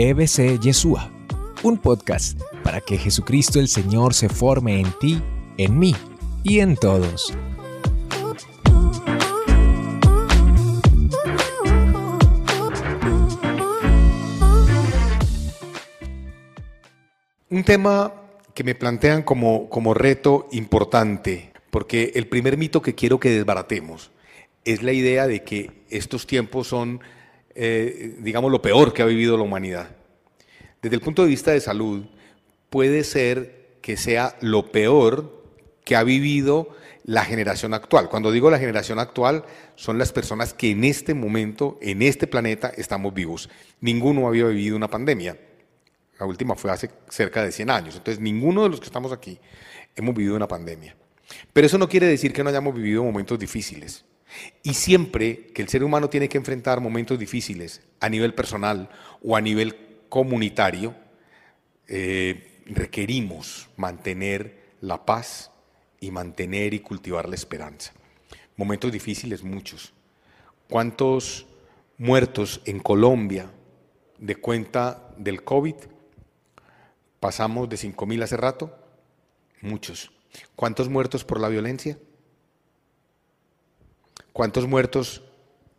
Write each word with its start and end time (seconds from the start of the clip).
EBC 0.00 0.60
Yeshua, 0.60 1.10
un 1.64 1.76
podcast 1.76 2.40
para 2.62 2.80
que 2.80 2.98
Jesucristo 2.98 3.58
el 3.58 3.66
Señor 3.66 4.14
se 4.14 4.28
forme 4.28 4.78
en 4.78 4.92
ti, 5.00 5.20
en 5.56 5.76
mí 5.76 5.92
y 6.44 6.60
en 6.60 6.76
todos. 6.76 7.34
Un 17.50 17.64
tema 17.64 18.12
que 18.54 18.62
me 18.62 18.76
plantean 18.76 19.24
como, 19.24 19.68
como 19.68 19.94
reto 19.94 20.46
importante, 20.52 21.52
porque 21.70 22.12
el 22.14 22.28
primer 22.28 22.56
mito 22.56 22.82
que 22.82 22.94
quiero 22.94 23.18
que 23.18 23.30
desbaratemos 23.30 24.12
es 24.64 24.84
la 24.84 24.92
idea 24.92 25.26
de 25.26 25.42
que 25.42 25.72
estos 25.90 26.28
tiempos 26.28 26.68
son, 26.68 27.00
eh, 27.60 28.14
digamos, 28.20 28.52
lo 28.52 28.62
peor 28.62 28.92
que 28.92 29.02
ha 29.02 29.06
vivido 29.06 29.36
la 29.36 29.42
humanidad. 29.42 29.90
Desde 30.80 30.94
el 30.94 31.02
punto 31.02 31.22
de 31.22 31.28
vista 31.28 31.50
de 31.50 31.60
salud, 31.60 32.04
puede 32.70 33.02
ser 33.02 33.78
que 33.82 33.96
sea 33.96 34.36
lo 34.40 34.70
peor 34.70 35.42
que 35.84 35.96
ha 35.96 36.04
vivido 36.04 36.68
la 37.02 37.24
generación 37.24 37.74
actual. 37.74 38.08
Cuando 38.08 38.30
digo 38.30 38.48
la 38.48 38.60
generación 38.60 39.00
actual, 39.00 39.44
son 39.74 39.98
las 39.98 40.12
personas 40.12 40.54
que 40.54 40.70
en 40.70 40.84
este 40.84 41.14
momento, 41.14 41.78
en 41.82 42.02
este 42.02 42.28
planeta, 42.28 42.70
estamos 42.76 43.12
vivos. 43.12 43.50
Ninguno 43.80 44.28
había 44.28 44.44
vivido 44.44 44.76
una 44.76 44.88
pandemia. 44.88 45.36
La 46.20 46.26
última 46.26 46.54
fue 46.54 46.70
hace 46.70 46.90
cerca 47.08 47.42
de 47.42 47.50
100 47.50 47.70
años. 47.70 47.96
Entonces, 47.96 48.22
ninguno 48.22 48.62
de 48.62 48.68
los 48.68 48.78
que 48.78 48.86
estamos 48.86 49.10
aquí 49.10 49.40
hemos 49.96 50.14
vivido 50.14 50.36
una 50.36 50.46
pandemia. 50.46 50.94
Pero 51.52 51.66
eso 51.66 51.76
no 51.76 51.88
quiere 51.88 52.06
decir 52.06 52.32
que 52.32 52.44
no 52.44 52.50
hayamos 52.50 52.72
vivido 52.72 53.02
momentos 53.02 53.36
difíciles. 53.36 54.04
Y 54.62 54.74
siempre 54.74 55.46
que 55.54 55.62
el 55.62 55.68
ser 55.68 55.82
humano 55.82 56.08
tiene 56.10 56.28
que 56.28 56.38
enfrentar 56.38 56.80
momentos 56.80 57.18
difíciles 57.18 57.82
a 58.00 58.08
nivel 58.08 58.34
personal 58.34 58.90
o 59.22 59.36
a 59.36 59.40
nivel 59.40 59.76
comunitario, 60.08 60.94
eh, 61.86 62.62
requerimos 62.66 63.68
mantener 63.76 64.58
la 64.80 65.04
paz 65.04 65.50
y 66.00 66.10
mantener 66.10 66.74
y 66.74 66.80
cultivar 66.80 67.28
la 67.28 67.34
esperanza. 67.34 67.92
Momentos 68.56 68.92
difíciles 68.92 69.42
muchos. 69.42 69.92
¿Cuántos 70.68 71.46
muertos 71.96 72.60
en 72.66 72.80
Colombia 72.80 73.50
de 74.18 74.36
cuenta 74.36 75.10
del 75.16 75.42
COVID? 75.42 75.74
Pasamos 77.20 77.68
de 77.68 77.76
5.000 77.76 78.22
hace 78.22 78.36
rato, 78.36 78.76
muchos. 79.60 80.12
¿Cuántos 80.54 80.88
muertos 80.88 81.24
por 81.24 81.40
la 81.40 81.48
violencia? 81.48 81.98
¿Cuántos 84.38 84.68
muertos 84.68 85.24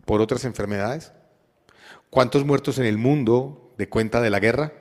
por 0.04 0.20
otras 0.20 0.44
enfermedades? 0.44 1.14
¿Cuántos 2.10 2.44
muertos 2.44 2.78
en 2.78 2.88
el 2.88 2.98
mundo 2.98 3.74
de 3.78 3.88
cuenta 3.88 4.20
de 4.20 4.30
la 4.30 4.42
guerra? 4.42 4.74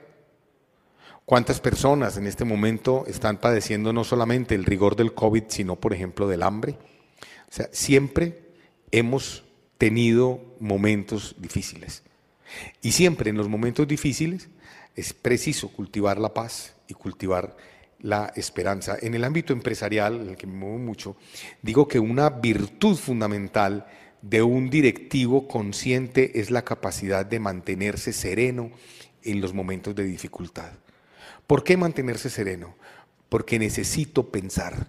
¿Cuántas 1.23 1.61
personas 1.61 2.17
en 2.17 2.27
este 2.27 2.43
momento 2.43 3.05
están 3.07 3.37
padeciendo 3.37 3.93
no 3.93 4.03
solamente 4.03 4.53
el 4.53 4.65
rigor 4.65 4.97
del 4.97 5.13
COVID, 5.13 5.43
sino, 5.47 5.77
por 5.77 5.93
ejemplo, 5.93 6.27
del 6.27 6.43
hambre? 6.43 6.75
O 7.47 7.51
sea, 7.53 7.69
siempre 7.71 8.49
hemos 8.91 9.45
tenido 9.77 10.41
momentos 10.59 11.37
difíciles. 11.39 12.03
Y 12.81 12.91
siempre 12.91 13.29
en 13.29 13.37
los 13.37 13.47
momentos 13.47 13.87
difíciles 13.87 14.49
es 14.97 15.13
preciso 15.13 15.69
cultivar 15.69 16.17
la 16.17 16.33
paz 16.33 16.75
y 16.89 16.95
cultivar 16.95 17.55
la 18.01 18.31
esperanza. 18.35 18.97
En 19.01 19.13
el 19.13 19.23
ámbito 19.23 19.53
empresarial, 19.53 20.21
en 20.21 20.29
el 20.29 20.37
que 20.37 20.47
me 20.47 20.53
muevo 20.53 20.77
mucho, 20.77 21.15
digo 21.61 21.87
que 21.87 21.99
una 21.99 22.29
virtud 22.29 22.95
fundamental 22.95 23.85
de 24.21 24.41
un 24.41 24.69
directivo 24.69 25.47
consciente 25.47 26.39
es 26.39 26.51
la 26.51 26.63
capacidad 26.63 27.25
de 27.25 27.39
mantenerse 27.39 28.13
sereno 28.13 28.71
en 29.23 29.41
los 29.41 29.53
momentos 29.53 29.95
de 29.95 30.03
dificultad. 30.03 30.71
¿Por 31.47 31.63
qué 31.63 31.77
mantenerse 31.77 32.29
sereno? 32.29 32.75
Porque 33.29 33.59
necesito 33.59 34.29
pensar, 34.29 34.87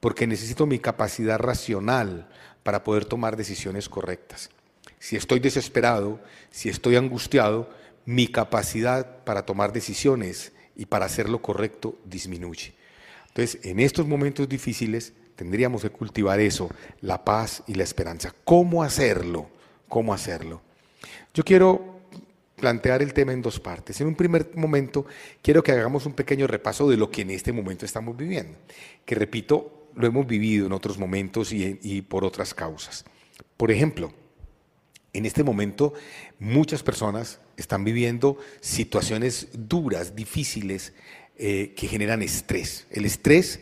porque 0.00 0.26
necesito 0.26 0.66
mi 0.66 0.78
capacidad 0.78 1.38
racional 1.38 2.28
para 2.62 2.84
poder 2.84 3.04
tomar 3.04 3.36
decisiones 3.36 3.88
correctas. 3.88 4.50
Si 4.98 5.16
estoy 5.16 5.40
desesperado, 5.40 6.20
si 6.50 6.68
estoy 6.68 6.96
angustiado, 6.96 7.70
mi 8.04 8.28
capacidad 8.28 9.24
para 9.24 9.46
tomar 9.46 9.72
decisiones 9.72 10.52
y 10.80 10.86
para 10.86 11.04
hacer 11.04 11.28
lo 11.28 11.42
correcto 11.42 11.98
disminuye. 12.06 12.72
Entonces, 13.28 13.62
en 13.66 13.80
estos 13.80 14.06
momentos 14.06 14.48
difíciles 14.48 15.12
tendríamos 15.36 15.82
que 15.82 15.90
cultivar 15.90 16.40
eso, 16.40 16.70
la 17.02 17.22
paz 17.22 17.62
y 17.66 17.74
la 17.74 17.84
esperanza. 17.84 18.34
¿Cómo 18.44 18.82
hacerlo? 18.82 19.50
¿Cómo 19.90 20.14
hacerlo? 20.14 20.62
Yo 21.34 21.44
quiero 21.44 22.00
plantear 22.56 23.02
el 23.02 23.12
tema 23.12 23.34
en 23.34 23.42
dos 23.42 23.60
partes. 23.60 24.00
En 24.00 24.06
un 24.06 24.14
primer 24.14 24.52
momento, 24.54 25.04
quiero 25.42 25.62
que 25.62 25.72
hagamos 25.72 26.06
un 26.06 26.14
pequeño 26.14 26.46
repaso 26.46 26.88
de 26.88 26.96
lo 26.96 27.10
que 27.10 27.22
en 27.22 27.30
este 27.30 27.52
momento 27.52 27.84
estamos 27.84 28.16
viviendo, 28.16 28.56
que 29.04 29.14
repito, 29.14 29.88
lo 29.94 30.06
hemos 30.06 30.26
vivido 30.26 30.64
en 30.64 30.72
otros 30.72 30.96
momentos 30.96 31.52
y, 31.52 31.78
y 31.82 32.00
por 32.00 32.24
otras 32.24 32.54
causas. 32.54 33.04
Por 33.58 33.70
ejemplo, 33.70 34.14
en 35.12 35.26
este 35.26 35.44
momento 35.44 35.92
muchas 36.38 36.82
personas 36.82 37.38
están 37.60 37.84
viviendo 37.84 38.38
situaciones 38.60 39.48
duras, 39.52 40.14
difíciles, 40.16 40.92
eh, 41.38 41.72
que 41.76 41.88
generan 41.88 42.22
estrés. 42.22 42.86
El 42.90 43.04
estrés 43.04 43.60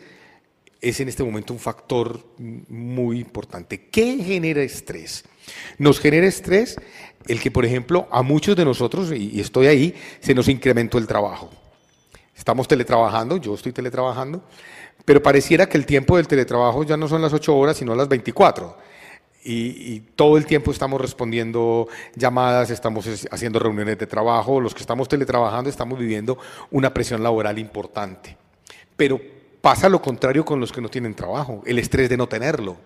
es 0.81 1.00
en 1.00 1.09
este 1.09 1.22
momento 1.22 1.53
un 1.53 1.59
factor 1.59 2.25
muy 2.38 3.20
importante. 3.20 3.88
¿Qué 3.91 4.19
genera 4.22 4.62
estrés? 4.62 5.25
Nos 5.78 6.00
genera 6.00 6.26
estrés 6.26 6.76
el 7.26 7.41
que, 7.41 7.50
por 7.50 7.64
ejemplo, 7.64 8.08
a 8.10 8.22
muchos 8.22 8.56
de 8.56 8.64
nosotros, 8.64 9.12
y 9.12 9.41
estoy 9.41 9.66
ahí, 9.66 9.94
se 10.20 10.34
nos 10.34 10.48
incrementó 10.48 10.98
el 10.98 11.06
trabajo. 11.06 11.50
Estamos 12.37 12.69
teletrabajando, 12.69 13.37
yo 13.37 13.54
estoy 13.54 13.72
teletrabajando, 13.72 14.42
pero 15.04 15.22
pareciera 15.22 15.69
que 15.69 15.76
el 15.76 15.87
tiempo 15.87 16.16
del 16.16 16.28
teletrabajo 16.28 16.84
ya 16.84 16.97
no 16.97 17.08
son 17.08 17.22
las 17.22 17.32
8 17.32 17.56
horas, 17.56 17.76
sino 17.76 17.94
las 17.94 18.08
24 18.08 18.76
y, 19.44 20.00
todo 20.16 20.37
el 20.37 20.47
tiempo 20.47 20.71
estamos 20.71 21.00
respondiendo 21.00 21.88
llamadas, 22.15 22.71
estamos 22.71 23.06
haciendo 23.31 23.59
reuniones 23.59 23.99
de 23.99 24.06
trabajo, 24.06 24.60
los 24.60 24.75
que 24.75 24.81
estamos 24.81 25.09
teletrabajando 25.09 25.71
estamos 25.71 25.99
viviendo 25.99 26.38
una 26.71 26.93
presión 26.93 27.22
laboral 27.22 27.59
importante. 27.59 28.37
Pero 28.97 29.21
pasa 29.60 29.88
lo 29.88 30.03
contrario 30.03 30.44
con 30.44 30.60
los 30.60 30.72
que 30.72 30.81
no 30.81 30.88
tienen 30.88 31.15
trabajo, 31.15 31.62
el 31.66 31.78
estrés 31.78 32.09
de 32.09 32.16
no 32.16 32.28
tenerlo. 32.28 32.76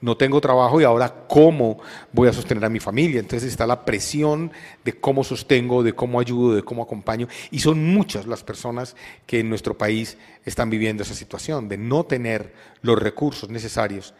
No 0.00 0.16
tengo 0.16 0.40
trabajo 0.40 0.80
y 0.80 0.84
ahora 0.84 1.26
cómo 1.28 1.78
voy 2.10 2.28
a 2.28 2.32
sostener 2.32 2.64
a 2.64 2.68
mi 2.68 2.80
familia. 2.80 3.20
Entonces 3.20 3.48
está 3.48 3.68
la 3.68 3.84
presión 3.84 4.50
de 4.84 4.94
cómo 4.94 5.22
sostengo, 5.22 5.84
de 5.84 5.92
cómo 5.92 6.18
ayudo, 6.18 6.56
de 6.56 6.64
cómo 6.64 6.82
acompaño. 6.82 7.28
Y 7.52 7.60
son 7.60 7.94
muchas 7.94 8.26
las 8.26 8.42
personas 8.42 8.96
que 9.26 9.38
en 9.38 9.48
nuestro 9.48 9.78
país 9.78 10.18
están 10.44 10.70
viviendo 10.70 11.04
esa 11.04 11.14
situación 11.14 11.68
de 11.68 11.78
no 11.78 12.02
tener 12.02 12.52
los 12.82 12.98
recursos 12.98 13.48
necesarios 13.48 14.12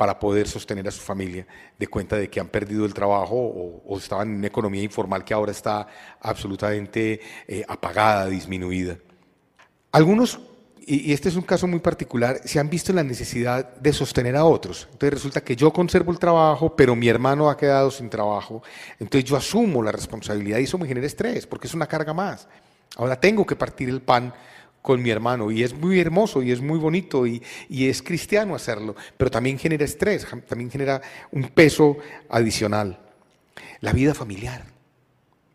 para 0.00 0.18
poder 0.18 0.48
sostener 0.48 0.88
a 0.88 0.90
su 0.90 1.02
familia, 1.02 1.46
de 1.78 1.86
cuenta 1.86 2.16
de 2.16 2.30
que 2.30 2.40
han 2.40 2.48
perdido 2.48 2.86
el 2.86 2.94
trabajo 2.94 3.36
o, 3.36 3.98
estaban 3.98 4.30
en 4.30 4.36
una 4.36 4.46
economía 4.46 4.82
informal 4.82 5.22
que 5.26 5.34
ahora 5.34 5.52
está 5.52 5.86
absolutamente 6.22 7.20
eh, 7.46 7.62
apagada, 7.68 8.24
disminuida. 8.24 8.96
Algunos, 9.92 10.40
y 10.86 11.12
este 11.12 11.28
es 11.28 11.36
un 11.36 11.42
caso 11.42 11.66
muy 11.66 11.80
particular, 11.80 12.40
se 12.46 12.58
han 12.58 12.70
visto 12.70 12.92
en 12.92 12.96
la 12.96 13.04
necesidad 13.04 13.74
de 13.76 13.92
sostener 13.92 14.36
a 14.36 14.46
otros. 14.46 14.88
Entonces 14.90 15.12
resulta 15.12 15.42
que 15.42 15.54
yo 15.54 15.70
conservo 15.70 16.12
el 16.12 16.18
trabajo, 16.18 16.74
pero 16.74 16.96
mi 16.96 17.08
hermano 17.08 17.50
ha 17.50 17.58
quedado 17.58 17.90
sin 17.90 18.08
trabajo. 18.08 18.62
Entonces 18.98 19.28
yo 19.28 19.36
asumo 19.36 19.82
la 19.82 19.92
responsabilidad 19.92 20.60
y 20.60 20.64
eso 20.64 20.78
me 20.78 20.88
genera 20.88 21.06
estrés, 21.06 21.46
porque 21.46 21.66
es 21.66 21.74
una 21.74 21.86
carga 21.86 22.14
más. 22.14 22.48
Ahora 22.96 23.20
tengo 23.20 23.44
que 23.44 23.54
partir 23.54 23.90
el 23.90 24.00
pan 24.00 24.32
con 24.82 25.02
mi 25.02 25.10
hermano 25.10 25.50
y 25.50 25.62
es 25.62 25.74
muy 25.74 26.00
hermoso 26.00 26.42
y 26.42 26.50
es 26.50 26.60
muy 26.60 26.78
bonito 26.78 27.26
y, 27.26 27.42
es 27.68 28.02
cristiano 28.02 28.54
hacerlo, 28.54 28.96
pero 29.16 29.30
también 29.30 29.58
genera 29.58 29.84
estrés, 29.84 30.26
también 30.48 30.70
genera 30.70 31.00
un 31.32 31.44
peso 31.48 31.98
adicional. 32.28 32.98
La 33.80 33.92
vida 33.92 34.14
familiar. 34.14 34.64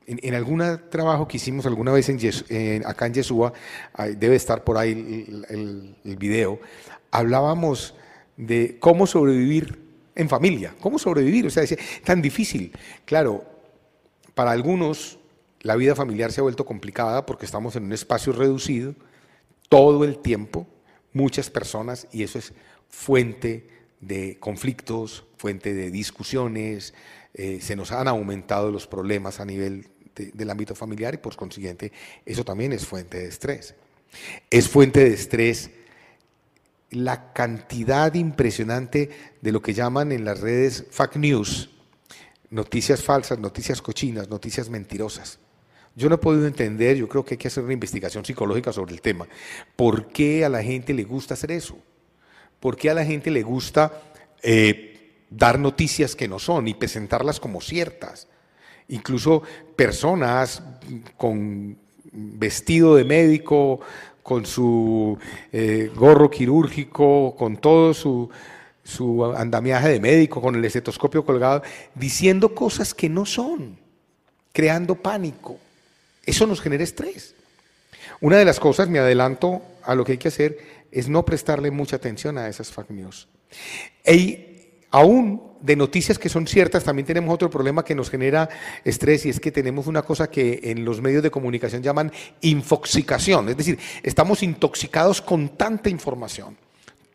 En, 0.07 0.35
algún 0.35 0.63
trabajo 0.89 1.27
que 1.27 1.37
hicimos 1.37 1.65
alguna 1.65 1.91
vez 1.91 2.09
en, 2.09 2.85
acá 2.85 3.07
en 3.07 3.13
Yeshua, 3.13 3.53
debe 4.17 4.35
estar 4.35 4.63
por 4.63 4.77
ahí 4.77 4.91
el, 5.49 5.95
el 6.03 6.15
video, 6.17 6.59
hablábamos 7.09 7.95
de 8.37 8.77
cómo 8.79 9.07
sobrevivir 9.07 9.79
en 10.15 10.29
familia, 10.29 10.73
cómo 10.79 10.99
sobrevivir, 10.99 11.47
o 11.47 11.49
sea, 11.49 11.63
es 11.63 11.77
tan 12.03 12.21
difícil. 12.21 12.71
Claro, 13.05 13.43
para 14.33 14.51
algunos 14.51 15.19
la 15.61 15.75
vida 15.75 15.95
familiar 15.95 16.31
se 16.31 16.41
ha 16.41 16.43
vuelto 16.43 16.65
complicada 16.65 17.25
porque 17.25 17.45
estamos 17.45 17.75
en 17.75 17.85
un 17.85 17.93
espacio 17.93 18.33
reducido, 18.33 18.93
todo 19.75 20.05
el 20.05 20.19
tiempo 20.19 20.65
muchas 21.11 21.49
personas 21.49 22.07
y 22.13 22.23
eso 22.23 22.39
es 22.39 22.53
fuente 22.87 23.67
de 23.99 24.37
conflictos, 24.39 25.25
fuente 25.35 25.73
de 25.73 25.91
discusiones, 25.91 26.93
eh, 27.33 27.59
se 27.61 27.75
nos 27.75 27.91
han 27.91 28.07
aumentado 28.07 28.71
los 28.71 28.87
problemas 28.87 29.41
a 29.41 29.45
nivel 29.45 29.89
del 30.15 30.49
ámbito 30.49 30.75
familiar 30.75 31.13
y 31.13 31.17
por 31.17 31.35
consiguiente 31.35 31.91
eso 32.25 32.45
también 32.45 32.71
es 32.71 32.85
fuente 32.85 33.17
de 33.17 33.27
estrés. 33.27 33.75
Es 34.49 34.69
fuente 34.69 35.03
de 35.03 35.13
estrés 35.13 35.71
la 36.91 37.33
cantidad 37.33 38.13
impresionante 38.13 39.09
de 39.41 39.51
lo 39.51 39.61
que 39.61 39.73
llaman 39.73 40.13
en 40.13 40.23
las 40.23 40.39
redes 40.39 40.85
fake 40.89 41.17
news, 41.17 41.69
noticias 42.49 43.03
falsas, 43.03 43.39
noticias 43.39 43.81
cochinas, 43.81 44.29
noticias 44.29 44.69
mentirosas. 44.69 45.39
Yo 45.95 46.09
no 46.09 46.15
he 46.15 46.17
podido 46.17 46.45
entender, 46.45 46.97
yo 46.97 47.07
creo 47.07 47.23
que 47.23 47.35
hay 47.35 47.37
que 47.37 47.47
hacer 47.47 47.63
una 47.63 47.73
investigación 47.73 48.25
psicológica 48.25 48.73
sobre 48.73 48.93
el 48.93 49.01
tema. 49.01 49.27
¿Por 49.75 50.07
qué 50.07 50.43
a 50.43 50.49
la 50.49 50.61
gente 50.61 50.93
le 50.93 51.05
gusta 51.05 51.35
hacer 51.35 51.51
eso? 51.51 51.77
¿Por 52.59 52.75
qué 52.75 52.89
a 52.89 52.93
la 52.93 53.05
gente 53.05 53.31
le 53.31 53.43
gusta 53.43 54.01
eh, 54.43 55.23
dar 55.29 55.57
noticias 55.57 56.15
que 56.15 56.27
no 56.27 56.37
son 56.37 56.67
y 56.67 56.73
presentarlas 56.73 57.39
como 57.39 57.61
ciertas? 57.61 58.27
Incluso 58.89 59.41
personas 59.75 60.61
con 61.15 61.77
vestido 62.11 62.95
de 62.95 63.05
médico, 63.05 63.79
con 64.21 64.45
su 64.45 65.17
eh, 65.53 65.91
gorro 65.95 66.29
quirúrgico, 66.29 67.35
con 67.37 67.55
todo 67.57 67.93
su, 67.93 68.29
su 68.83 69.23
andamiaje 69.23 69.89
de 69.89 69.99
médico, 70.01 70.41
con 70.41 70.55
el 70.55 70.65
estetoscopio 70.65 71.23
colgado, 71.23 71.61
diciendo 71.93 72.53
cosas 72.53 72.93
que 72.93 73.07
no 73.07 73.25
son, 73.25 73.77
creando 74.51 74.95
pánico. 74.95 75.57
Eso 76.25 76.47
nos 76.47 76.61
genera 76.61 76.83
estrés. 76.83 77.35
Una 78.21 78.37
de 78.37 78.45
las 78.45 78.59
cosas, 78.59 78.89
me 78.89 78.99
adelanto 78.99 79.61
a 79.83 79.95
lo 79.95 80.03
que 80.03 80.13
hay 80.13 80.17
que 80.17 80.29
hacer, 80.29 80.57
es 80.91 81.09
no 81.09 81.25
prestarle 81.25 81.71
mucha 81.71 81.97
atención 81.97 82.37
a 82.37 82.47
esas 82.47 82.71
fake 82.71 82.91
news. 82.91 83.27
Y 84.05 84.45
aún 84.91 85.55
de 85.61 85.75
noticias 85.75 86.19
que 86.19 86.29
son 86.29 86.47
ciertas, 86.47 86.83
también 86.83 87.05
tenemos 87.05 87.33
otro 87.33 87.49
problema 87.49 87.83
que 87.83 87.95
nos 87.95 88.09
genera 88.09 88.49
estrés 88.83 89.25
y 89.25 89.29
es 89.29 89.39
que 89.39 89.51
tenemos 89.51 89.87
una 89.87 90.03
cosa 90.03 90.29
que 90.29 90.59
en 90.63 90.85
los 90.85 91.01
medios 91.01 91.23
de 91.23 91.31
comunicación 91.31 91.81
llaman 91.81 92.11
infoxicación, 92.41 93.49
es 93.49 93.57
decir, 93.57 93.79
estamos 94.03 94.43
intoxicados 94.43 95.21
con 95.21 95.57
tanta 95.57 95.89
información. 95.89 96.55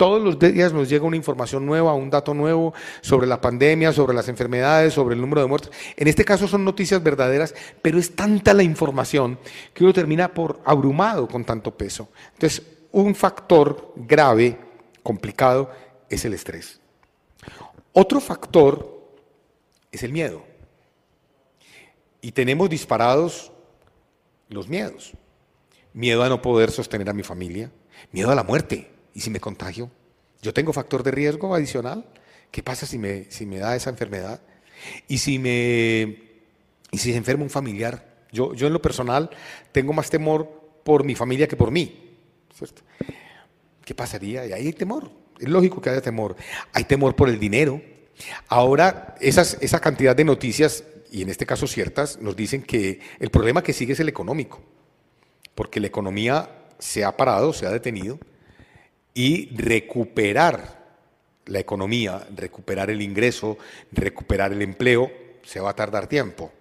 Todos 0.01 0.23
los 0.23 0.39
días 0.39 0.73
nos 0.73 0.89
llega 0.89 1.05
una 1.05 1.19
información 1.19 1.67
nueva, 1.67 1.93
un 1.93 2.09
dato 2.09 2.33
nuevo 2.33 2.73
sobre 3.03 3.27
la 3.27 3.39
pandemia, 3.39 3.93
sobre 3.93 4.15
las 4.15 4.29
enfermedades, 4.31 4.95
sobre 4.95 5.15
el 5.15 5.21
número 5.21 5.43
de 5.43 5.47
muertos. 5.47 5.71
En 5.95 6.09
este 6.09 6.25
caso 6.25 6.49
son 6.49 6.65
noticias 6.65 7.03
verdaderas, 7.03 7.55
pero 7.83 7.99
es 7.99 8.17
tanta 8.17 8.55
la 8.55 8.63
información 8.63 9.39
que 9.75 9.85
uno 9.85 9.93
termina 9.93 10.33
por 10.33 10.63
abrumado 10.65 11.29
con 11.29 11.45
tanto 11.45 11.77
peso. 11.77 12.09
Entonces, 12.33 12.63
un 12.93 13.15
factor 13.15 13.93
grave, 13.95 14.59
complicado, 15.03 15.71
es 16.09 16.25
el 16.25 16.33
estrés. 16.33 16.81
Otro 17.93 18.21
factor 18.21 19.07
es 19.93 20.03
el 20.03 20.13
miedo. 20.13 20.43
Y 22.23 22.33
tenemos 22.33 22.71
disparados 22.71 23.53
los 24.49 24.67
miedos. 24.67 25.13
Miedo 25.93 26.23
a 26.23 26.31
no 26.31 26.41
poder 26.41 26.71
sostener 26.71 27.11
a 27.11 27.13
mi 27.13 27.23
familia, 27.23 27.71
miedo 28.13 28.31
a 28.31 28.35
la 28.35 28.45
muerte. 28.45 29.00
¿Y 29.15 29.21
si 29.21 29.31
me 29.31 29.41
contagio? 29.41 29.91
¿Yo 30.43 30.55
tengo 30.55 30.73
factor 30.73 31.03
de 31.03 31.11
riesgo 31.11 31.55
adicional? 31.55 32.05
¿Qué 32.51 32.63
pasa 32.63 32.87
si 32.87 32.99
me, 32.99 33.31
si 33.31 33.47
me 33.47 33.59
da 33.59 33.77
esa 33.77 33.91
enfermedad? 33.91 34.41
¿Y 35.09 35.19
si, 35.19 35.39
me, 35.39 36.19
y 36.91 36.99
si 36.99 37.13
se 37.13 37.17
enferma 37.17 37.45
un 37.45 37.51
familiar? 37.51 38.25
Yo, 38.33 38.55
yo 38.55 38.67
en 38.67 38.73
lo 38.73 38.83
personal 38.83 39.31
tengo 39.73 39.93
más 39.93 40.11
temor 40.11 40.49
por 40.85 41.05
mi 41.05 41.15
familia 41.15 41.47
que 41.47 41.57
por 41.57 41.71
mí. 41.71 42.17
¿Qué 43.85 43.95
pasaría? 43.95 44.47
Y 44.47 44.53
ahí 44.53 44.67
hay 44.67 44.73
temor. 44.73 45.11
Es 45.39 45.49
lógico 45.49 45.81
que 45.81 45.91
haya 45.91 46.01
temor. 46.01 46.37
Hay 46.73 46.85
temor 46.85 47.17
por 47.17 47.29
el 47.29 47.39
dinero. 47.39 47.81
Ahora, 48.49 49.17
esas, 49.21 49.59
esa 49.61 49.81
cantidad 49.81 50.15
de 50.15 50.25
noticias, 50.25 50.85
y 51.11 51.23
en 51.23 51.29
este 51.29 51.47
caso 51.47 51.67
ciertas, 51.67 52.21
nos 52.21 52.37
dicen 52.37 52.63
que 52.63 53.01
el 53.19 53.31
problema 53.31 53.63
que 53.63 53.73
sigue 53.73 53.95
es 53.95 54.01
el 54.01 54.09
económico. 54.09 54.63
Porque 55.55 55.81
la 55.81 55.89
economía 55.89 56.67
se 56.79 57.05
ha 57.05 57.17
parado, 57.17 57.53
se 57.53 57.67
ha 57.67 57.71
detenido 57.71 58.19
y 59.15 59.55
recuperar 59.57 60.81
la 61.47 61.59
economía, 61.59 62.27
recuperar 62.35 62.91
el 62.91 63.03
ingreso, 63.03 63.59
recuperar 63.93 64.53
el 64.53 64.63
empleo, 64.63 65.11
se 65.43 65.61
va 65.61 65.71
a 65.71 65.77
tardar 65.77 66.07
tiempo. 66.07 66.53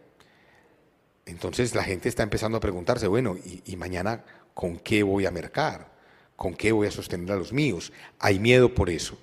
Entonces 1.25 1.75
la 1.75 1.83
gente 1.83 2.09
está 2.09 2.23
empezando 2.23 2.57
a 2.57 2.61
preguntarse, 2.61 3.07
bueno, 3.07 3.37
¿y, 3.65 3.75
mañana 3.75 4.23
con 4.53 4.79
qué 4.79 5.03
voy 5.03 5.25
a 5.27 5.31
mercar? 5.31 5.87
¿Con 6.35 6.55
qué 6.55 6.71
voy 6.71 6.87
a 6.87 6.91
sostener 6.91 7.31
a 7.31 7.35
los 7.35 7.53
míos? 7.53 7.93
Hay 8.17 8.39
miedo 8.39 8.73
por 8.73 8.89
eso. 8.89 9.17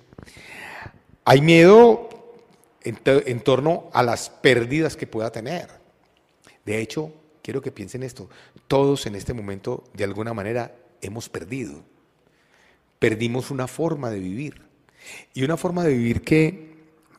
Hay 1.25 1.41
miedo 1.41 2.07
en, 2.83 3.39
torno 3.41 3.89
a 3.91 4.03
las 4.03 4.29
pérdidas 4.29 4.95
que 4.95 5.07
pueda 5.07 5.31
tener. 5.31 5.67
De 6.65 6.79
hecho, 6.79 7.11
quiero 7.41 7.61
que 7.61 7.71
piensen 7.71 8.03
esto, 8.03 8.29
todos 8.67 9.05
en 9.05 9.15
este 9.15 9.33
momento 9.33 9.83
de 9.93 10.05
alguna 10.05 10.33
manera 10.33 10.73
hemos 11.01 11.27
perdido 11.27 11.83
perdimos 12.99 13.51
una 13.51 13.67
forma 13.67 14.09
de 14.09 14.19
vivir. 14.19 14.67
Y 15.33 15.43
una 15.43 15.57
forma 15.57 15.83
de 15.83 15.93
vivir 15.93 16.21
que, 16.21 16.75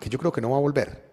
yo 0.09 0.19
creo 0.19 0.33
que 0.33 0.41
no 0.41 0.51
va 0.51 0.59
a 0.59 0.61
volver. 0.61 1.09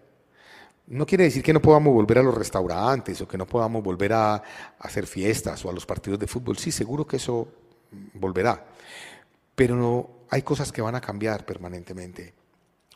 No 0.88 1.06
quiere 1.06 1.24
decir 1.24 1.42
que 1.42 1.52
no 1.52 1.60
podamos 1.60 1.92
volver 1.92 2.18
a 2.18 2.22
los 2.22 2.34
restaurantes 2.34 3.20
o 3.20 3.28
que 3.28 3.38
no 3.38 3.46
podamos 3.46 3.82
volver 3.82 4.12
a, 4.12 4.42
hacer 4.78 5.06
fiestas 5.06 5.64
o 5.64 5.70
a 5.70 5.72
los 5.72 5.86
partidos 5.86 6.18
de 6.18 6.26
fútbol. 6.26 6.58
Sí, 6.58 6.70
seguro 6.70 7.06
que 7.06 7.16
eso 7.16 7.48
volverá. 8.14 8.66
Pero 9.54 9.74
no, 9.74 10.10
hay 10.30 10.42
cosas 10.42 10.70
que 10.70 10.82
van 10.82 10.94
a 10.94 11.00
cambiar 11.00 11.44
permanentemente. 11.44 12.34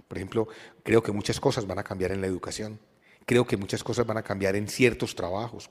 Por 0.06 0.18
ejemplo, 0.18 0.48
creo 0.82 1.02
que 1.02 1.12
muchas 1.12 1.40
cosas 1.40 1.66
van 1.66 1.78
a 1.78 1.84
cambiar 1.84 2.12
en 2.12 2.20
la 2.20 2.26
educación. 2.26 2.78
Creo 3.26 3.46
que 3.46 3.56
muchas 3.56 3.82
cosas 3.82 4.06
van 4.06 4.18
a 4.18 4.22
cambiar 4.22 4.56
en 4.56 4.68
ciertos 4.68 5.14
trabajos, 5.14 5.70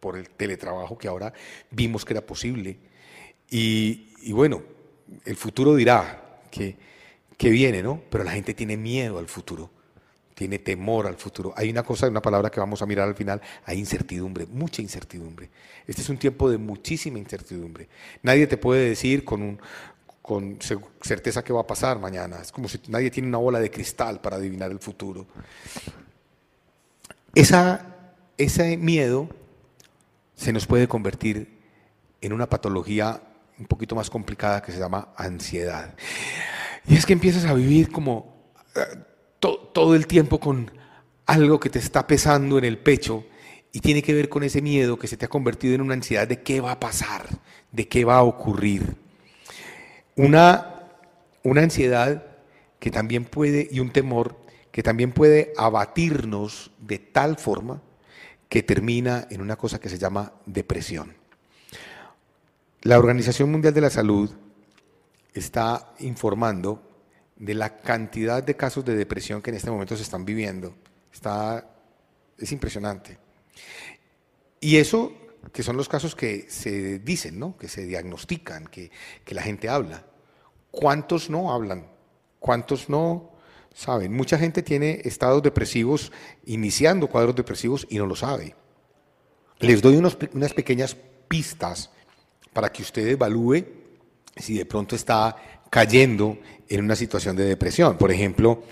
por 0.00 0.16
el 0.16 0.30
teletrabajo 0.30 0.96
que 0.96 1.08
ahora 1.08 1.32
vimos 1.70 2.04
que 2.04 2.14
era 2.14 2.24
posible. 2.24 2.78
Y, 3.50 4.14
y 4.22 4.32
bueno, 4.32 4.62
el 5.24 5.36
futuro 5.36 5.74
dirá 5.74 6.40
que, 6.50 6.76
viene, 7.38 7.82
¿no? 7.82 8.00
Pero 8.10 8.24
la 8.24 8.32
gente 8.32 8.54
tiene 8.54 8.76
miedo 8.76 9.18
al 9.18 9.26
futuro, 9.26 9.70
tiene 10.34 10.58
temor 10.58 11.06
al 11.06 11.16
futuro. 11.16 11.52
Hay 11.56 11.70
una 11.70 11.82
cosa, 11.82 12.08
una 12.08 12.22
palabra 12.22 12.50
que 12.50 12.60
vamos 12.60 12.82
a 12.82 12.86
mirar 12.86 13.08
al 13.08 13.14
final, 13.14 13.40
hay 13.64 13.78
incertidumbre, 13.78 14.46
mucha 14.46 14.82
incertidumbre. 14.82 15.50
Este 15.86 16.02
es 16.02 16.08
un 16.08 16.18
tiempo 16.18 16.50
de 16.50 16.58
muchísima 16.58 17.18
incertidumbre. 17.18 17.88
Nadie 18.22 18.46
te 18.46 18.56
puede 18.56 18.90
decir 18.90 19.24
con, 19.24 19.42
un, 19.42 19.60
con 20.20 20.58
certeza 21.00 21.42
qué 21.42 21.52
va 21.52 21.60
a 21.60 21.66
pasar 21.66 21.98
mañana. 21.98 22.40
Es 22.42 22.52
como 22.52 22.68
si 22.68 22.80
nadie 22.88 23.10
tiene 23.10 23.28
una 23.28 23.38
bola 23.38 23.60
de 23.60 23.70
cristal 23.70 24.20
para 24.20 24.36
adivinar 24.36 24.70
el 24.70 24.78
futuro. 24.78 25.26
Esa, 27.34 27.94
ese 28.36 28.76
miedo 28.76 29.28
se 30.34 30.52
nos 30.52 30.66
puede 30.66 30.88
convertir 30.88 31.58
en 32.20 32.32
una 32.32 32.48
patología 32.48 33.22
un 33.58 33.66
poquito 33.66 33.94
más 33.94 34.10
complicada 34.10 34.62
que 34.62 34.72
se 34.72 34.78
llama 34.78 35.12
ansiedad. 35.16 35.94
Y 36.86 36.96
es 36.96 37.04
que 37.04 37.12
empiezas 37.12 37.44
a 37.44 37.54
vivir 37.54 37.90
como 37.90 38.52
eh, 38.74 38.80
todo 39.40 39.94
el 39.94 40.06
tiempo 40.06 40.40
con 40.40 40.70
algo 41.26 41.60
que 41.60 41.70
te 41.70 41.78
está 41.78 42.06
pesando 42.06 42.58
en 42.58 42.64
el 42.64 42.78
pecho 42.78 43.26
y 43.72 43.80
tiene 43.80 44.02
que 44.02 44.14
ver 44.14 44.28
con 44.28 44.42
ese 44.42 44.62
miedo 44.62 44.98
que 44.98 45.06
se 45.06 45.16
te 45.16 45.26
ha 45.26 45.28
convertido 45.28 45.74
en 45.74 45.82
una 45.82 45.94
ansiedad 45.94 46.26
de 46.26 46.42
qué 46.42 46.60
va 46.60 46.72
a 46.72 46.80
pasar, 46.80 47.26
de 47.70 47.86
qué 47.86 48.04
va 48.04 48.16
a 48.16 48.22
ocurrir. 48.22 48.96
Una, 50.16 50.88
una 51.42 51.62
ansiedad 51.62 52.24
que 52.78 52.90
también 52.90 53.24
puede, 53.24 53.68
y 53.70 53.80
un 53.80 53.90
temor 53.90 54.36
que 54.72 54.82
también 54.82 55.12
puede 55.12 55.52
abatirnos 55.56 56.70
de 56.78 56.98
tal 56.98 57.36
forma 57.36 57.82
que 58.48 58.62
termina 58.62 59.26
en 59.30 59.42
una 59.42 59.56
cosa 59.56 59.78
que 59.78 59.88
se 59.88 59.98
llama 59.98 60.32
depresión. 60.46 61.17
La 62.82 62.96
Organización 62.96 63.50
Mundial 63.50 63.74
de 63.74 63.80
la 63.80 63.90
Salud 63.90 64.30
está 65.34 65.94
informando 65.98 66.80
de 67.34 67.54
la 67.54 67.78
cantidad 67.78 68.40
de 68.40 68.54
casos 68.54 68.84
de 68.84 68.94
depresión 68.94 69.42
que 69.42 69.50
en 69.50 69.56
este 69.56 69.70
momento 69.70 69.96
se 69.96 70.04
están 70.04 70.24
viviendo. 70.24 70.76
Está, 71.12 71.68
es 72.38 72.52
impresionante. 72.52 73.18
Y 74.60 74.76
eso, 74.76 75.12
que 75.52 75.64
son 75.64 75.76
los 75.76 75.88
casos 75.88 76.14
que 76.14 76.46
se 76.48 77.00
dicen, 77.00 77.40
¿no? 77.40 77.56
que 77.56 77.66
se 77.68 77.84
diagnostican, 77.84 78.68
que, 78.68 78.92
que 79.24 79.34
la 79.34 79.42
gente 79.42 79.68
habla. 79.68 80.04
¿Cuántos 80.70 81.30
no 81.30 81.52
hablan? 81.52 81.88
¿Cuántos 82.38 82.88
no 82.88 83.32
saben? 83.74 84.12
Mucha 84.12 84.38
gente 84.38 84.62
tiene 84.62 85.00
estados 85.04 85.42
depresivos, 85.42 86.12
iniciando 86.44 87.08
cuadros 87.08 87.34
depresivos 87.34 87.88
y 87.90 87.98
no 87.98 88.06
lo 88.06 88.14
sabe. 88.14 88.54
Les 89.58 89.82
doy 89.82 89.96
unas 89.96 90.54
pequeñas 90.54 90.96
pistas 91.26 91.90
para 92.52 92.70
que 92.70 92.82
usted 92.82 93.06
evalúe 93.06 93.64
si 94.36 94.56
de 94.56 94.66
pronto 94.66 94.96
está 94.96 95.36
cayendo 95.70 96.38
en 96.68 96.84
una 96.84 96.96
situación 96.96 97.36
de 97.36 97.44
depresión. 97.44 97.96
Por 97.96 98.10
ejemplo, 98.10 98.62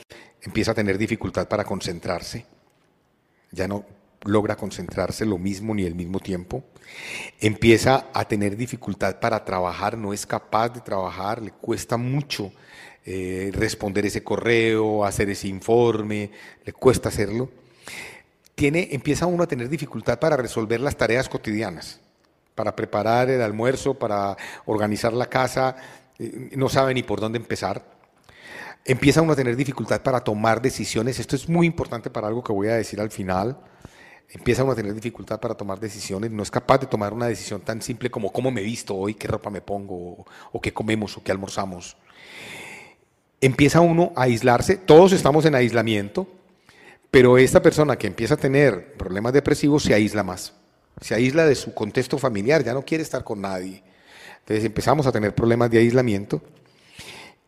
empieza 0.43 0.73
a 0.73 0.75
tener 0.75 0.99
dificultad 0.99 1.49
para 1.49 1.65
concentrarse, 1.65 2.47
ya 3.51 3.69
no 3.69 3.85
logra 4.25 4.57
concentrarse 4.57 5.25
lo 5.25 5.39
mismo 5.39 5.75
ni 5.75 5.85
el 5.85 5.95
mismo 5.95 6.21
tiempo, 6.21 6.65
empieza 7.41 8.07
a 8.13 8.27
tener 8.27 8.57
dificultad 8.57 9.21
para 9.21 9.45
trabajar, 9.45 9.97
no 9.97 10.13
es 10.13 10.27
capaz 10.27 10.71
de 10.71 10.81
trabajar, 10.81 11.43
le 11.43 11.53
cuesta 11.53 11.97
mucho 11.97 12.53
eh, 13.05 13.51
responder 13.53 14.07
ese 14.07 14.25
correo, 14.25 15.05
hacer 15.05 15.31
ese 15.31 15.49
informe, 15.49 16.31
le 16.65 16.73
cuesta 16.73 17.09
hacerlo. 17.09 17.51
Tiene, 18.55 18.89
empieza 18.93 19.27
uno 19.27 19.45
a 19.45 19.47
tener 19.47 19.69
dificultad 19.69 20.19
para 20.19 20.37
resolver 20.37 20.81
las 20.81 20.97
tareas 20.97 21.29
cotidianas 21.29 22.01
para 22.57 22.75
preparar 22.75 23.31
el 23.31 23.41
almuerzo, 23.41 23.95
para 23.95 24.37
organizar 24.65 25.13
la 25.13 25.27
casa, 25.27 25.77
no 26.57 26.69
sabe 26.69 26.95
ni 26.95 27.05
por 27.05 27.21
dónde 27.21 27.39
empezar. 27.39 27.85
Empieza 28.85 29.21
uno 29.23 29.33
a 29.33 29.37
tener 29.37 29.55
dificultad 29.57 30.01
para 30.03 30.21
tomar 30.21 30.63
decisiones. 30.63 31.19
Esto 31.19 31.37
es 31.37 31.49
muy 31.49 31.67
importante 31.67 32.09
para 32.09 32.29
algo 32.29 32.43
que 32.43 32.53
voy 32.53 32.69
a 32.69 32.77
decir 32.77 33.01
al 33.01 33.11
final. 33.11 33.59
empieza 34.29 34.65
uno 34.65 34.73
a 34.73 34.77
tener 34.77 34.93
dificultad 34.93 35.39
para 35.39 35.55
tomar 35.55 35.79
decisiones, 35.79 36.33
no 36.33 36.43
es 36.43 36.51
capaz 36.51 36.79
de 36.79 36.87
tomar 36.89 37.13
una 37.13 37.29
decisión 37.29 37.61
tan 37.61 37.81
simple 37.81 38.11
como 38.11 38.33
cómo 38.33 38.51
me 38.51 38.61
visto 38.61 38.97
hoy, 38.97 39.15
qué 39.15 39.29
ropa 39.29 39.51
me 39.51 39.61
pongo, 39.61 40.27
o, 40.53 40.61
qué 40.61 40.73
comemos, 40.73 41.17
o 41.17 41.23
qué 41.23 41.31
almorzamos. 41.31 41.97
Empieza 43.41 43.81
uno 43.81 44.13
a 44.17 44.23
aislarse, 44.23 44.79
todos 44.79 45.13
estamos 45.13 45.45
en 45.45 45.55
aislamiento, 45.55 46.27
pero 47.11 47.39
esta 47.39 47.63
persona 47.63 47.97
que 47.97 48.09
empieza 48.09 48.35
a 48.35 48.37
tener 48.37 48.95
problemas 48.95 49.33
depresivos 49.33 49.85
se 49.85 49.95
aísla 49.95 50.25
más, 50.25 50.55
se 51.01 51.15
aísla 51.15 51.45
de 51.45 51.55
su 51.55 51.75
contexto 51.75 52.19
familiar, 52.19 52.65
ya 52.65 52.75
no 52.75 52.83
quiere 52.83 53.03
estar 53.03 53.25
con 53.25 53.41
nadie. 53.41 53.83
Entonces 54.41 54.65
empezamos 54.65 55.07
a 55.07 55.13
tener 55.13 55.35
problemas 55.35 55.71
de 55.71 55.79
aislamiento 55.79 56.41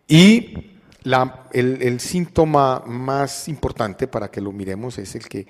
y 0.07 0.79
el, 1.53 2.01
síntoma 2.01 2.83
más 2.87 3.49
importante 3.49 4.09
para 4.09 4.31
que 4.31 4.41
lo 4.41 4.53
miremos 4.53 4.99
es 4.99 5.15
el 5.15 5.29
que 5.29 5.47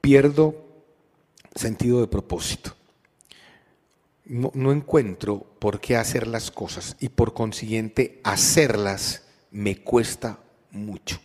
pierdo 0.00 0.54
sentido 1.54 2.00
de 2.00 2.06
propósito. 2.06 2.74
No, 4.26 4.52
no, 4.54 4.70
encuentro 4.70 5.44
por 5.58 5.80
qué 5.80 5.96
hacer 5.96 6.28
las 6.28 6.50
cosas 6.52 6.96
y 7.00 7.08
por 7.08 7.34
consiguiente 7.34 8.20
hacerlas 8.22 9.24
me 9.50 9.82
cuesta 9.82 10.38
mucho. 10.70 11.20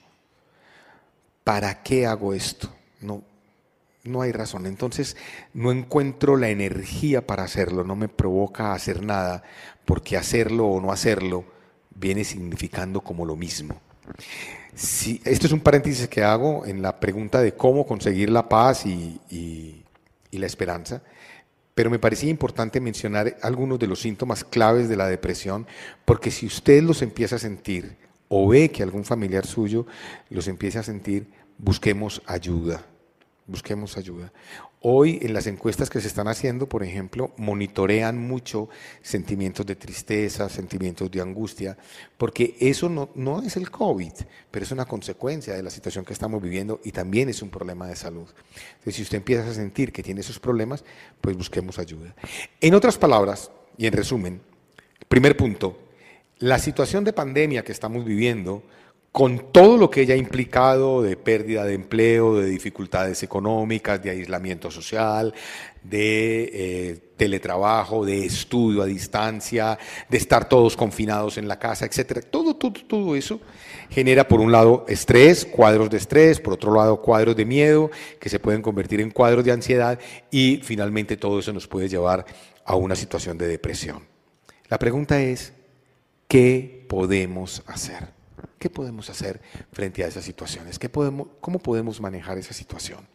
¿Para 1.43 1.83
qué 1.83 2.07
hago 2.07 2.33
esto? 2.33 2.67
No, 3.01 3.21
no 4.05 4.21
hay 4.21 4.31
razón. 4.31 4.65
Entonces 4.65 5.17
no 5.53 5.71
encuentro 5.71 6.37
la 6.37 6.49
energía 6.49 7.25
para 7.25 7.43
hacerlo, 7.43 7.83
no 7.83 7.95
me 7.95 8.07
provoca 8.07 8.73
hacer 8.73 9.03
nada, 9.03 9.43
porque 9.83 10.17
hacerlo 10.17 10.67
o 10.67 10.81
no 10.81 10.91
hacerlo 10.91 11.45
viene 11.93 12.23
significando 12.23 13.01
como 13.01 13.25
lo 13.25 13.35
mismo. 13.35 13.79
Si, 14.75 15.21
esto 15.25 15.47
es 15.47 15.53
un 15.53 15.61
paréntesis 15.61 16.07
que 16.07 16.23
hago 16.23 16.65
en 16.65 16.81
la 16.81 16.99
pregunta 16.99 17.41
de 17.41 17.53
cómo 17.53 17.85
conseguir 17.85 18.29
la 18.29 18.47
paz 18.47 18.85
y, 18.85 19.19
y 19.29 20.37
la 20.37 20.45
esperanza, 20.45 21.01
pero 21.73 21.89
me 21.89 21.99
parecía 21.99 22.29
importante 22.29 22.79
mencionar 22.79 23.37
algunos 23.41 23.79
de 23.79 23.87
los 23.87 24.01
síntomas 24.01 24.43
claves 24.43 24.89
de 24.89 24.97
la 24.97 25.07
depresión, 25.07 25.65
porque 26.03 26.29
si 26.29 26.45
usted 26.45 26.83
los 26.83 27.01
empieza 27.01 27.37
a 27.37 27.39
sentir 27.39 27.97
o 28.27 28.47
ve 28.47 28.69
que 28.69 28.83
algún 28.83 29.05
familiar 29.05 29.45
suyo 29.45 29.85
los 30.29 30.47
empieza 30.47 30.81
a 30.81 30.83
sentir, 30.83 31.27
busquemos 31.57 32.21
ayuda 32.25 32.85
busquemos 33.47 33.97
ayuda. 33.97 34.31
Hoy 34.81 35.19
en 35.21 35.33
las 35.33 35.47
encuestas 35.47 35.89
que 35.89 36.01
se 36.01 36.07
están 36.07 36.27
haciendo, 36.27 36.67
por 36.67 36.83
ejemplo, 36.83 37.31
monitorean 37.37 38.17
mucho 38.17 38.69
sentimientos 39.01 39.65
de 39.65 39.75
tristeza, 39.75 40.49
sentimientos 40.49 41.09
de 41.11 41.21
angustia, 41.21 41.77
porque 42.17 42.55
eso 42.59 42.89
no, 42.89 43.09
no, 43.15 43.41
es 43.41 43.57
el 43.57 43.69
COVID, 43.69 44.13
pero 44.51 44.65
es 44.65 44.71
una 44.71 44.85
consecuencia 44.85 45.53
de 45.55 45.63
la 45.63 45.69
situación 45.69 46.05
que 46.05 46.13
estamos 46.13 46.41
viviendo 46.41 46.81
y 46.83 46.91
también 46.91 47.29
es 47.29 47.41
un 47.41 47.49
problema 47.49 47.87
de 47.87 47.95
salud. 47.95 48.27
Entonces, 48.73 48.95
si 48.95 49.01
usted 49.03 49.17
empieza 49.17 49.49
a 49.49 49.53
sentir 49.53 49.91
que 49.91 50.03
tiene 50.03 50.21
esos 50.21 50.39
problemas, 50.39 50.83
pues 51.21 51.35
busquemos 51.35 51.79
ayuda. 51.79 52.15
En 52.61 52.73
otras 52.73 52.97
palabras, 52.97 53.51
y 53.77 53.87
en 53.87 53.93
resumen, 53.93 54.41
primer 55.07 55.35
punto, 55.35 55.79
la 56.39 56.59
situación 56.59 57.03
de 57.03 57.13
pandemia 57.13 57.63
que 57.63 57.71
estamos 57.71 58.05
viviendo 58.05 58.63
con 59.15 59.53
todo 59.53 59.77
lo 59.77 59.89
que 59.89 60.01
ella 60.01 60.13
ha 60.13 60.17
implicado 60.17 61.01
de 61.01 61.15
pérdida 61.15 61.63
de 61.63 61.73
empleo, 61.73 62.35
de 62.35 62.47
dificultades 62.47 63.23
económicas, 63.23 64.03
de 64.03 64.09
aislamiento 64.09 64.69
social, 64.69 65.33
de 65.81 66.49
eh, 66.53 66.99
teletrabajo, 67.15 68.03
de 68.03 68.25
estudio 68.25 68.81
a 68.81 68.85
distancia, 68.85 69.79
de 70.09 70.17
estar 70.17 70.49
todos 70.49 70.75
confinados 70.75 71.37
en 71.37 71.47
la 71.47 71.57
casa, 71.57 71.85
etcétera. 71.85 72.23
Todo, 72.23 72.57
todo, 72.57 72.73
todo 72.73 73.15
eso 73.15 73.39
genera 73.89 74.27
por 74.27 74.41
un 74.41 74.51
lado 74.51 74.83
estrés, 74.89 75.45
cuadros 75.45 75.89
de 75.89 75.95
estrés, 75.95 76.41
por 76.41 76.51
otro 76.51 76.75
lado 76.75 77.01
cuadros 77.01 77.37
de 77.37 77.45
miedo 77.45 77.91
que 78.19 78.27
se 78.27 78.41
pueden 78.41 78.61
convertir 78.61 78.99
en 78.99 79.11
cuadros 79.11 79.45
de 79.45 79.53
ansiedad 79.53 79.97
y 80.29 80.59
finalmente 80.61 81.15
todo 81.15 81.39
eso 81.39 81.53
nos 81.53 81.69
puede 81.69 81.87
llevar 81.87 82.25
a 82.65 82.75
una 82.75 82.97
situación 82.97 83.37
de 83.37 83.47
depresión. 83.47 84.03
La 84.67 84.77
pregunta 84.77 85.21
es, 85.21 85.53
¿qué 86.27 86.85
podemos 86.89 87.63
hacer? 87.65 88.14
¿Qué 88.59 88.69
podemos 88.69 89.09
hacer 89.09 89.41
frente 89.71 90.03
a 90.03 90.07
esas 90.07 90.23
situaciones? 90.23 90.79
¿Qué 90.79 90.89
podemos, 90.89 91.27
¿Cómo 91.41 91.59
podemos 91.59 92.01
manejar 92.01 92.37
esa 92.37 92.53
situación? 92.53 93.07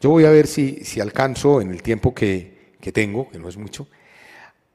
Yo 0.00 0.10
voy 0.10 0.24
a 0.24 0.30
ver 0.30 0.46
si, 0.46 0.84
si 0.84 1.00
alcanzo 1.00 1.60
en 1.60 1.70
el 1.70 1.82
tiempo 1.82 2.14
que, 2.14 2.74
que 2.80 2.92
tengo, 2.92 3.30
que 3.30 3.38
no 3.38 3.48
es 3.48 3.56
mucho, 3.56 3.88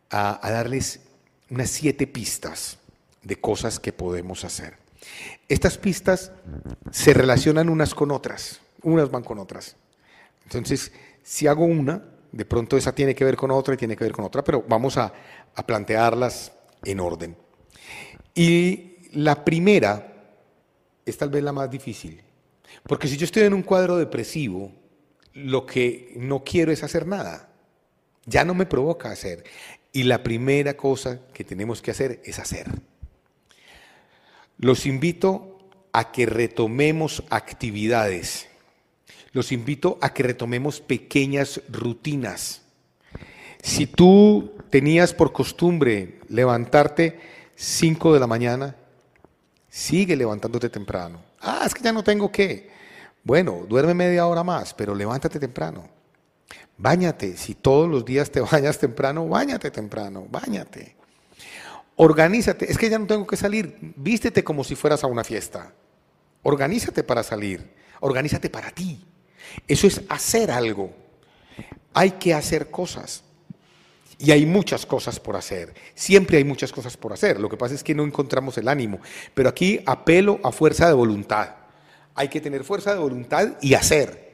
a, 0.10 0.46
a 0.46 0.52
darles 0.52 1.02
unas 1.50 1.70
siete 1.70 2.08
pistas 2.08 2.78
de 3.24 3.36
cosas 3.36 3.80
que 3.80 3.92
podemos 3.94 4.44
hacer. 4.46 4.78
Estas 5.48 5.78
pistas 5.78 6.32
se 6.92 7.14
relacionan 7.14 7.70
unas 7.70 7.94
con 7.94 8.12
otras, 8.12 8.62
unas 8.82 9.12
van 9.12 9.24
con 9.24 9.40
otras. 9.40 9.76
Entonces, 10.44 10.92
si 11.24 11.48
hago 11.48 11.66
una, 11.66 12.04
de 12.32 12.46
pronto 12.46 12.78
esa 12.78 12.94
tiene 12.94 13.16
que 13.16 13.26
ver 13.26 13.36
con 13.36 13.52
otra 13.52 13.74
y 13.74 13.78
tiene 13.78 13.96
que 13.96 14.04
ver 14.04 14.14
con 14.14 14.26
otra, 14.26 14.44
pero 14.44 14.64
vamos 14.68 14.98
a, 14.98 15.14
a 15.56 15.66
plantearlas 15.66 16.52
en 16.84 17.00
orden. 17.00 17.36
Y 18.36 18.89
la 19.12 19.44
primera 19.44 20.14
es 21.06 21.18
tal 21.18 21.30
vez 21.30 21.44
la 21.44 21.52
más 21.52 21.70
difícil, 21.70 22.22
porque 22.88 23.08
si 23.08 23.18
yo 23.18 23.26
estoy 23.26 23.44
en 23.44 23.54
un 23.54 23.64
cuadro 23.64 23.98
depresivo, 23.98 24.72
lo 25.34 25.66
que 25.66 26.14
no 26.16 26.44
quiero 26.44 26.72
es 26.72 26.84
hacer 26.84 27.08
nada, 27.08 27.50
ya 28.26 28.46
no 28.46 28.54
me 28.54 28.66
provoca 28.66 29.12
hacer. 29.12 29.44
Y 29.92 30.04
la 30.04 30.22
primera 30.22 30.78
cosa 30.78 31.20
que 31.34 31.44
tenemos 31.44 31.82
que 31.82 31.92
hacer 31.92 32.22
es 32.24 32.38
hacer. 32.38 32.68
Los 34.58 34.86
invito 34.86 35.58
a 35.94 36.12
que 36.12 36.26
retomemos 36.26 37.24
actividades. 37.30 38.48
Los 39.32 39.52
invito 39.52 39.98
a 40.02 40.14
que 40.14 40.24
retomemos 40.24 40.82
pequeñas 40.82 41.62
rutinas. 41.70 42.62
Si 43.62 43.88
tú 43.88 44.54
tenías 44.70 45.14
por 45.14 45.34
costumbre 45.34 46.20
levantarte 46.30 47.20
5 47.56 48.14
de 48.14 48.20
la 48.20 48.28
mañana, 48.28 48.76
Sigue 49.70 50.16
levantándote 50.16 50.70
temprano. 50.70 51.22
Ah, 51.42 51.64
es 51.66 51.74
que 51.74 51.84
ya 51.84 51.92
no 51.92 52.04
tengo 52.04 52.32
qué. 52.32 52.70
Bueno, 53.24 53.66
duerme 53.68 53.94
media 53.94 54.26
hora 54.26 54.44
más, 54.44 54.74
pero 54.74 54.96
levántate 54.96 55.40
temprano. 55.40 55.88
Báñate. 56.78 57.38
Si 57.38 57.56
todos 57.56 57.90
los 57.90 58.06
días 58.06 58.32
te 58.32 58.42
bañas 58.52 58.80
temprano, 58.80 59.28
báñate 59.28 59.70
temprano, 59.72 60.26
báñate. 60.30 60.96
Organízate. 61.96 62.72
Es 62.72 62.78
que 62.78 62.90
ya 62.90 62.98
no 62.98 63.06
tengo 63.06 63.28
que 63.28 63.38
salir. 63.38 63.78
Vístete 63.96 64.44
como 64.44 64.64
si 64.64 64.76
fueras 64.76 65.04
a 65.04 65.08
una 65.08 65.24
fiesta. 65.24 65.74
Organízate 66.44 67.04
para 67.04 67.24
salir. 67.24 67.74
Organízate 68.00 68.50
para 68.50 68.72
ti. 68.72 69.06
Eso 69.68 69.86
es 69.86 70.02
hacer 70.10 70.50
algo. 70.50 70.94
Hay 71.94 72.12
que 72.12 72.34
hacer 72.34 72.72
cosas. 72.72 73.24
Y 74.22 74.32
hay 74.32 74.46
muchas 74.46 74.86
cosas 74.86 75.18
por 75.18 75.38
hacer, 75.38 75.74
siempre 75.96 76.38
hay 76.38 76.44
muchas 76.44 76.74
cosas 76.74 76.98
por 76.98 77.14
hacer, 77.14 77.40
lo 77.40 77.48
que 77.48 77.56
pasa 77.56 77.74
es 77.74 77.84
que 77.84 77.96
no 77.96 78.04
encontramos 78.04 78.58
el 78.58 78.68
ánimo, 78.68 79.00
pero 79.34 79.48
aquí 79.48 79.80
apelo 79.86 80.42
a 80.44 80.52
fuerza 80.52 80.88
de 80.88 80.94
voluntad. 80.94 81.56
Hay 82.16 82.28
que 82.28 82.42
tener 82.42 82.66
fuerza 82.66 82.92
de 82.94 83.00
voluntad 83.00 83.54
y 83.62 83.76
hacer. 83.76 84.30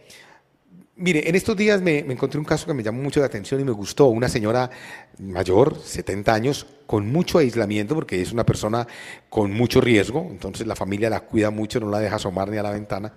Mire, 0.97 1.29
en 1.29 1.35
estos 1.35 1.55
días 1.55 1.81
me, 1.81 1.99
encontré 1.99 2.39
un 2.39 2.45
caso 2.45 2.65
que 2.65 2.73
me 2.73 2.81
llamó 2.81 3.03
mucho 3.03 3.19
la 3.19 3.27
atención 3.27 3.59
y 3.59 3.63
me 3.63 3.73
gustó. 3.73 4.05
Una 4.07 4.29
señora 4.29 4.71
mayor, 5.19 5.77
70 5.79 6.33
años, 6.33 6.65
con 6.87 7.11
mucho 7.11 7.37
aislamiento, 7.37 7.93
porque 7.93 8.21
es 8.21 8.31
una 8.31 8.45
persona 8.45 8.87
con 9.29 9.51
mucho 9.51 9.81
riesgo, 9.81 10.25
entonces 10.31 10.65
la 10.65 10.75
familia 10.75 11.09
la 11.09 11.19
cuida 11.19 11.51
mucho, 11.51 11.79
no 11.79 11.89
la 11.89 11.99
deja 11.99 12.15
asomar 12.15 12.49
ni 12.49 12.57
a 12.57 12.63
la 12.63 12.71
ventana. 12.71 13.13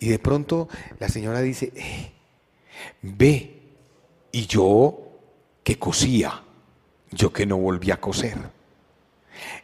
Y 0.00 0.08
de 0.08 0.18
pronto 0.18 0.68
la 0.98 1.08
señora 1.08 1.40
dice, 1.40 1.72
eh, 1.76 2.10
ve, 3.00 3.60
y 4.32 4.46
yo 4.46 5.11
que 5.62 5.78
cosía, 5.78 6.42
yo 7.10 7.32
que 7.32 7.46
no 7.46 7.56
volví 7.56 7.90
a 7.90 8.00
coser. 8.00 8.38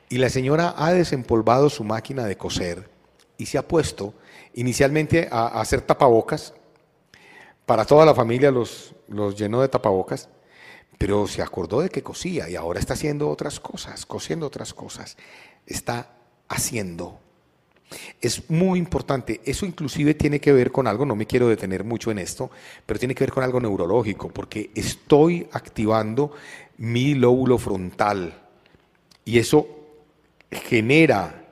Y 0.09 0.19
la 0.19 0.31
señora 0.31 0.75
ha 0.77 0.93
desempolvado 0.93 1.69
su 1.69 1.85
máquina 1.85 2.25
de 2.25 2.37
coser 2.37 2.91
y 3.37 3.47
se 3.47 3.59
ha 3.59 3.67
puesto 3.67 4.15
inicialmente 4.55 5.29
a, 5.31 5.61
hacer 5.61 5.83
tapabocas. 5.83 6.55
Para 7.67 7.85
toda 7.85 8.07
la 8.07 8.15
familia 8.15 8.51
los, 8.51 8.95
los 9.09 9.37
llenó 9.37 9.61
de 9.61 9.69
tapabocas, 9.69 10.29
pero 10.97 11.27
se 11.27 11.43
acordó 11.43 11.81
de 11.81 11.91
que 11.91 12.03
cosía 12.03 12.49
y 12.49 12.57
ahora 12.57 12.81
está 12.81 12.95
haciendo 12.95 13.29
otras 13.29 13.61
cosas, 13.61 14.07
cosiendo 14.07 14.47
otras 14.47 14.73
cosas. 14.73 15.17
Está 15.67 16.11
haciendo. 16.49 17.21
Es 18.21 18.51
muy 18.51 18.79
importante, 18.79 19.41
eso 19.45 19.65
inclusive 19.65 20.15
tiene 20.15 20.41
que 20.41 20.53
ver 20.53 20.71
con 20.71 20.87
algo, 20.87 21.07
no 21.07 21.17
me 21.17 21.27
quiero 21.27 21.49
detener 21.49 21.85
mucho 21.85 22.11
en 22.11 22.19
esto, 22.19 22.51
pero 22.85 22.99
tiene 22.99 23.15
que 23.15 23.25
ver 23.25 23.33
con 23.33 23.45
algo 23.45 23.61
neurológico, 23.61 24.29
porque 24.29 24.71
estoy 24.75 25.47
activando 25.53 26.33
mi 26.77 27.15
lóbulo 27.15 27.59
frontal 27.59 28.35
y 29.25 29.39
eso 29.39 29.67
genera 30.51 31.45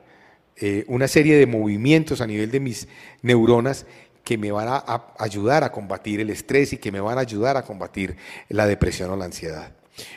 eh, 0.55 0.85
una 0.87 1.07
serie 1.07 1.37
de 1.37 1.45
movimientos 1.45 2.21
a 2.21 2.27
nivel 2.27 2.51
de 2.51 2.59
mis 2.59 2.87
neuronas 3.21 3.85
que 4.23 4.37
me 4.37 4.51
van 4.51 4.67
a 4.67 5.05
ayudar 5.19 5.63
a 5.63 5.71
combatir 5.71 6.19
el 6.19 6.29
estrés 6.29 6.73
y 6.73 6.77
que 6.77 6.91
me 6.91 6.99
van 6.99 7.17
a 7.17 7.21
ayudar 7.21 7.55
a 7.55 7.63
combatir 7.63 8.17
la 8.49 8.67
depresión 8.67 9.09
o 9.09 9.15
la 9.15 9.25
ansiedad. 9.25 9.71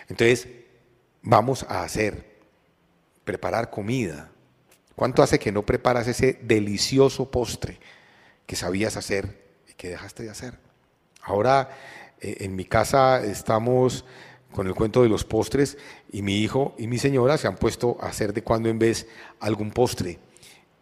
Entonces, 0.09 0.49
vamos 1.23 1.65
a 1.69 1.85
hacer, 1.85 2.39
preparar 3.25 3.71
comida, 3.71 4.33
¿Cuánto 5.00 5.23
hace 5.23 5.38
que 5.38 5.50
no 5.50 5.64
preparas 5.64 6.07
ese 6.09 6.38
delicioso 6.42 7.30
postre 7.30 7.80
que 8.45 8.54
sabías 8.54 8.99
hacer 8.99 9.47
y 9.66 9.73
que 9.73 9.88
dejaste 9.88 10.25
de 10.25 10.28
hacer? 10.28 10.59
Ahora 11.23 11.71
eh, 12.21 12.37
en 12.40 12.54
mi 12.54 12.66
casa 12.66 13.25
estamos 13.25 14.04
con 14.52 14.66
el 14.66 14.75
cuento 14.75 15.02
de 15.02 15.09
los 15.09 15.25
postres 15.25 15.78
y 16.12 16.21
mi 16.21 16.42
hijo 16.42 16.75
y 16.76 16.87
mi 16.87 16.99
señora 16.99 17.38
se 17.38 17.49
han 17.49 17.57
puesto 17.57 17.97
a 18.02 18.09
hacer 18.09 18.35
de 18.35 18.42
cuando 18.42 18.69
en 18.69 18.78
vez 18.78 19.09
algún 19.40 19.71
postre. 19.71 20.19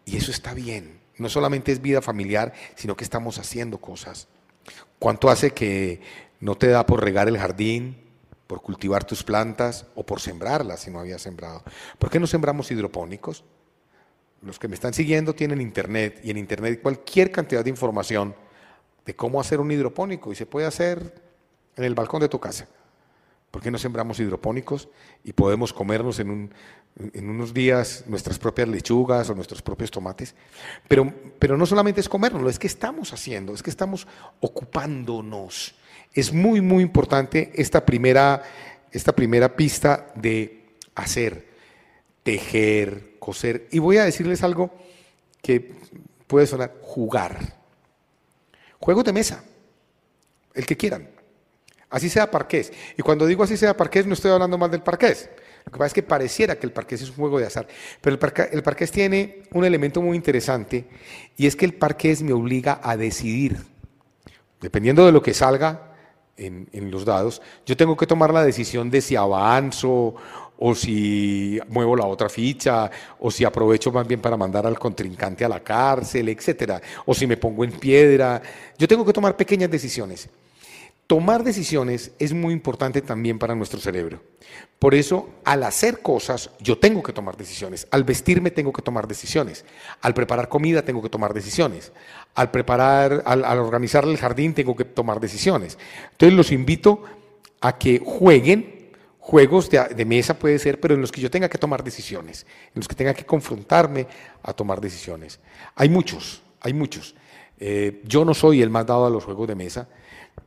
Y 0.03 0.17
eso 0.17 0.31
está 0.31 0.53
bien. 0.53 0.99
No 1.17 1.29
solamente 1.29 1.71
es 1.71 1.81
vida 1.81 2.01
familiar, 2.01 2.51
sino 2.75 2.97
que 2.97 3.05
estamos 3.05 3.39
haciendo 3.39 3.77
cosas. 3.77 4.27
¿Cuánto 4.99 5.29
hace 5.29 5.51
que 5.51 6.01
no 6.41 6.55
te 6.55 6.67
da 6.67 6.85
por 6.85 7.01
regar 7.01 7.29
el 7.29 7.37
jardín, 7.37 7.95
por 8.47 8.61
cultivar 8.61 9.05
tus 9.05 9.23
plantas 9.23 9.85
o 9.95 10.05
por 10.05 10.19
sembrarlas 10.19 10.81
si 10.81 10.91
no 10.91 10.99
había 10.99 11.19
sembrado? 11.19 11.63
¿Por 11.97 12.09
qué 12.09 12.19
no 12.19 12.27
sembramos 12.27 12.69
hidropónicos? 12.69 13.45
Los 14.41 14.57
que 14.57 14.67
me 14.67 14.75
están 14.75 14.93
siguiendo 14.93 15.35
tienen 15.35 15.59
internet 15.61 16.21
y 16.23 16.31
en 16.31 16.37
internet 16.37 16.81
cualquier 16.81 17.31
cantidad 17.31 17.63
de 17.63 17.69
información 17.69 18.35
de 19.05 19.15
cómo 19.15 19.41
hacer 19.41 19.59
un 19.59 19.71
hidropónico 19.71 20.31
y 20.31 20.35
se 20.35 20.45
puede 20.45 20.67
hacer 20.67 21.21
en 21.75 21.83
el 21.83 21.95
balcón 21.95 22.21
de 22.21 22.29
tu 22.29 22.39
casa. 22.39 22.67
¿Por 23.51 23.61
qué 23.63 23.71
no 23.71 23.79
sembramos 23.79 24.19
hidropónicos 24.19 24.89
y 25.23 25.33
podemos 25.33 25.73
comernos 25.73 26.19
en, 26.19 26.51
unos 27.15 27.53
días 27.53 28.03
nuestras 28.05 28.37
propias 28.37 28.67
lechugas 28.67 29.29
o 29.29 29.35
nuestros 29.35 29.61
propios 29.61 29.89
tomates? 29.89 30.35
Pero, 30.87 31.11
pero 31.39 31.57
no 31.57 31.65
solamente 31.65 32.01
es 32.01 32.07
comérnoslo, 32.07 32.49
es 32.49 32.59
que 32.59 32.67
estamos 32.67 33.11
haciendo, 33.11 33.53
es 33.53 33.63
que 33.63 33.71
estamos 33.71 34.07
ocupándonos. 34.39 35.73
Es 36.13 36.31
muy, 36.31 36.61
muy 36.61 36.83
importante 36.83 37.51
esta 37.55 37.85
primera, 37.85 38.43
esta 38.91 39.15
primera 39.15 39.55
pista 39.55 40.11
de 40.15 40.75
hacer, 40.93 41.47
tejer, 42.21 43.15
Y 43.71 43.79
voy 43.79 43.97
a 43.97 44.05
decirles 44.05 44.43
algo 44.43 44.71
que 45.41 45.73
puede 46.27 46.47
sonar, 46.47 46.75
jugar. 46.81 47.37
Juegos 48.79 49.03
de 49.03 49.13
mesa, 49.13 49.43
el 50.53 50.65
que 50.65 50.77
quieran. 50.77 51.09
Así 51.89 52.07
sea 52.07 52.29
parqués. 52.29 52.71
Y 52.97 53.01
cuando 53.01 53.25
digo 53.25 53.43
así 53.43 53.57
sea 53.57 53.75
parqués, 53.75 54.05
no 54.05 54.13
estoy 54.13 54.31
hablando 54.31 54.57
más 54.57 54.69
del 54.71 54.81
parqués. 54.81 55.29
Lo 55.65 55.71
que 55.71 55.77
pasa 55.77 55.87
es 55.87 55.93
que 55.93 56.03
pareciera 56.03 56.57
que 56.57 56.65
el 56.65 56.71
parqués 56.71 57.01
es 57.01 57.09
un 57.09 57.15
juego 57.15 57.39
de 57.39 57.45
azar. 57.45 57.67
Pero 58.01 58.13
el, 58.51 58.63
parqués, 58.63 58.91
tiene 58.91 59.43
un 59.51 59.65
elemento 59.65 60.01
muy 60.01 60.15
interesante 60.15 60.87
y 61.35 61.47
es 61.47 61.55
que 61.55 61.65
el 61.65 61.73
parqués 61.73 62.21
me 62.21 62.33
obliga 62.33 62.79
a 62.83 62.95
decidir. 62.95 63.57
Dependiendo 64.61 65.05
de 65.05 65.11
lo 65.11 65.21
que 65.21 65.33
salga 65.33 65.95
en, 66.37 66.69
en 66.73 66.91
los 66.91 67.05
dados, 67.05 67.41
yo 67.65 67.75
tengo 67.75 67.97
que 67.97 68.07
tomar 68.07 68.33
la 68.33 68.43
decisión 68.43 68.89
de 68.89 69.01
si 69.01 69.15
avanzo 69.15 70.15
o 70.61 70.75
si 70.75 71.59
muevo 71.69 71.95
la 71.95 72.05
otra 72.05 72.29
ficha, 72.29 72.89
o 73.19 73.31
si 73.31 73.45
aprovecho 73.45 73.91
más 73.91 74.07
bien 74.07 74.19
para 74.19 74.35
mandar 74.35 74.65
al 74.65 74.77
contrincante 74.77 75.45
a 75.45 75.49
la 75.49 75.61
cárcel, 75.61 76.29
etcétera, 76.29 76.81
o 77.05 77.13
si 77.13 77.25
me 77.25 77.37
pongo 77.37 77.63
en 77.63 77.71
piedra. 77.71 78.41
Yo 78.77 78.87
tengo 78.87 79.05
que 79.05 79.13
tomar 79.13 79.37
pequeñas 79.37 79.71
decisiones. 79.71 80.29
Tomar 81.07 81.43
decisiones 81.43 82.11
es 82.19 82.33
muy 82.33 82.53
importante 82.53 83.01
también 83.01 83.39
para 83.39 83.55
nuestro 83.55 83.79
cerebro. 83.79 84.21
Por 84.77 84.93
eso, 84.93 85.29
al 85.43 85.63
hacer 85.63 86.01
cosas, 86.01 86.51
yo 86.59 86.77
tengo 86.77 87.01
que 87.01 87.13
tomar 87.13 87.35
decisiones. 87.35 87.87
Al 87.89 88.03
vestirme, 88.03 88.51
tengo 88.51 88.71
que 88.71 88.83
tomar 88.83 89.07
decisiones. 89.07 89.65
Al 90.01 90.13
preparar 90.13 90.49
comida, 90.49 90.83
tengo 90.83 91.01
que 91.01 91.09
tomar 91.09 91.33
decisiones. 91.33 91.91
Al 92.35 92.51
preparar, 92.51 93.23
al, 93.25 93.43
organizar 93.57 94.03
el 94.03 94.17
jardín, 94.17 94.53
tengo 94.53 94.75
que 94.75 94.85
tomar 94.85 95.19
decisiones. 95.19 95.79
Entonces, 96.11 96.37
los 96.37 96.51
invito 96.51 97.03
a 97.59 97.77
que 97.77 97.99
jueguen 98.05 98.78
juegos 99.29 99.69
de, 99.69 100.05
mesa, 100.05 100.39
puede 100.39 100.57
ser, 100.57 100.79
pero 100.79 100.95
en 100.95 101.01
los 101.01 101.11
que 101.11 101.21
yo 101.21 101.29
tenga 101.29 101.47
que 101.47 101.59
tomar 101.59 101.83
decisiones, 101.83 102.47
en 102.73 102.79
los 102.79 102.87
que 102.87 102.95
tenga 102.95 103.13
que 103.13 103.25
confrontarme 103.25 104.07
a 104.41 104.53
tomar 104.53 104.81
decisiones. 104.81 105.39
Hay 105.75 105.89
muchos, 105.89 106.41
hay 106.61 106.73
muchos. 106.73 107.13
Eh, 107.59 108.01
yo 108.05 108.25
no 108.25 108.33
soy 108.33 108.61
el 108.61 108.69
más 108.69 108.85
dado 108.85 109.05
a 109.05 109.09
los 109.09 109.25
juegos 109.25 109.47
de 109.47 109.55
mesa 109.55 109.87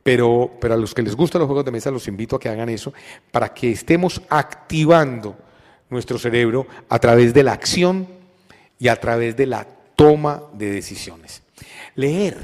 pero, 0.01 0.51
pero 0.59 0.73
a 0.73 0.77
los 0.77 0.93
que 0.93 1.01
les 1.01 1.15
gustan 1.15 1.39
los 1.39 1.47
juegos 1.47 1.65
de 1.65 1.71
mesa 1.71 1.91
los 1.91 2.07
invito 2.07 2.35
a 2.35 2.39
que 2.39 2.49
hagan 2.49 2.69
eso 2.69 2.93
para 3.31 3.53
que 3.53 3.71
estemos 3.71 4.21
activando 4.29 5.37
nuestro 5.89 6.17
cerebro 6.17 6.67
a 6.89 6.99
través 6.99 7.33
de 7.33 7.43
la 7.43 7.53
acción 7.53 8.07
y 8.79 8.87
a 8.87 8.99
través 8.99 9.35
de 9.37 9.45
la 9.45 9.65
toma 9.95 10.43
de 10.53 10.71
decisiones. 10.71 11.43
Leer, 11.95 12.37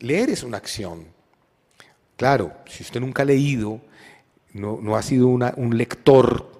leer 0.00 0.30
es 0.30 0.42
una 0.42 0.56
acción. 0.56 1.06
Claro, 2.16 2.52
si 2.66 2.82
usted 2.82 3.00
nunca 3.00 3.22
ha 3.22 3.26
leído, 3.26 3.80
no, 4.56 4.96
ha 4.96 5.02
sido 5.02 5.28
un 5.28 5.76
lector 5.76 6.50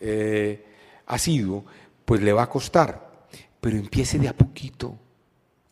eh, 0.00 0.64
asiduo, 1.06 1.64
pues 2.04 2.22
le 2.22 2.32
va 2.32 2.44
a 2.44 2.48
costar. 2.48 3.26
Pero 3.60 3.76
empiece 3.76 4.18
de 4.18 4.28
a 4.28 4.36
poquito. 4.36 4.98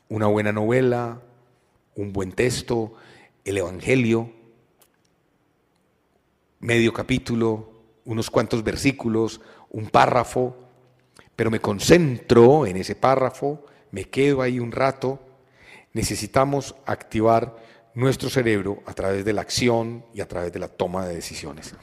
Una 0.08 0.26
buena 0.26 0.52
novela, 0.52 1.20
un 1.96 2.12
buen 2.12 2.32
texto, 2.32 2.94
el 3.44 3.58
Evangelio, 3.58 4.30
medio 6.60 6.92
capítulo, 6.92 7.72
unos 8.04 8.30
cuantos 8.30 8.62
versículos, 8.62 9.40
un 9.70 9.88
párrafo, 9.88 10.56
pero 11.34 11.50
me 11.50 11.60
concentro 11.60 12.66
en 12.66 12.76
ese 12.76 12.94
párrafo, 12.94 13.64
me 13.90 14.04
quedo 14.04 14.42
ahí 14.42 14.60
un 14.60 14.72
rato. 14.72 15.18
Necesitamos 15.92 16.74
activar 16.86 17.56
nuestro 17.94 18.30
cerebro 18.30 18.82
a 18.86 18.94
través 18.94 19.24
de 19.24 19.32
la 19.32 19.42
acción 19.42 20.04
y 20.14 20.20
a 20.20 20.28
través 20.28 20.52
de 20.52 20.58
la 20.58 20.68
toma 20.68 21.06
de 21.06 21.14
decisiones. 21.14 21.74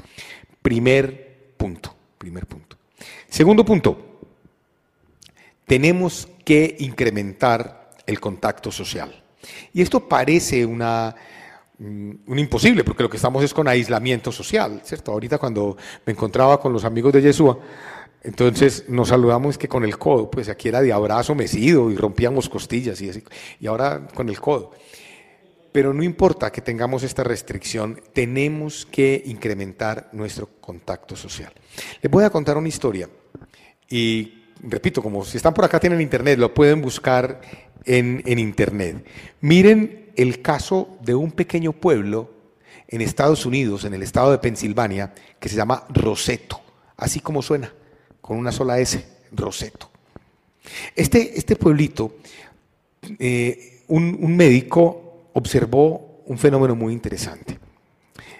Primer 0.61 1.53
punto, 1.57 1.95
primer 2.17 2.45
punto. 2.45 2.77
Segundo 3.29 3.63
punto, 3.63 4.21
tenemos 5.65 6.27
que 6.43 6.75
incrementar 6.79 7.91
el 8.05 8.19
contacto 8.19 8.71
social. 8.71 9.23
Y 9.73 9.81
esto 9.81 10.07
parece 10.07 10.65
una 10.65 11.15
Mm, 11.79 12.11
un 12.27 12.37
imposible, 12.39 12.83
porque 12.83 13.03
lo 13.03 13.09
que 13.09 13.15
estamos 13.15 13.41
es 13.41 13.53
con 13.53 13.65
aislamiento 13.69 14.33
social, 14.33 14.81
¿cierto? 14.83 15.13
Ahorita 15.13 15.37
cuando 15.37 15.77
me 16.05 16.11
encontraba 16.11 16.59
con 16.59 16.73
los 16.73 16.83
amigos 16.83 17.13
de 17.13 17.21
Yeshua, 17.21 17.57
entonces 18.21 18.83
nos 18.89 19.07
saludamos 19.07 19.57
que 19.57 19.69
con 19.69 19.85
el 19.85 19.97
codo, 19.97 20.29
pues 20.29 20.49
aquí 20.49 20.67
era 20.67 20.81
de 20.81 20.91
abrazo 20.91 21.35
mecido 21.35 21.89
y 21.89 21.95
rompíamos 21.95 22.49
costillas 22.49 22.99
y 23.01 23.09
así, 23.09 23.23
y 23.61 23.67
ahora 23.67 24.07
con 24.13 24.27
el 24.27 24.41
codo. 24.41 24.71
Pero 25.71 25.93
no 25.93 26.03
importa 26.03 26.51
que 26.51 26.61
tengamos 26.61 27.03
esta 27.03 27.23
restricción, 27.23 28.01
tenemos 28.13 28.85
que 28.85 29.21
incrementar 29.25 30.09
nuestro 30.11 30.49
contacto 30.59 31.15
social. 31.15 31.53
Les 32.01 32.11
voy 32.11 32.23
a 32.23 32.29
contar 32.29 32.57
una 32.57 32.67
historia 32.67 33.09
y 33.87 34.39
repito, 34.61 35.01
como 35.01 35.23
si 35.25 35.37
están 35.37 35.53
por 35.53 35.65
acá 35.65 35.79
tienen 35.79 36.01
internet, 36.01 36.39
lo 36.39 36.53
pueden 36.53 36.81
buscar 36.81 37.41
en, 37.85 38.21
en 38.25 38.39
internet. 38.39 39.05
Miren 39.41 40.11
el 40.15 40.41
caso 40.41 40.97
de 41.01 41.15
un 41.15 41.31
pequeño 41.31 41.73
pueblo 41.73 42.31
en 42.87 43.01
Estados 43.01 43.45
Unidos, 43.45 43.85
en 43.85 43.93
el 43.93 44.03
estado 44.03 44.31
de 44.31 44.39
Pensilvania, 44.39 45.13
que 45.39 45.49
se 45.49 45.55
llama 45.55 45.85
Roseto, 45.89 46.59
así 46.97 47.19
como 47.19 47.41
suena, 47.41 47.71
con 48.19 48.37
una 48.37 48.51
sola 48.51 48.79
S, 48.79 49.05
Roseto. 49.31 49.91
Este, 50.95 51.37
este 51.37 51.55
pueblito, 51.55 52.17
eh, 53.17 53.83
un, 53.87 54.17
un 54.19 54.35
médico 54.35 55.08
observó 55.39 56.21
un 56.25 56.37
fenómeno 56.37 56.75
muy 56.75 56.93
interesante. 56.93 57.59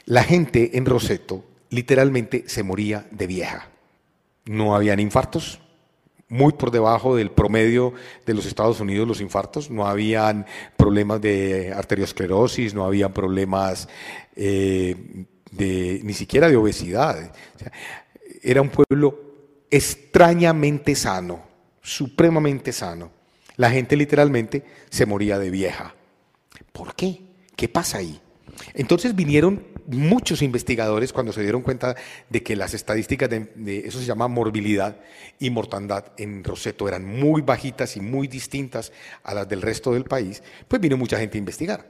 La 0.05 0.23
gente 0.23 0.77
en 0.77 0.85
Roseto 0.85 1.43
literalmente 1.69 2.43
se 2.47 2.63
moría 2.63 3.07
de 3.11 3.27
vieja. 3.27 3.69
No 4.45 4.75
habían 4.75 4.99
infartos, 4.99 5.59
muy 6.27 6.53
por 6.53 6.71
debajo 6.71 7.15
del 7.15 7.31
promedio 7.31 7.93
de 8.25 8.33
los 8.33 8.45
Estados 8.45 8.79
Unidos 8.79 9.07
los 9.07 9.21
infartos, 9.21 9.71
no 9.71 9.87
habían 9.87 10.45
problemas 10.77 11.19
de 11.21 11.73
arteriosclerosis, 11.73 12.73
no 12.73 12.85
habían 12.85 13.13
problemas 13.13 13.89
eh, 14.35 15.25
de, 15.51 16.01
ni 16.03 16.13
siquiera 16.13 16.47
de 16.47 16.55
obesidad. 16.55 17.33
era 18.43 18.61
un 18.61 18.69
pueblo 18.69 19.19
extrañamente 19.71 20.95
sano, 20.95 21.43
supremamente 21.81 22.71
sano. 22.71 23.11
La 23.55 23.69
gente 23.71 23.95
literalmente 23.95 24.63
se 24.89 25.05
moría 25.05 25.37
de 25.37 25.49
vieja. 25.49 25.95
¿Por 26.71 26.95
qué? 26.95 27.21
¿Qué 27.55 27.67
pasa 27.67 27.99
ahí? 27.99 28.19
Entonces 28.73 29.15
vinieron 29.15 29.63
muchos 29.87 30.41
investigadores 30.41 31.13
cuando 31.13 31.33
se 31.33 31.41
dieron 31.41 31.61
cuenta 31.61 31.95
de 32.29 32.43
que 32.43 32.55
las 32.55 32.73
estadísticas 32.73 33.29
de, 33.29 33.83
eso 33.85 33.99
se 33.99 34.05
llama 34.05 34.27
morbilidad 34.27 34.97
y 35.39 35.49
mortandad 35.49 36.05
en 36.17 36.43
Roseto 36.43 36.87
eran 36.87 37.05
muy 37.05 37.41
bajitas 37.41 37.97
y 37.97 38.01
muy 38.01 38.27
distintas 38.27 38.91
a 39.23 39.33
las 39.33 39.49
del 39.49 39.61
resto 39.61 39.93
del 39.93 40.03
país, 40.03 40.43
pues 40.67 40.81
vino 40.81 40.97
mucha 40.97 41.17
gente 41.17 41.37
a 41.37 41.39
investigar. 41.39 41.87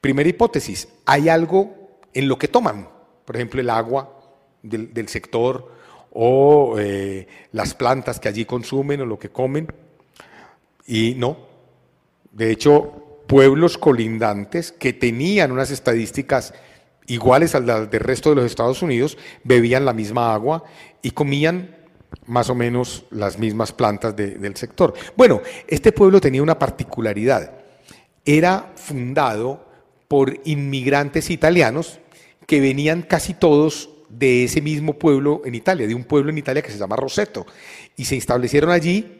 Primera 0.00 0.28
hipótesis, 0.28 0.88
hay 1.06 1.28
algo 1.28 2.00
en 2.12 2.28
lo 2.28 2.38
que 2.38 2.48
toman, 2.48 2.88
por 3.24 3.36
ejemplo 3.36 3.60
el 3.60 3.70
agua 3.70 4.14
del, 4.62 5.08
sector 5.08 5.72
o 6.10 6.76
eh, 6.78 7.26
las 7.52 7.74
plantas 7.74 8.18
que 8.18 8.28
allí 8.28 8.44
consumen 8.44 9.00
o 9.02 9.06
lo 9.06 9.18
que 9.18 9.28
comen, 9.28 9.68
y 10.86 11.14
no. 11.16 11.46
De 12.32 12.50
hecho, 12.50 13.07
pueblos 13.28 13.78
colindantes 13.78 14.72
que 14.72 14.92
tenían 14.92 15.52
unas 15.52 15.70
estadísticas 15.70 16.54
iguales 17.06 17.54
a 17.54 17.60
las 17.60 17.90
del 17.90 18.00
resto 18.00 18.30
de 18.30 18.36
los 18.36 18.46
Estados 18.46 18.82
Unidos, 18.82 19.16
bebían 19.44 19.84
la 19.84 19.92
misma 19.92 20.34
agua 20.34 20.64
y 21.02 21.12
comían 21.12 21.76
más 22.26 22.50
o 22.50 22.54
menos 22.54 23.04
las 23.10 23.38
mismas 23.38 23.72
plantas 23.72 24.16
del 24.16 24.56
sector. 24.56 24.94
Bueno, 25.16 25.42
este 25.66 25.92
pueblo 25.92 26.20
tenía 26.20 26.42
una 26.42 26.58
particularidad. 26.58 27.52
Era 28.24 28.72
fundado 28.76 29.66
por 30.08 30.40
inmigrantes 30.44 31.30
italianos 31.30 32.00
que 32.46 32.60
venían 32.60 33.02
casi 33.02 33.34
todos 33.34 33.90
de 34.08 34.44
ese 34.44 34.62
mismo 34.62 34.94
pueblo 34.94 35.42
en 35.44 35.54
Italia, 35.54 35.86
de 35.86 35.94
un 35.94 36.04
pueblo 36.04 36.30
en 36.30 36.38
Italia 36.38 36.62
que 36.62 36.70
se 36.70 36.78
llama 36.78 36.96
Roseto, 36.96 37.46
y 37.94 38.06
se 38.06 38.16
establecieron 38.16 38.70
allí 38.70 39.17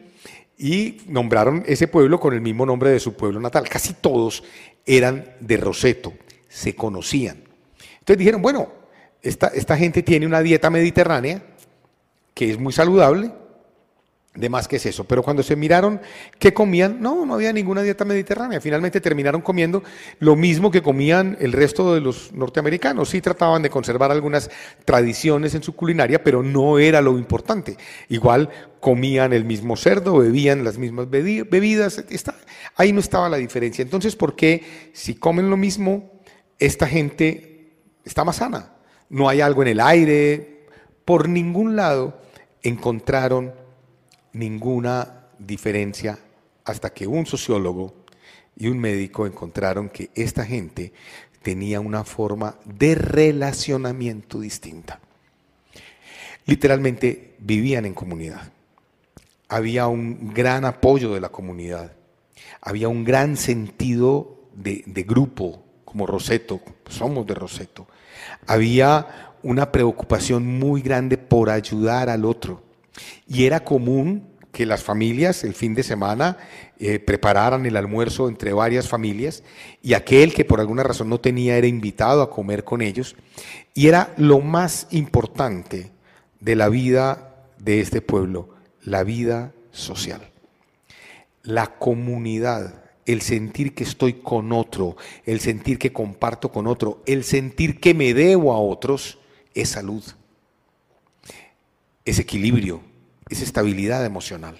y 0.59 0.97
nombraron 1.07 1.63
ese 1.65 1.87
pueblo 1.87 2.19
con 2.19 2.33
el 2.33 2.41
mismo 2.41 2.65
nombre 2.65 2.91
de 2.91 2.99
su 2.99 3.13
pueblo 3.13 3.39
natal. 3.39 3.67
Casi 3.69 3.93
todos 3.93 4.43
eran 4.85 5.33
de 5.39 5.55
Roseto, 5.55 6.13
se 6.49 6.75
conocían. 6.75 7.37
Entonces 7.99 8.17
dijeron, 8.17 8.41
bueno, 8.41 8.69
esta, 9.21 9.47
esta 9.47 9.77
gente 9.77 10.03
tiene 10.03 10.27
una 10.27 10.41
dieta 10.41 10.69
mediterránea 10.69 11.41
que 12.33 12.51
es 12.51 12.59
muy 12.59 12.73
saludable, 12.73 13.31
de 14.35 14.47
más 14.47 14.67
que 14.67 14.75
es 14.75 14.85
eso. 14.85 15.05
Pero 15.05 15.23
cuando 15.23 15.41
se 15.41 15.55
miraron 15.55 15.99
qué 16.37 16.53
comían, 16.53 17.01
no, 17.01 17.25
no 17.25 17.33
había 17.33 17.51
ninguna 17.51 17.81
dieta 17.81 18.05
mediterránea. 18.05 18.61
Finalmente 18.61 19.01
terminaron 19.01 19.41
comiendo 19.41 19.83
lo 20.19 20.35
mismo 20.35 20.69
que 20.69 20.83
comían 20.83 21.35
el 21.39 21.51
resto 21.51 21.93
de 21.93 22.01
los 22.01 22.31
norteamericanos. 22.31 23.09
Sí 23.09 23.21
trataban 23.21 23.63
de 23.63 23.69
conservar 23.69 24.11
algunas 24.11 24.49
tradiciones 24.85 25.55
en 25.55 25.63
su 25.63 25.75
culinaria, 25.75 26.23
pero 26.23 26.43
no 26.43 26.77
era 26.77 27.01
lo 27.01 27.17
importante. 27.17 27.77
Igual 28.07 28.49
comían 28.79 29.33
el 29.33 29.45
mismo 29.45 29.75
cerdo, 29.75 30.17
bebían 30.17 30.63
las 30.63 30.77
mismas 30.77 31.09
bebidas. 31.09 32.03
ahí 32.75 32.93
no 32.93 32.99
estaba 32.99 33.29
la 33.29 33.37
diferencia. 33.37 33.81
Entonces, 33.81 34.15
¿por 34.15 34.35
qué 34.35 34.91
si 34.93 35.15
comen 35.15 35.49
lo 35.49 35.57
mismo, 35.57 36.21
esta 36.59 36.87
gente 36.87 37.73
está 38.05 38.23
más 38.23 38.37
sana? 38.37 38.73
No 39.09 39.27
hay 39.27 39.41
algo 39.41 39.63
en 39.63 39.69
el 39.69 39.79
aire. 39.79 40.67
Por 41.03 41.27
ningún 41.27 41.75
lado 41.75 42.21
encontraron 42.61 43.58
ninguna 44.33 45.27
diferencia 45.37 46.19
hasta 46.65 46.91
que 46.91 47.07
un 47.07 47.25
sociólogo 47.25 47.93
y 48.55 48.67
un 48.67 48.77
médico 48.77 49.25
encontraron 49.25 49.89
que 49.89 50.09
esta 50.15 50.45
gente 50.45 50.93
tenía 51.41 51.79
una 51.79 52.03
forma 52.03 52.55
de 52.65 52.95
relacionamiento 52.95 54.39
distinta. 54.39 54.99
Literalmente 56.45 57.35
vivían 57.39 57.85
en 57.85 57.93
comunidad. 57.93 58.51
Había 59.47 59.87
un 59.87 60.33
gran 60.33 60.65
apoyo 60.65 61.13
de 61.13 61.21
la 61.21 61.29
comunidad. 61.29 61.93
Había 62.61 62.89
un 62.89 63.03
gran 63.03 63.37
sentido 63.37 64.39
de, 64.53 64.83
grupo, 65.07 65.63
como 65.85 66.05
Roseto, 66.05 66.59
somos 66.87 67.25
de 67.25 67.33
Roseto. 67.33 67.87
Había 68.45 69.35
una 69.43 69.71
preocupación 69.71 70.45
muy 70.45 70.81
grande 70.81 71.17
por 71.17 71.49
ayudar 71.49 72.09
al 72.09 72.25
otro. 72.25 72.61
Y 73.27 73.45
era 73.45 73.63
común 73.63 74.29
que 74.51 74.65
las 74.65 74.83
familias 74.83 75.43
el 75.43 75.53
fin 75.53 75.75
de 75.75 75.83
semana 75.83 76.37
eh, 76.79 76.99
prepararan 76.99 77.65
el 77.65 77.77
almuerzo 77.77 78.29
entre 78.29 78.53
varias 78.53 78.87
familias 78.87 79.43
y 79.81 79.93
aquel 79.93 80.33
que 80.33 80.45
por 80.45 80.59
alguna 80.59 80.83
razón 80.83 81.09
no 81.09 81.19
tenía 81.19 81.57
era 81.57 81.67
invitado 81.67 82.21
a 82.21 82.29
comer 82.29 82.63
con 82.63 82.81
ellos. 82.81 83.15
Y 83.73 83.87
era 83.87 84.13
lo 84.17 84.39
más 84.39 84.87
importante 84.91 85.91
de 86.39 86.55
la 86.55 86.69
vida 86.69 87.47
de 87.59 87.81
este 87.81 88.01
pueblo, 88.01 88.49
la 88.83 89.03
vida 89.03 89.53
social. 89.71 90.21
La 91.43 91.77
comunidad, 91.77 92.83
el 93.05 93.21
sentir 93.21 93.73
que 93.75 93.83
estoy 93.83 94.13
con 94.13 94.51
otro, 94.51 94.97
el 95.25 95.39
sentir 95.39 95.77
que 95.77 95.93
comparto 95.93 96.51
con 96.51 96.67
otro, 96.67 97.03
el 97.05 97.23
sentir 97.23 97.79
que 97.79 97.93
me 97.93 98.13
debo 98.13 98.53
a 98.53 98.59
otros, 98.59 99.19
es 99.53 99.69
salud, 99.69 100.03
es 102.05 102.19
equilibrio, 102.19 102.81
es 103.29 103.41
estabilidad 103.41 104.05
emocional. 104.05 104.57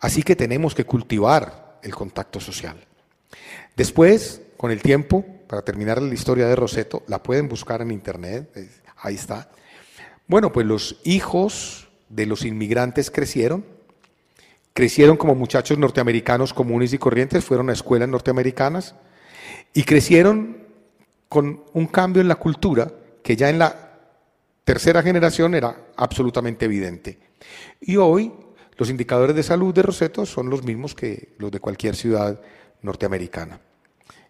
Así 0.00 0.22
que 0.22 0.36
tenemos 0.36 0.74
que 0.74 0.84
cultivar 0.84 1.78
el 1.82 1.94
contacto 1.94 2.40
social. 2.40 2.76
Después, 3.76 4.42
con 4.56 4.70
el 4.70 4.82
tiempo, 4.82 5.24
para 5.46 5.62
terminar 5.62 6.00
la 6.02 6.14
historia 6.14 6.46
de 6.46 6.56
Roseto, 6.56 7.02
la 7.06 7.22
pueden 7.22 7.48
buscar 7.48 7.82
en 7.82 7.90
internet, 7.90 8.50
ahí 8.96 9.14
está. 9.14 9.50
Bueno, 10.26 10.52
pues 10.52 10.66
los 10.66 11.00
hijos 11.04 11.88
de 12.08 12.26
los 12.26 12.44
inmigrantes 12.44 13.10
crecieron, 13.10 13.64
crecieron 14.72 15.16
como 15.16 15.34
muchachos 15.34 15.78
norteamericanos 15.78 16.52
comunes 16.52 16.92
y 16.92 16.98
corrientes, 16.98 17.44
fueron 17.44 17.70
a 17.70 17.72
escuelas 17.72 18.08
norteamericanas 18.08 18.94
y 19.74 19.84
crecieron 19.84 20.58
con 21.28 21.64
un 21.72 21.86
cambio 21.86 22.22
en 22.22 22.28
la 22.28 22.36
cultura 22.36 22.90
que 23.22 23.36
ya 23.36 23.50
en 23.50 23.58
la 23.58 23.98
tercera 24.64 25.02
generación 25.02 25.54
era 25.54 25.76
absolutamente 25.96 26.64
evidente. 26.64 27.27
Y 27.80 27.96
hoy 27.96 28.32
los 28.76 28.90
indicadores 28.90 29.34
de 29.34 29.42
salud 29.42 29.74
de 29.74 29.82
Roseto 29.82 30.24
son 30.24 30.50
los 30.50 30.62
mismos 30.62 30.94
que 30.94 31.34
los 31.38 31.50
de 31.50 31.60
cualquier 31.60 31.96
ciudad 31.96 32.40
norteamericana. 32.82 33.60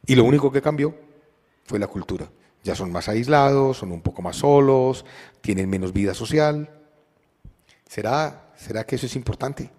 Y 0.07 0.14
lo 0.14 0.25
único 0.25 0.51
que 0.51 0.62
cambió 0.62 0.94
fue 1.64 1.79
la 1.79 1.87
cultura. 1.87 2.31
Ya 2.64 2.75
son 2.75 2.90
más 2.90 3.09
aislados, 3.09 3.79
son 3.79 3.92
un 3.92 4.01
poco 4.01 4.23
más 4.23 4.37
solos, 4.37 5.05
tienen 5.40 5.68
menos 5.68 5.92
vida 5.92 6.14
social. 6.14 6.71
¿Será, 7.87 8.53
será 8.57 8.85
que 8.85 8.97
eso 8.97 9.07
es 9.07 9.16
importante? 9.16 9.71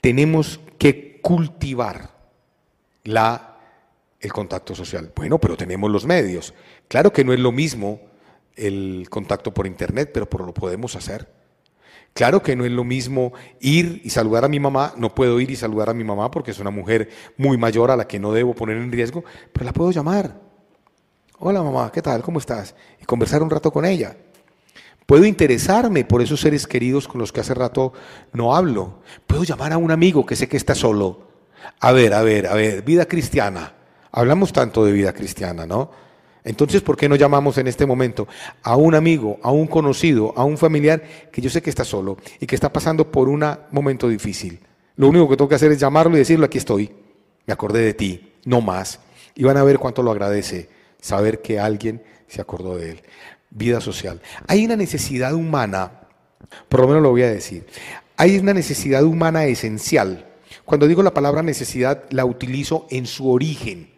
Tenemos 0.00 0.60
que 0.78 1.20
cultivar 1.22 2.10
la, 3.04 3.58
el 4.20 4.32
contacto 4.32 4.74
social. 4.74 5.12
Bueno, 5.16 5.38
pero 5.38 5.56
tenemos 5.56 5.90
los 5.90 6.04
medios. 6.04 6.54
Claro 6.88 7.12
que 7.12 7.24
no 7.24 7.32
es 7.32 7.40
lo 7.40 7.52
mismo 7.52 8.00
el 8.56 9.06
contacto 9.10 9.52
por 9.52 9.66
Internet, 9.66 10.10
pero 10.12 10.28
por 10.28 10.44
lo 10.44 10.52
podemos 10.52 10.94
hacer. 10.96 11.43
Claro 12.14 12.42
que 12.42 12.54
no 12.54 12.64
es 12.64 12.70
lo 12.70 12.84
mismo 12.84 13.32
ir 13.58 14.00
y 14.04 14.10
saludar 14.10 14.44
a 14.44 14.48
mi 14.48 14.60
mamá, 14.60 14.94
no 14.96 15.12
puedo 15.12 15.40
ir 15.40 15.50
y 15.50 15.56
saludar 15.56 15.90
a 15.90 15.94
mi 15.94 16.04
mamá 16.04 16.30
porque 16.30 16.52
es 16.52 16.60
una 16.60 16.70
mujer 16.70 17.10
muy 17.36 17.58
mayor 17.58 17.90
a 17.90 17.96
la 17.96 18.06
que 18.06 18.20
no 18.20 18.32
debo 18.32 18.54
poner 18.54 18.76
en 18.76 18.92
riesgo, 18.92 19.24
pero 19.52 19.66
la 19.66 19.72
puedo 19.72 19.90
llamar. 19.90 20.40
Hola 21.40 21.60
mamá, 21.60 21.90
¿qué 21.92 22.00
tal? 22.00 22.22
¿Cómo 22.22 22.38
estás? 22.38 22.76
Y 23.02 23.04
conversar 23.04 23.42
un 23.42 23.50
rato 23.50 23.72
con 23.72 23.84
ella. 23.84 24.16
Puedo 25.06 25.24
interesarme 25.24 26.04
por 26.04 26.22
esos 26.22 26.40
seres 26.40 26.68
queridos 26.68 27.08
con 27.08 27.20
los 27.20 27.32
que 27.32 27.40
hace 27.40 27.52
rato 27.52 27.92
no 28.32 28.54
hablo. 28.54 29.00
Puedo 29.26 29.42
llamar 29.42 29.72
a 29.72 29.78
un 29.78 29.90
amigo 29.90 30.24
que 30.24 30.36
sé 30.36 30.48
que 30.48 30.56
está 30.56 30.76
solo. 30.76 31.26
A 31.80 31.90
ver, 31.90 32.14
a 32.14 32.22
ver, 32.22 32.46
a 32.46 32.54
ver, 32.54 32.82
vida 32.82 33.06
cristiana. 33.06 33.74
Hablamos 34.12 34.52
tanto 34.52 34.84
de 34.84 34.92
vida 34.92 35.12
cristiana, 35.12 35.66
¿no? 35.66 35.90
Entonces, 36.44 36.82
¿por 36.82 36.96
qué 36.96 37.08
no 37.08 37.16
llamamos 37.16 37.56
en 37.56 37.66
este 37.66 37.86
momento 37.86 38.28
a 38.62 38.76
un 38.76 38.94
amigo, 38.94 39.38
a 39.42 39.50
un 39.50 39.66
conocido, 39.66 40.34
a 40.36 40.44
un 40.44 40.58
familiar 40.58 41.02
que 41.32 41.40
yo 41.40 41.48
sé 41.48 41.62
que 41.62 41.70
está 41.70 41.84
solo 41.84 42.18
y 42.38 42.46
que 42.46 42.54
está 42.54 42.70
pasando 42.70 43.10
por 43.10 43.30
un 43.30 43.42
momento 43.70 44.08
difícil? 44.08 44.60
Lo 44.96 45.08
único 45.08 45.26
que 45.28 45.36
tengo 45.38 45.48
que 45.48 45.54
hacer 45.54 45.72
es 45.72 45.80
llamarlo 45.80 46.14
y 46.14 46.18
decirle, 46.18 46.44
aquí 46.44 46.58
estoy, 46.58 46.92
me 47.46 47.54
acordé 47.54 47.80
de 47.80 47.94
ti, 47.94 48.32
no 48.44 48.60
más. 48.60 49.00
Y 49.34 49.42
van 49.44 49.56
a 49.56 49.64
ver 49.64 49.78
cuánto 49.78 50.02
lo 50.02 50.10
agradece 50.10 50.68
saber 51.00 51.40
que 51.40 51.58
alguien 51.58 52.02
se 52.28 52.42
acordó 52.42 52.76
de 52.76 52.90
él. 52.90 53.02
Vida 53.48 53.80
social. 53.80 54.20
Hay 54.46 54.66
una 54.66 54.76
necesidad 54.76 55.32
humana, 55.32 56.08
por 56.68 56.80
lo 56.80 56.88
menos 56.88 57.02
lo 57.02 57.10
voy 57.10 57.22
a 57.22 57.30
decir, 57.30 57.66
hay 58.18 58.38
una 58.38 58.52
necesidad 58.52 59.02
humana 59.02 59.46
esencial. 59.46 60.26
Cuando 60.66 60.86
digo 60.86 61.02
la 61.02 61.14
palabra 61.14 61.42
necesidad, 61.42 62.04
la 62.10 62.26
utilizo 62.26 62.86
en 62.90 63.06
su 63.06 63.30
origen 63.30 63.93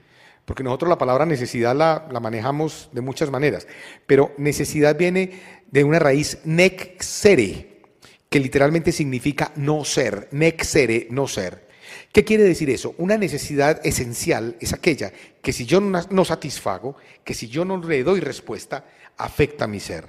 porque 0.47 0.63
nosotros 0.63 0.89
la 0.89 0.97
palabra 0.97 1.27
necesidad 1.27 1.75
la, 1.75 2.09
manejamos 2.21 2.89
de 2.93 3.01
muchas 3.03 3.31
maneras, 3.31 3.67
pero 4.07 4.33
necesidad 4.39 4.97
viene 4.97 5.41
de 5.71 5.85
una 5.85 5.99
raíz 5.99 6.39
nexere, 6.45 7.83
que 8.31 8.41
literalmente 8.41 8.93
significa 8.93 9.53
no 9.57 9.85
ser, 9.85 10.29
nexere, 10.31 11.09
no 11.11 11.27
ser. 11.27 11.67
¿Qué 12.13 12.25
quiere 12.25 12.45
decir 12.45 12.71
eso? 12.71 12.95
Una 12.97 13.19
necesidad 13.19 13.85
esencial 13.85 14.57
es 14.61 14.73
aquella 14.73 15.13
que 15.43 15.53
si 15.53 15.67
yo 15.67 15.81
no 15.81 16.25
satisfago, 16.25 16.97
que 17.25 17.35
si 17.35 17.49
yo 17.49 17.65
no 17.65 17.77
le 17.79 18.05
doy 18.05 18.21
respuesta, 18.21 18.85
afecta 19.17 19.67
mi 19.67 19.81
ser. 19.81 20.07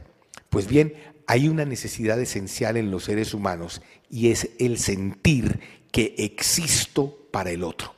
Pues 0.50 0.68
bien, 0.68 0.94
hay 1.26 1.48
una 1.48 1.66
necesidad 1.66 2.20
esencial 2.22 2.78
en 2.78 2.92
los 2.92 3.06
seres 3.06 3.34
humanos 3.34 3.82
y 4.10 4.30
es 4.30 4.50
el 4.60 4.78
sentir 4.78 5.60
que 5.92 6.14
existo 6.20 7.28
para 7.32 7.50
el 7.50 7.64
otro, 7.64 7.96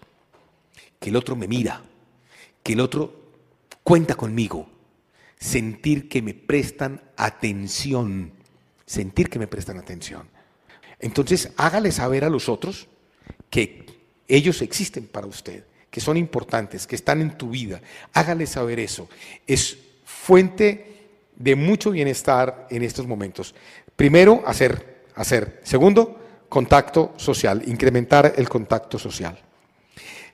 que 1.00 1.10
el 1.10 1.16
otro 1.16 1.36
me 1.36 1.48
mira, 1.48 1.84
que 2.64 2.74
el 2.74 2.80
otro 2.80 3.14
cuenta 3.84 4.16
conmigo, 4.16 4.70
sentir 5.40 6.10
que 6.10 6.22
me 6.22 6.34
prestan 6.34 7.02
atención, 7.18 8.34
sentir 8.86 9.30
que 9.30 9.40
me 9.40 9.48
prestan 9.48 9.78
atención. 9.78 10.28
Entonces, 11.00 11.52
hágale 11.58 11.92
saber 11.92 12.26
a 12.26 12.30
los 12.30 12.50
otros 12.50 12.88
que 13.50 13.86
ellos 14.28 14.62
existen 14.62 15.08
para 15.08 15.28
usted, 15.28 15.64
que 15.90 16.02
son 16.02 16.18
importantes, 16.18 16.86
que 16.86 16.96
están 16.96 17.22
en 17.22 17.38
tu 17.38 17.50
vida. 17.50 17.82
Hágale 18.14 18.46
saber 18.46 18.80
eso. 18.80 19.10
Es 19.48 19.78
fuente 20.04 20.90
de 21.36 21.56
mucho 21.56 21.92
bienestar 21.92 22.68
en 22.70 22.84
estos 22.84 23.08
momentos. 23.08 23.56
Primero, 23.96 24.44
hacer, 24.46 25.06
hacer. 25.16 25.62
Segundo, 25.64 26.20
contacto 26.50 27.14
social, 27.18 27.64
incrementar 27.66 28.34
el 28.36 28.50
contacto 28.50 29.00
social. 29.00 29.40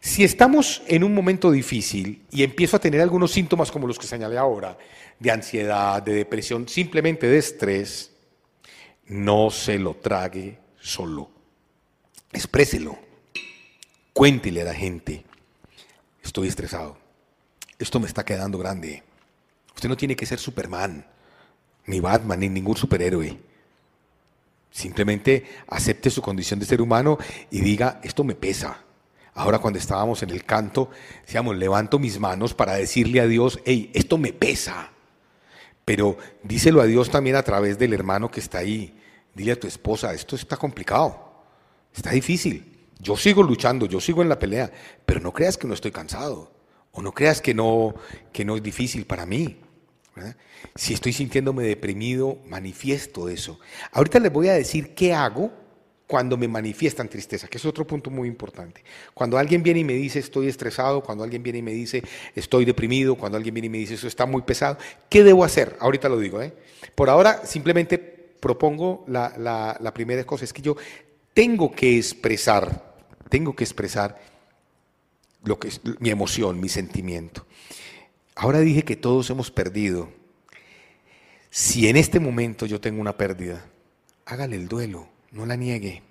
Si 0.05 0.23
estamos 0.23 0.83
en 0.85 1.03
un 1.03 1.15
momento 1.15 1.49
difícil 1.49 2.27
y 2.29 2.43
empiezo 2.43 2.77
a 2.77 2.79
tener 2.79 3.01
algunos 3.01 3.31
síntomas 3.31 3.71
como 3.71 3.87
los 3.87 3.97
que 3.97 4.05
señalé 4.05 4.37
ahora, 4.37 4.77
de 5.19 5.31
ansiedad, 5.31 5.99
de 6.03 6.13
depresión, 6.13 6.69
simplemente 6.69 7.27
de 7.27 7.39
estrés, 7.39 8.11
no 9.07 9.49
se 9.49 9.79
lo 9.79 9.95
trague 9.95 10.59
solo. 10.79 11.31
Expréselo. 12.31 12.99
Cuéntele 14.13 14.61
a 14.61 14.65
la 14.65 14.75
gente, 14.75 15.25
estoy 16.23 16.49
estresado, 16.49 16.99
esto 17.79 17.99
me 17.99 18.05
está 18.05 18.23
quedando 18.23 18.59
grande. 18.59 19.01
Usted 19.73 19.89
no 19.89 19.97
tiene 19.97 20.15
que 20.15 20.27
ser 20.27 20.37
Superman, 20.37 21.03
ni 21.87 21.99
Batman, 21.99 22.41
ni 22.41 22.47
ningún 22.47 22.77
superhéroe. 22.77 23.39
Simplemente 24.69 25.45
acepte 25.67 26.11
su 26.11 26.21
condición 26.21 26.59
de 26.59 26.67
ser 26.67 26.79
humano 26.79 27.17
y 27.49 27.61
diga, 27.61 27.99
esto 28.03 28.23
me 28.23 28.35
pesa. 28.35 28.84
Ahora 29.35 29.59
cuando 29.59 29.77
estábamos 29.77 30.23
en 30.23 30.29
el 30.29 30.45
canto, 30.45 30.89
decíamos, 31.25 31.57
levanto 31.57 31.99
mis 31.99 32.19
manos 32.19 32.53
para 32.53 32.75
decirle 32.75 33.19
a 33.19 33.27
Dios, 33.27 33.59
hey, 33.65 33.91
esto 33.93 34.17
me 34.17 34.31
pesa. 34.31 34.91
Pero 35.83 36.17
díselo 36.41 36.81
a 36.81 36.85
Dios 36.85 37.11
también 37.11 37.35
a 37.35 37.43
través 37.43 37.77
del 37.77 37.93
hermano 37.93 38.31
que 38.31 38.39
está 38.39 38.59
ahí. 38.59 38.97
Dile 39.33 39.51
a 39.51 39.59
tu 39.59 39.67
esposa, 39.67 40.13
esto 40.13 40.37
está 40.37 40.55
complicado, 40.55 41.43
está 41.93 42.11
difícil. 42.11 42.87
Yo 42.97 43.17
sigo 43.17 43.43
luchando, 43.43 43.85
yo 43.85 43.99
sigo 43.99 44.21
en 44.21 44.29
la 44.29 44.39
pelea, 44.39 44.71
pero 45.05 45.19
no 45.19 45.33
creas 45.33 45.57
que 45.57 45.67
no 45.67 45.73
estoy 45.73 45.91
cansado. 45.91 46.53
O 46.93 47.01
no 47.01 47.11
creas 47.11 47.41
que 47.41 47.53
no, 47.53 47.93
que 48.31 48.45
no 48.45 48.55
es 48.55 48.63
difícil 48.63 49.05
para 49.05 49.25
mí. 49.25 49.59
Si 50.75 50.93
estoy 50.93 51.11
sintiéndome 51.11 51.63
deprimido, 51.63 52.39
manifiesto 52.47 53.27
eso. 53.27 53.59
Ahorita 53.91 54.17
les 54.19 54.31
voy 54.31 54.47
a 54.47 54.53
decir 54.53 54.95
qué 54.95 55.13
hago 55.13 55.51
cuando 56.07 56.37
me 56.37 56.47
manifiestan 56.47 57.09
tristeza, 57.09 57.47
que 57.47 57.57
es 57.57 57.65
otro 57.65 57.85
punto 57.85 58.11
muy 58.11 58.27
importante. 58.27 58.83
Cuando 59.13 59.37
alguien 59.37 59.63
viene 59.63 59.79
y 59.79 59.83
me 59.83 59.93
dice 59.93 60.19
estoy 60.19 60.47
estresado, 60.47 61.01
cuando 61.01 61.23
alguien 61.23 61.41
viene 61.41 61.59
y 61.59 61.63
me 61.63 61.71
dice 61.71 62.03
estoy 62.35 62.65
deprimido, 62.65 63.15
cuando 63.15 63.37
alguien 63.37 63.53
viene 63.53 63.67
y 63.67 63.69
me 63.69 63.77
dice 63.79 63.95
eso 63.95 64.07
está 64.07 64.25
muy 64.25 64.43
pesado, 64.43 64.77
¿qué 65.09 65.23
debo 65.23 65.43
hacer? 65.43 65.75
Ahorita 65.79 66.07
lo 66.07 66.19
digo. 66.19 66.41
¿eh? 66.41 66.53
Por 66.93 67.09
ahora 67.09 67.45
simplemente 67.45 67.97
propongo 68.39 69.03
la, 69.07 69.91
primera 69.95 70.23
cosa, 70.23 70.45
es 70.45 70.53
que 70.53 70.61
yo 70.61 70.75
tengo 71.33 71.71
que 71.71 71.97
expresar, 71.97 72.95
tengo 73.29 73.55
que 73.55 73.63
expresar 73.63 74.21
lo 75.43 75.57
que 75.57 75.69
es 75.69 75.81
mi 75.99 76.11
emoción, 76.11 76.59
mi 76.59 76.69
sentimiento. 76.69 77.45
Ahora 78.35 78.59
dije 78.59 78.83
que 78.83 78.95
todos 78.95 79.29
hemos 79.31 79.49
perdido. 79.49 80.09
Si 81.49 81.87
en 81.87 81.95
este 81.95 82.19
momento 82.19 82.65
yo 82.65 82.79
tengo 82.79 83.01
una 83.01 83.17
pérdida, 83.17 83.65
hágale 84.25 84.57
el 84.57 84.67
duelo, 84.67 85.07
no 85.35 85.45
la 85.45 85.55
niegue. 85.55 86.01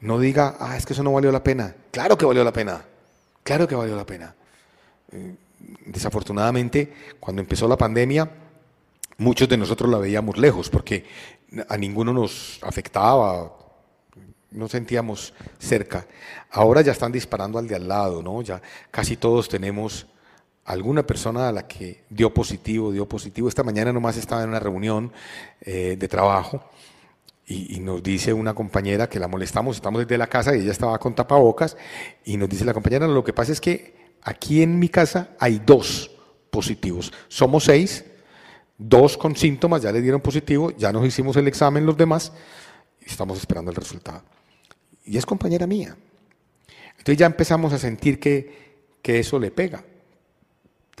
No 0.00 0.18
diga, 0.18 0.56
ah, 0.58 0.76
es 0.76 0.84
que 0.84 0.92
eso 0.92 1.02
no 1.02 1.12
valió 1.12 1.32
la 1.32 1.42
pena. 1.42 1.74
Claro 1.90 2.18
que 2.18 2.26
valió 2.26 2.44
la 2.44 2.52
pena. 2.52 2.84
Claro 3.42 3.66
que 3.66 3.76
valió 3.76 3.96
la 3.96 4.04
pena. 4.04 4.34
Eh, 5.12 5.34
desafortunadamente, 5.86 6.92
cuando 7.20 7.40
empezó 7.40 7.68
la 7.68 7.76
pandemia, 7.76 8.28
muchos 9.18 9.48
de 9.48 9.56
nosotros 9.56 9.88
la 9.88 9.98
veíamos 9.98 10.36
lejos 10.36 10.68
porque 10.68 11.06
a 11.68 11.76
ninguno 11.76 12.12
nos 12.12 12.58
afectaba, 12.62 13.52
no 14.50 14.68
sentíamos 14.68 15.32
cerca. 15.58 16.06
Ahora 16.50 16.80
ya 16.80 16.92
están 16.92 17.12
disparando 17.12 17.58
al 17.58 17.68
de 17.68 17.76
al 17.76 17.86
lado, 17.86 18.22
¿no? 18.22 18.42
Ya 18.42 18.60
casi 18.90 19.16
todos 19.16 19.48
tenemos 19.48 20.06
alguna 20.64 21.06
persona 21.06 21.48
a 21.48 21.52
la 21.52 21.68
que 21.68 22.02
dio 22.10 22.34
positivo, 22.34 22.90
dio 22.90 23.08
positivo. 23.08 23.48
Esta 23.48 23.62
mañana 23.62 23.92
nomás 23.92 24.16
estaba 24.16 24.42
en 24.42 24.48
una 24.48 24.60
reunión 24.60 25.12
eh, 25.60 25.96
de 25.96 26.08
trabajo 26.08 26.64
y, 27.50 27.80
nos 27.80 28.02
dice 28.02 28.32
una 28.32 28.54
compañera 28.54 29.08
que 29.08 29.18
la 29.18 29.26
molestamos, 29.26 29.76
estamos 29.76 30.00
desde 30.00 30.18
la 30.18 30.26
casa 30.26 30.54
y 30.54 30.60
ella 30.60 30.72
estaba 30.72 30.98
con 30.98 31.14
tapabocas 31.14 31.78
y 32.24 32.36
nos 32.36 32.48
dice 32.48 32.64
la 32.66 32.74
compañera, 32.74 33.08
lo 33.08 33.24
que 33.24 33.32
pasa 33.32 33.52
es 33.52 33.60
que 33.60 33.94
aquí 34.22 34.62
en 34.62 34.78
mi 34.78 34.90
casa 34.90 35.30
hay 35.38 35.62
dos 35.64 36.10
positivos. 36.50 37.10
Somos 37.28 37.64
seis, 37.64 38.04
dos 38.76 39.16
con 39.16 39.34
síntomas, 39.34 39.80
ya 39.80 39.92
le 39.92 40.02
dieron 40.02 40.20
positivo, 40.20 40.72
ya 40.76 40.92
nos 40.92 41.06
hicimos 41.06 41.36
el 41.36 41.48
examen 41.48 41.86
los 41.86 41.96
demás 41.96 42.32
y 43.00 43.06
estamos 43.06 43.38
esperando 43.38 43.70
el 43.70 43.76
resultado 43.76 44.22
y 45.08 45.16
es 45.16 45.24
compañera 45.24 45.66
mía. 45.66 45.96
Entonces 46.92 47.16
ya 47.16 47.26
empezamos 47.26 47.72
a 47.72 47.78
sentir 47.78 48.20
que, 48.20 48.68
eso 49.02 49.38
le 49.38 49.50
pega. 49.50 49.82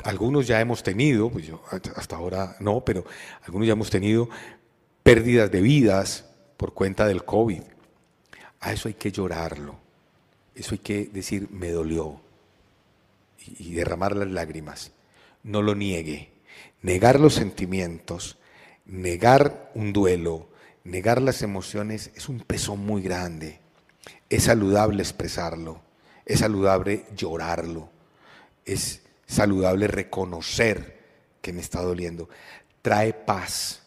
Algunos 0.02 0.46
ya 0.46 0.58
hemos 0.62 0.82
tenido, 0.82 1.28
pues 1.28 1.46
yo 1.46 1.62
hasta 1.94 2.16
ahora 2.16 2.56
no, 2.58 2.82
pero 2.82 3.04
algunos 3.44 3.66
ya 3.66 3.74
hemos 3.74 3.90
tenido 3.90 4.30
pérdidas 5.02 5.50
de 5.50 5.60
vidas 5.60 6.24
por 6.58 6.74
cuenta 6.74 7.06
del 7.06 7.24
COVID. 7.24 7.62
A 8.60 8.72
eso 8.74 8.88
hay 8.88 8.94
que 8.94 9.10
llorarlo. 9.10 9.76
Eso 10.54 10.74
hay 10.74 10.80
que 10.80 11.06
decir, 11.06 11.48
me 11.50 11.70
dolió. 11.70 12.20
Y, 13.46 13.70
y 13.70 13.74
derramar 13.74 14.14
las 14.14 14.28
lágrimas. 14.28 14.92
No 15.42 15.62
lo 15.62 15.74
niegue. 15.74 16.32
Negar 16.82 17.18
los 17.18 17.34
sentimientos, 17.34 18.36
negar 18.84 19.70
un 19.74 19.92
duelo, 19.92 20.48
negar 20.84 21.22
las 21.22 21.42
emociones 21.42 22.10
es 22.14 22.28
un 22.28 22.40
peso 22.40 22.76
muy 22.76 23.02
grande. 23.02 23.60
Es 24.28 24.44
saludable 24.44 25.02
expresarlo, 25.02 25.80
es 26.26 26.40
saludable 26.40 27.06
llorarlo, 27.16 27.88
es 28.64 29.02
saludable 29.26 29.86
reconocer 29.86 30.98
que 31.40 31.52
me 31.52 31.60
está 31.60 31.82
doliendo. 31.82 32.28
Trae 32.82 33.12
paz, 33.12 33.82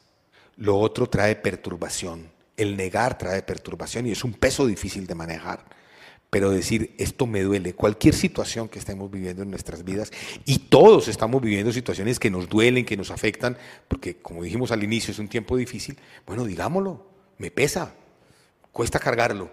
lo 0.58 0.78
otro 0.78 1.10
trae 1.10 1.36
perturbación. 1.36 2.31
El 2.62 2.78
negar 2.78 3.18
trae 3.18 3.42
perturbación 3.42 4.06
y 4.06 4.12
es 4.12 4.24
un 4.24 4.34
peso 4.34 4.68
difícil 4.68 5.08
de 5.08 5.16
manejar. 5.16 5.66
Pero 6.30 6.52
decir, 6.52 6.94
esto 7.00 7.26
me 7.26 7.42
duele, 7.42 7.74
cualquier 7.74 8.14
situación 8.14 8.70
que 8.70 8.78
estemos 8.78 9.10
viviendo 9.10 9.42
en 9.42 9.50
nuestras 9.50 9.84
vidas, 9.84 10.12
y 10.46 10.60
todos 10.60 11.08
estamos 11.08 11.42
viviendo 11.42 11.74
situaciones 11.74 12.20
que 12.20 12.30
nos 12.30 12.48
duelen, 12.48 12.86
que 12.86 12.96
nos 12.96 13.10
afectan, 13.10 13.58
porque 13.88 14.18
como 14.18 14.44
dijimos 14.44 14.72
al 14.72 14.84
inicio, 14.84 15.12
es 15.12 15.18
un 15.18 15.28
tiempo 15.28 15.58
difícil, 15.58 15.98
bueno, 16.28 16.46
digámoslo, 16.46 17.04
me 17.40 17.50
pesa, 17.50 17.96
cuesta 18.72 19.00
cargarlo, 19.00 19.50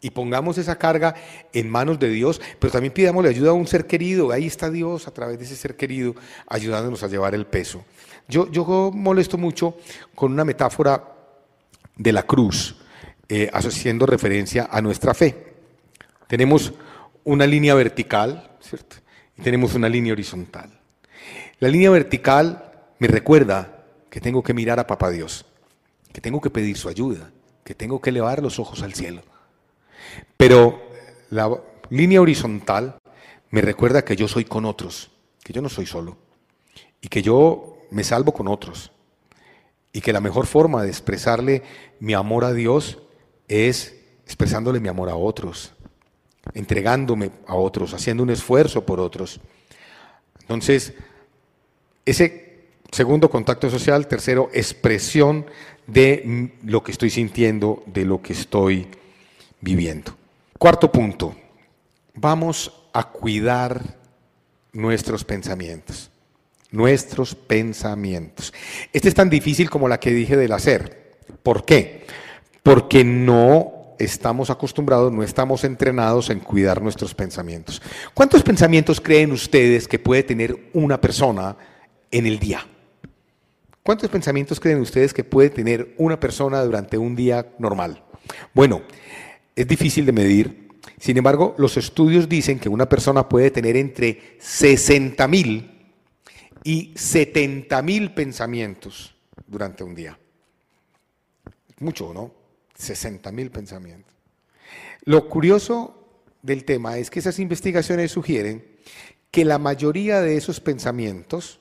y 0.00 0.10
pongamos 0.10 0.56
esa 0.56 0.78
carga 0.78 1.16
en 1.52 1.68
manos 1.68 1.98
de 1.98 2.10
Dios, 2.10 2.40
pero 2.60 2.72
también 2.72 2.92
pidámosle 2.92 3.28
ayuda 3.28 3.50
a 3.50 3.54
un 3.54 3.66
ser 3.66 3.88
querido. 3.88 4.30
Ahí 4.30 4.46
está 4.46 4.70
Dios 4.70 5.08
a 5.08 5.10
través 5.10 5.38
de 5.38 5.46
ese 5.46 5.56
ser 5.56 5.76
querido 5.76 6.14
ayudándonos 6.46 7.02
a 7.02 7.08
llevar 7.08 7.34
el 7.34 7.44
peso. 7.44 7.84
Yo, 8.28 8.48
yo 8.52 8.92
molesto 8.94 9.36
mucho 9.36 9.76
con 10.14 10.32
una 10.32 10.44
metáfora 10.44 11.15
de 11.96 12.12
la 12.12 12.22
cruz, 12.22 12.76
eh, 13.28 13.50
haciendo 13.52 14.06
referencia 14.06 14.68
a 14.70 14.80
nuestra 14.80 15.14
fe. 15.14 15.54
Tenemos 16.26 16.72
una 17.24 17.46
línea 17.46 17.74
vertical. 17.74 18.50
Y 19.38 19.42
tenemos 19.42 19.74
una 19.74 19.88
línea 19.88 20.12
horizontal. 20.12 20.70
La 21.60 21.68
línea 21.68 21.90
vertical 21.90 22.72
me 22.98 23.06
recuerda 23.06 23.84
que 24.08 24.20
tengo 24.20 24.42
que 24.42 24.54
mirar 24.54 24.80
a 24.80 24.86
Papá 24.86 25.10
Dios, 25.10 25.44
que 26.12 26.20
tengo 26.20 26.40
que 26.40 26.50
pedir 26.50 26.76
su 26.78 26.88
ayuda, 26.88 27.30
que 27.62 27.74
tengo 27.74 28.00
que 28.00 28.10
elevar 28.10 28.42
los 28.42 28.58
ojos 28.58 28.82
al 28.82 28.94
cielo 28.94 29.22
pero 30.36 30.80
la 31.30 31.50
línea 31.90 32.20
horizontal 32.20 32.96
me 33.50 33.60
recuerda 33.60 34.04
que 34.04 34.16
yo 34.16 34.28
soy 34.28 34.44
con 34.44 34.64
otros, 34.64 35.10
que 35.42 35.52
yo 35.52 35.62
no 35.62 35.68
soy 35.68 35.86
solo, 35.86 36.16
y 37.00 37.08
que 37.08 37.22
yo 37.22 37.78
me 37.90 38.04
salvo 38.04 38.32
con 38.32 38.48
otros, 38.48 38.92
y 39.96 40.02
que 40.02 40.12
la 40.12 40.20
mejor 40.20 40.44
forma 40.44 40.82
de 40.82 40.90
expresarle 40.90 41.62
mi 42.00 42.12
amor 42.12 42.44
a 42.44 42.52
Dios 42.52 42.98
es 43.48 43.96
expresándole 44.26 44.78
mi 44.78 44.88
amor 44.88 45.08
a 45.08 45.16
otros, 45.16 45.72
entregándome 46.52 47.30
a 47.46 47.54
otros, 47.54 47.94
haciendo 47.94 48.22
un 48.22 48.28
esfuerzo 48.28 48.84
por 48.84 49.00
otros. 49.00 49.40
Entonces, 50.42 50.92
ese 52.04 52.66
segundo 52.92 53.30
contacto 53.30 53.70
social, 53.70 54.06
tercero, 54.06 54.50
expresión 54.52 55.46
de 55.86 56.52
lo 56.62 56.82
que 56.82 56.92
estoy 56.92 57.08
sintiendo, 57.08 57.82
de 57.86 58.04
lo 58.04 58.20
que 58.20 58.34
estoy 58.34 58.88
viviendo. 59.62 60.14
Cuarto 60.58 60.92
punto, 60.92 61.34
vamos 62.12 62.70
a 62.92 63.02
cuidar 63.02 63.96
nuestros 64.74 65.24
pensamientos. 65.24 66.10
Nuestros 66.76 67.34
pensamientos. 67.34 68.52
Este 68.92 69.08
es 69.08 69.14
tan 69.14 69.30
difícil 69.30 69.70
como 69.70 69.88
la 69.88 69.98
que 69.98 70.10
dije 70.10 70.36
del 70.36 70.52
hacer. 70.52 71.16
¿Por 71.42 71.64
qué? 71.64 72.04
Porque 72.62 73.02
no 73.02 73.94
estamos 73.98 74.50
acostumbrados, 74.50 75.10
no 75.10 75.22
estamos 75.22 75.64
entrenados 75.64 76.28
en 76.28 76.40
cuidar 76.40 76.82
nuestros 76.82 77.14
pensamientos. 77.14 77.80
¿Cuántos 78.12 78.42
pensamientos 78.42 79.00
creen 79.00 79.32
ustedes 79.32 79.88
que 79.88 79.98
puede 79.98 80.22
tener 80.22 80.68
una 80.74 81.00
persona 81.00 81.56
en 82.10 82.26
el 82.26 82.38
día? 82.38 82.66
¿Cuántos 83.82 84.10
pensamientos 84.10 84.60
creen 84.60 84.80
ustedes 84.80 85.14
que 85.14 85.24
puede 85.24 85.48
tener 85.48 85.94
una 85.96 86.20
persona 86.20 86.62
durante 86.62 86.98
un 86.98 87.16
día 87.16 87.54
normal? 87.58 88.04
Bueno, 88.52 88.82
es 89.54 89.66
difícil 89.66 90.04
de 90.04 90.12
medir. 90.12 90.68
Sin 91.00 91.16
embargo, 91.16 91.54
los 91.56 91.78
estudios 91.78 92.28
dicen 92.28 92.58
que 92.58 92.68
una 92.68 92.86
persona 92.86 93.26
puede 93.26 93.50
tener 93.50 93.78
entre 93.78 94.36
60 94.40 95.26
mil 95.26 95.75
y 96.66 96.92
70 96.96 97.80
mil 97.82 98.12
pensamientos 98.12 99.14
durante 99.46 99.84
un 99.84 99.94
día. 99.94 100.18
Mucho, 101.78 102.12
¿no? 102.12 102.34
60 102.74 103.30
mil 103.30 103.52
pensamientos. 103.52 104.12
Lo 105.04 105.28
curioso 105.28 106.24
del 106.42 106.64
tema 106.64 106.98
es 106.98 107.08
que 107.08 107.20
esas 107.20 107.38
investigaciones 107.38 108.10
sugieren 108.10 108.66
que 109.30 109.44
la 109.44 109.58
mayoría 109.58 110.20
de 110.20 110.36
esos 110.36 110.58
pensamientos, 110.58 111.60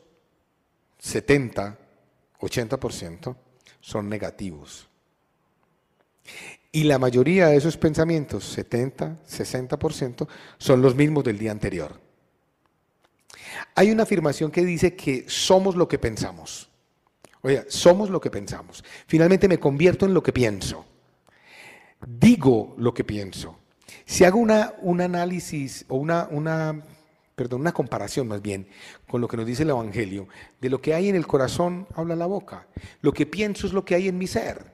70, 0.98 1.78
80%, 2.40 3.36
son 3.82 4.10
negativos. 4.10 4.90
Y 6.72 6.86
la 6.86 6.98
mayoría 6.98 7.50
de 7.50 7.58
esos 7.58 7.78
pensamientos, 7.78 8.44
70, 8.46 9.22
60%, 9.30 10.28
son 10.58 10.82
los 10.82 10.96
mismos 10.96 11.24
del 11.24 11.38
día 11.38 11.52
anterior. 11.52 12.05
Hay 13.76 13.92
una 13.92 14.04
afirmación 14.04 14.52
que 14.52 14.64
dice 14.64 14.96
que 14.96 15.26
somos 15.28 15.76
lo 15.76 15.88
que 15.88 16.00
pensamos. 16.00 16.70
Oiga, 17.42 17.66
somos 17.68 18.10
lo 18.10 18.20
que 18.20 18.32
pensamos. 18.32 18.84
Finalmente 19.08 19.48
me 19.48 19.60
convierto 19.60 20.06
en 20.06 20.14
lo 20.14 20.24
que 20.24 20.34
pienso. 20.34 20.86
Digo 22.06 22.76
lo 22.78 22.94
que 22.94 23.04
pienso. 23.04 23.60
Si 24.06 24.24
hago 24.24 24.40
una, 24.40 24.74
un 24.82 25.02
análisis 25.02 25.86
o 25.88 25.96
una, 25.96 26.28
una, 26.32 26.84
perdón, 27.36 27.62
una 27.62 27.74
comparación 27.74 28.28
más 28.28 28.42
bien 28.42 28.68
con 29.08 29.22
lo 29.22 29.28
que 29.28 29.38
nos 29.38 29.46
dice 29.46 29.64
el 29.64 29.70
Evangelio, 29.70 30.28
de 30.60 30.70
lo 30.70 30.82
que 30.82 30.94
hay 30.94 31.10
en 31.10 31.16
el 31.16 31.28
corazón 31.28 31.88
habla 31.96 32.16
la 32.16 32.26
boca. 32.26 32.68
Lo 33.02 33.14
que 33.14 33.26
pienso 33.26 33.68
es 33.68 33.74
lo 33.74 33.86
que 33.86 33.96
hay 33.96 34.08
en 34.08 34.18
mi 34.18 34.28
ser. 34.28 34.74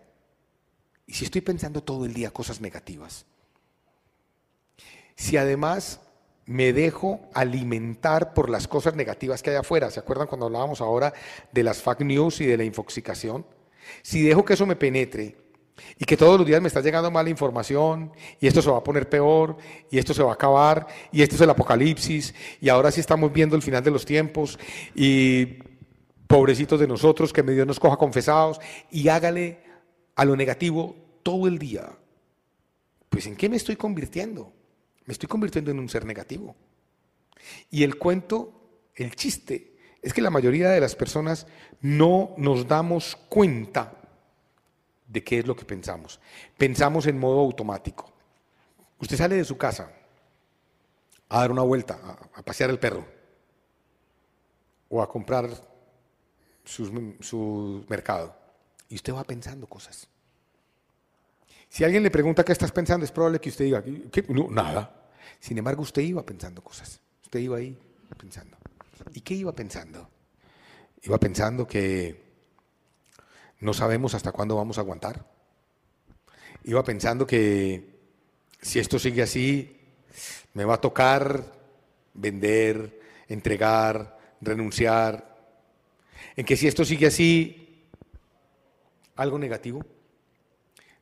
Y 1.05 1.13
si 1.13 1.25
estoy 1.25 1.41
pensando 1.41 1.83
todo 1.83 2.05
el 2.05 2.13
día 2.13 2.31
cosas 2.31 2.61
negativas, 2.61 3.25
si 5.15 5.37
además 5.37 5.99
me 6.45 6.73
dejo 6.73 7.21
alimentar 7.33 8.33
por 8.33 8.49
las 8.49 8.67
cosas 8.67 8.95
negativas 8.95 9.41
que 9.41 9.51
hay 9.51 9.55
afuera. 9.57 9.89
¿Se 9.91 9.99
acuerdan 9.99 10.27
cuando 10.27 10.47
hablábamos 10.47 10.81
ahora 10.81 11.13
de 11.51 11.63
las 11.63 11.81
fake 11.81 12.01
news 12.01 12.41
y 12.41 12.45
de 12.45 12.57
la 12.57 12.63
infoxicación? 12.63 13.45
Si 14.01 14.21
dejo 14.21 14.43
que 14.45 14.53
eso 14.53 14.65
me 14.65 14.75
penetre 14.75 15.37
y 15.97 16.05
que 16.05 16.17
todos 16.17 16.37
los 16.37 16.47
días 16.47 16.61
me 16.61 16.67
está 16.67 16.81
llegando 16.81 17.09
mala 17.09 17.29
información 17.29 18.11
y 18.39 18.47
esto 18.47 18.61
se 18.61 18.69
va 18.69 18.77
a 18.77 18.83
poner 18.83 19.09
peor 19.09 19.57
y 19.89 19.97
esto 19.97 20.13
se 20.13 20.23
va 20.23 20.31
a 20.31 20.33
acabar 20.33 20.87
y 21.11 21.21
esto 21.21 21.35
es 21.35 21.41
el 21.41 21.49
apocalipsis 21.49 22.33
y 22.59 22.69
ahora 22.69 22.91
sí 22.91 22.99
estamos 22.99 23.31
viendo 23.31 23.55
el 23.55 23.61
final 23.61 23.83
de 23.83 23.91
los 23.91 24.05
tiempos 24.05 24.59
y 24.95 25.59
pobrecitos 26.27 26.79
de 26.79 26.87
nosotros 26.87 27.33
que 27.33 27.43
Dios 27.43 27.67
nos 27.67 27.79
coja 27.79 27.97
confesados 27.97 28.59
y 28.89 29.07
hágale 29.09 29.59
a 30.15 30.25
lo 30.25 30.35
negativo 30.35 30.95
todo 31.23 31.47
el 31.47 31.57
día. 31.57 31.89
Pues 33.09 33.27
¿en 33.27 33.35
qué 33.35 33.49
me 33.49 33.57
estoy 33.57 33.75
convirtiendo? 33.75 34.53
Me 35.05 35.13
estoy 35.13 35.27
convirtiendo 35.27 35.71
en 35.71 35.79
un 35.79 35.89
ser 35.89 36.05
negativo. 36.05 36.55
Y 37.69 37.83
el 37.83 37.97
cuento, 37.97 38.89
el 38.95 39.15
chiste, 39.15 39.77
es 40.01 40.13
que 40.13 40.21
la 40.21 40.29
mayoría 40.29 40.69
de 40.69 40.79
las 40.79 40.95
personas 40.95 41.47
no 41.81 42.33
nos 42.37 42.67
damos 42.67 43.15
cuenta 43.29 43.93
de 45.07 45.23
qué 45.23 45.39
es 45.39 45.47
lo 45.47 45.55
que 45.55 45.65
pensamos. 45.65 46.19
Pensamos 46.57 47.05
en 47.07 47.19
modo 47.19 47.39
automático. 47.39 48.11
Usted 48.99 49.17
sale 49.17 49.35
de 49.35 49.45
su 49.45 49.57
casa 49.57 49.91
a 51.29 51.39
dar 51.39 51.51
una 51.51 51.63
vuelta, 51.63 51.99
a, 52.33 52.41
pasear 52.43 52.69
el 52.69 52.79
perro, 52.79 53.05
o 54.89 55.01
a 55.01 55.09
comprar 55.09 55.49
su 56.63 57.85
mercado, 57.87 58.35
y 58.89 58.95
usted 58.95 59.13
va 59.13 59.23
pensando 59.23 59.65
cosas. 59.67 60.07
Si 61.71 61.85
alguien 61.85 62.03
le 62.03 62.11
pregunta 62.11 62.43
qué 62.43 62.51
estás 62.51 62.73
pensando, 62.73 63.05
es 63.05 63.13
probable 63.13 63.39
que 63.39 63.47
usted 63.47 63.63
diga, 63.63 63.81
No, 64.27 64.49
nada. 64.49 65.07
Sin 65.39 65.57
embargo, 65.57 65.83
usted 65.83 66.01
iba 66.01 66.21
pensando 66.25 66.61
cosas. 66.61 66.99
Usted 67.23 67.39
iba 67.39 67.55
ahí 67.55 67.79
pensando. 68.17 68.57
¿Y 69.13 69.21
qué 69.21 69.35
iba 69.35 69.53
pensando? 69.53 70.09
Iba 71.01 71.17
pensando 71.17 71.65
que 71.65 72.21
no 73.61 73.73
sabemos 73.73 74.13
hasta 74.15 74.33
cuándo 74.33 74.57
vamos 74.57 74.77
a 74.77 74.81
aguantar. 74.81 75.25
Iba 76.65 76.83
pensando 76.83 77.25
que 77.25 78.01
si 78.61 78.79
esto 78.79 78.99
sigue 78.99 79.21
así, 79.21 79.79
me 80.53 80.65
va 80.65 80.73
a 80.73 80.81
tocar 80.81 81.53
vender, 82.13 82.99
entregar, 83.29 84.19
renunciar. 84.41 85.37
En 86.35 86.45
que 86.45 86.57
si 86.57 86.67
esto 86.67 86.83
sigue 86.83 87.07
así, 87.07 87.87
algo 89.15 89.39
negativo. 89.39 89.85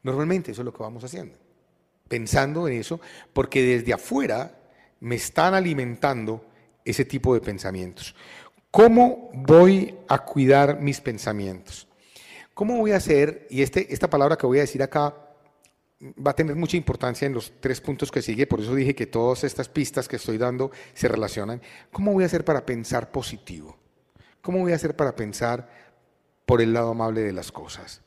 Normalmente 0.03 0.51
eso 0.51 0.61
es 0.61 0.65
lo 0.65 0.73
que 0.73 0.83
vamos 0.83 1.03
haciendo, 1.03 1.37
pensando 2.07 2.67
en 2.67 2.79
eso, 2.79 2.99
porque 3.33 3.61
desde 3.61 3.93
afuera 3.93 4.55
me 4.99 5.15
están 5.15 5.53
alimentando 5.53 6.45
ese 6.85 7.05
tipo 7.05 7.33
de 7.33 7.41
pensamientos. 7.41 8.15
¿Cómo 8.71 9.31
voy 9.33 9.95
a 10.07 10.19
cuidar 10.19 10.79
mis 10.79 11.01
pensamientos? 11.01 11.87
¿Cómo 12.53 12.77
voy 12.77 12.91
a 12.91 12.97
hacer? 12.97 13.47
Y 13.49 13.61
este, 13.61 13.91
esta 13.93 14.09
palabra 14.09 14.37
que 14.37 14.45
voy 14.45 14.59
a 14.59 14.61
decir 14.61 14.83
acá 14.83 15.15
va 16.01 16.31
a 16.31 16.35
tener 16.35 16.55
mucha 16.55 16.77
importancia 16.77 17.25
en 17.25 17.33
los 17.33 17.51
tres 17.59 17.81
puntos 17.81 18.11
que 18.11 18.21
sigue, 18.21 18.47
por 18.47 18.61
eso 18.61 18.73
dije 18.73 18.95
que 18.95 19.05
todas 19.05 19.43
estas 19.43 19.67
pistas 19.67 20.07
que 20.07 20.15
estoy 20.15 20.37
dando 20.37 20.71
se 20.93 21.07
relacionan. 21.07 21.61
¿Cómo 21.91 22.13
voy 22.13 22.23
a 22.23 22.27
hacer 22.27 22.45
para 22.45 22.65
pensar 22.65 23.11
positivo? 23.11 23.77
¿Cómo 24.41 24.59
voy 24.59 24.71
a 24.71 24.75
hacer 24.75 24.95
para 24.95 25.15
pensar 25.15 25.69
por 26.45 26.61
el 26.61 26.73
lado 26.73 26.91
amable 26.91 27.21
de 27.21 27.33
las 27.33 27.51
cosas? 27.51 28.01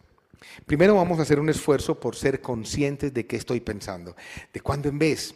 Primero 0.66 0.94
vamos 0.94 1.18
a 1.18 1.22
hacer 1.22 1.40
un 1.40 1.48
esfuerzo 1.48 1.98
por 1.98 2.16
ser 2.16 2.40
conscientes 2.40 3.12
de 3.12 3.26
qué 3.26 3.37
estoy 3.37 3.61
pensando, 3.61 4.16
de 4.52 4.61
cuándo 4.61 4.88
en 4.88 4.98
vez 4.98 5.35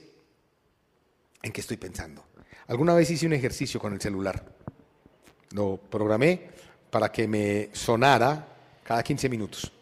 en 1.43 1.53
qué 1.53 1.61
estoy 1.61 1.77
pensando. 1.77 2.25
Alguna 2.69 2.95
vez 2.95 3.11
hice 3.11 3.27
un 3.27 3.33
ejercicio 3.33 3.79
con 3.81 3.93
el 3.93 4.01
celular. 4.01 4.45
Lo 5.53 5.77
programé 5.77 6.51
para 6.91 7.11
que 7.13 7.29
me 7.29 7.71
sonara 7.73 8.47
cada 8.83 9.03
15 9.03 9.29
minutos. 9.29 9.73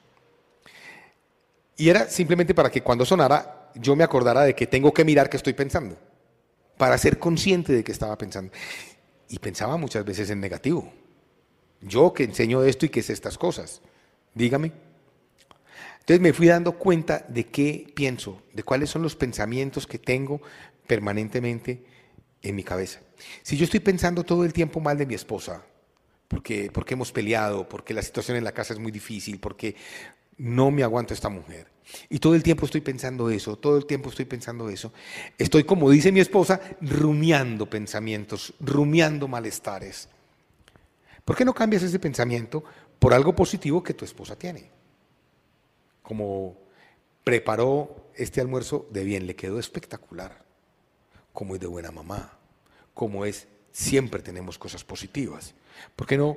Y 1.76 1.88
era 1.88 2.08
simplemente 2.08 2.54
para 2.54 2.70
que 2.70 2.82
cuando 2.82 3.04
sonara 3.04 3.70
yo 3.74 3.96
me 3.96 4.04
acordara 4.04 4.42
de 4.42 4.54
que 4.54 4.66
tengo 4.66 4.92
que 4.92 5.04
mirar 5.04 5.28
qué 5.28 5.36
estoy 5.36 5.52
pensando, 5.52 5.96
para 6.76 6.96
ser 6.98 7.18
consciente 7.18 7.72
de 7.72 7.82
qué 7.82 7.92
estaba 7.92 8.16
pensando. 8.16 8.52
Y 9.28 9.38
pensaba 9.38 9.76
muchas 9.76 10.04
veces 10.04 10.30
en 10.30 10.40
negativo. 10.40 10.92
Yo 11.80 12.12
que 12.12 12.24
enseño 12.24 12.62
esto 12.62 12.86
y 12.86 12.88
que 12.88 13.02
sé 13.02 13.12
estas 13.12 13.36
cosas. 13.36 13.80
Dígame. 14.34 14.72
Entonces 16.04 16.20
me 16.20 16.34
fui 16.34 16.48
dando 16.48 16.72
cuenta 16.72 17.24
de 17.30 17.46
qué 17.46 17.90
pienso, 17.94 18.42
de 18.52 18.62
cuáles 18.62 18.90
son 18.90 19.00
los 19.00 19.16
pensamientos 19.16 19.86
que 19.86 19.98
tengo 19.98 20.42
permanentemente 20.86 21.82
en 22.42 22.54
mi 22.54 22.62
cabeza. 22.62 23.00
Si 23.42 23.56
yo 23.56 23.64
estoy 23.64 23.80
pensando 23.80 24.22
todo 24.22 24.44
el 24.44 24.52
tiempo 24.52 24.80
mal 24.80 24.98
de 24.98 25.06
mi 25.06 25.14
esposa, 25.14 25.64
porque, 26.28 26.70
porque 26.70 26.92
hemos 26.92 27.10
peleado, 27.10 27.66
porque 27.66 27.94
la 27.94 28.02
situación 28.02 28.36
en 28.36 28.44
la 28.44 28.52
casa 28.52 28.74
es 28.74 28.78
muy 28.78 28.92
difícil, 28.92 29.38
porque 29.40 29.76
no 30.36 30.70
me 30.70 30.82
aguanto 30.82 31.14
esta 31.14 31.30
mujer. 31.30 31.68
Y 32.10 32.18
todo 32.18 32.34
el 32.34 32.42
tiempo 32.42 32.66
estoy 32.66 32.82
pensando 32.82 33.30
eso, 33.30 33.56
todo 33.56 33.78
el 33.78 33.86
tiempo 33.86 34.10
estoy 34.10 34.26
pensando 34.26 34.68
eso. 34.68 34.92
Estoy, 35.38 35.64
como 35.64 35.88
dice 35.88 36.12
mi 36.12 36.20
esposa, 36.20 36.60
rumiando 36.82 37.70
pensamientos, 37.70 38.52
rumiando 38.60 39.26
malestares. 39.26 40.10
¿Por 41.24 41.34
qué 41.34 41.46
no 41.46 41.54
cambias 41.54 41.82
ese 41.82 41.98
pensamiento 41.98 42.62
por 42.98 43.14
algo 43.14 43.34
positivo 43.34 43.82
que 43.82 43.94
tu 43.94 44.04
esposa 44.04 44.36
tiene? 44.36 44.73
Como 46.04 46.56
preparó 47.24 48.10
este 48.14 48.40
almuerzo 48.40 48.86
de 48.90 49.02
bien, 49.02 49.26
le 49.26 49.34
quedó 49.34 49.58
espectacular, 49.58 50.44
como 51.32 51.54
es 51.54 51.60
de 51.60 51.66
buena 51.66 51.90
mamá, 51.90 52.38
como 52.92 53.24
es, 53.24 53.48
siempre 53.72 54.22
tenemos 54.22 54.58
cosas 54.58 54.84
positivas. 54.84 55.54
¿Por 55.96 56.06
qué 56.06 56.16
no 56.16 56.36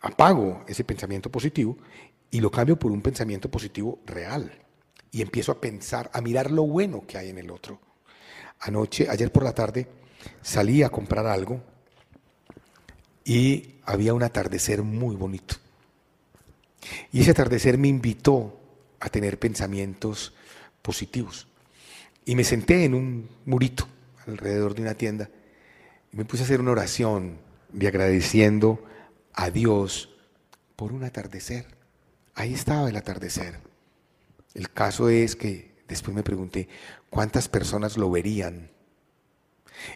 apago 0.00 0.64
ese 0.68 0.84
pensamiento 0.84 1.30
positivo 1.30 1.76
y 2.30 2.40
lo 2.40 2.50
cambio 2.50 2.78
por 2.78 2.92
un 2.92 3.02
pensamiento 3.02 3.50
positivo 3.50 3.98
real? 4.06 4.50
Y 5.10 5.22
empiezo 5.22 5.52
a 5.52 5.60
pensar, 5.60 6.08
a 6.14 6.20
mirar 6.20 6.50
lo 6.50 6.62
bueno 6.62 7.04
que 7.06 7.18
hay 7.18 7.30
en 7.30 7.38
el 7.38 7.50
otro. 7.50 7.80
Anoche, 8.60 9.08
ayer 9.10 9.32
por 9.32 9.42
la 9.42 9.54
tarde, 9.54 9.88
salí 10.40 10.84
a 10.84 10.90
comprar 10.90 11.26
algo 11.26 11.60
y 13.24 13.74
había 13.84 14.14
un 14.14 14.22
atardecer 14.22 14.82
muy 14.82 15.16
bonito. 15.16 15.56
Y 17.10 17.22
ese 17.22 17.32
atardecer 17.32 17.76
me 17.76 17.88
invitó 17.88 18.57
a 19.00 19.08
tener 19.08 19.38
pensamientos 19.38 20.34
positivos. 20.82 21.46
Y 22.24 22.34
me 22.34 22.44
senté 22.44 22.84
en 22.84 22.94
un 22.94 23.28
murito 23.46 23.88
alrededor 24.26 24.74
de 24.74 24.82
una 24.82 24.94
tienda 24.94 25.30
y 26.12 26.16
me 26.16 26.24
puse 26.24 26.42
a 26.42 26.46
hacer 26.46 26.60
una 26.60 26.72
oración 26.72 27.38
de 27.72 27.88
agradeciendo 27.88 28.82
a 29.34 29.50
Dios 29.50 30.10
por 30.76 30.92
un 30.92 31.04
atardecer. 31.04 31.66
Ahí 32.34 32.54
estaba 32.54 32.88
el 32.88 32.96
atardecer. 32.96 33.60
El 34.54 34.70
caso 34.70 35.08
es 35.08 35.36
que 35.36 35.74
después 35.88 36.14
me 36.14 36.22
pregunté, 36.22 36.68
¿cuántas 37.10 37.48
personas 37.48 37.96
lo 37.96 38.10
verían? 38.10 38.70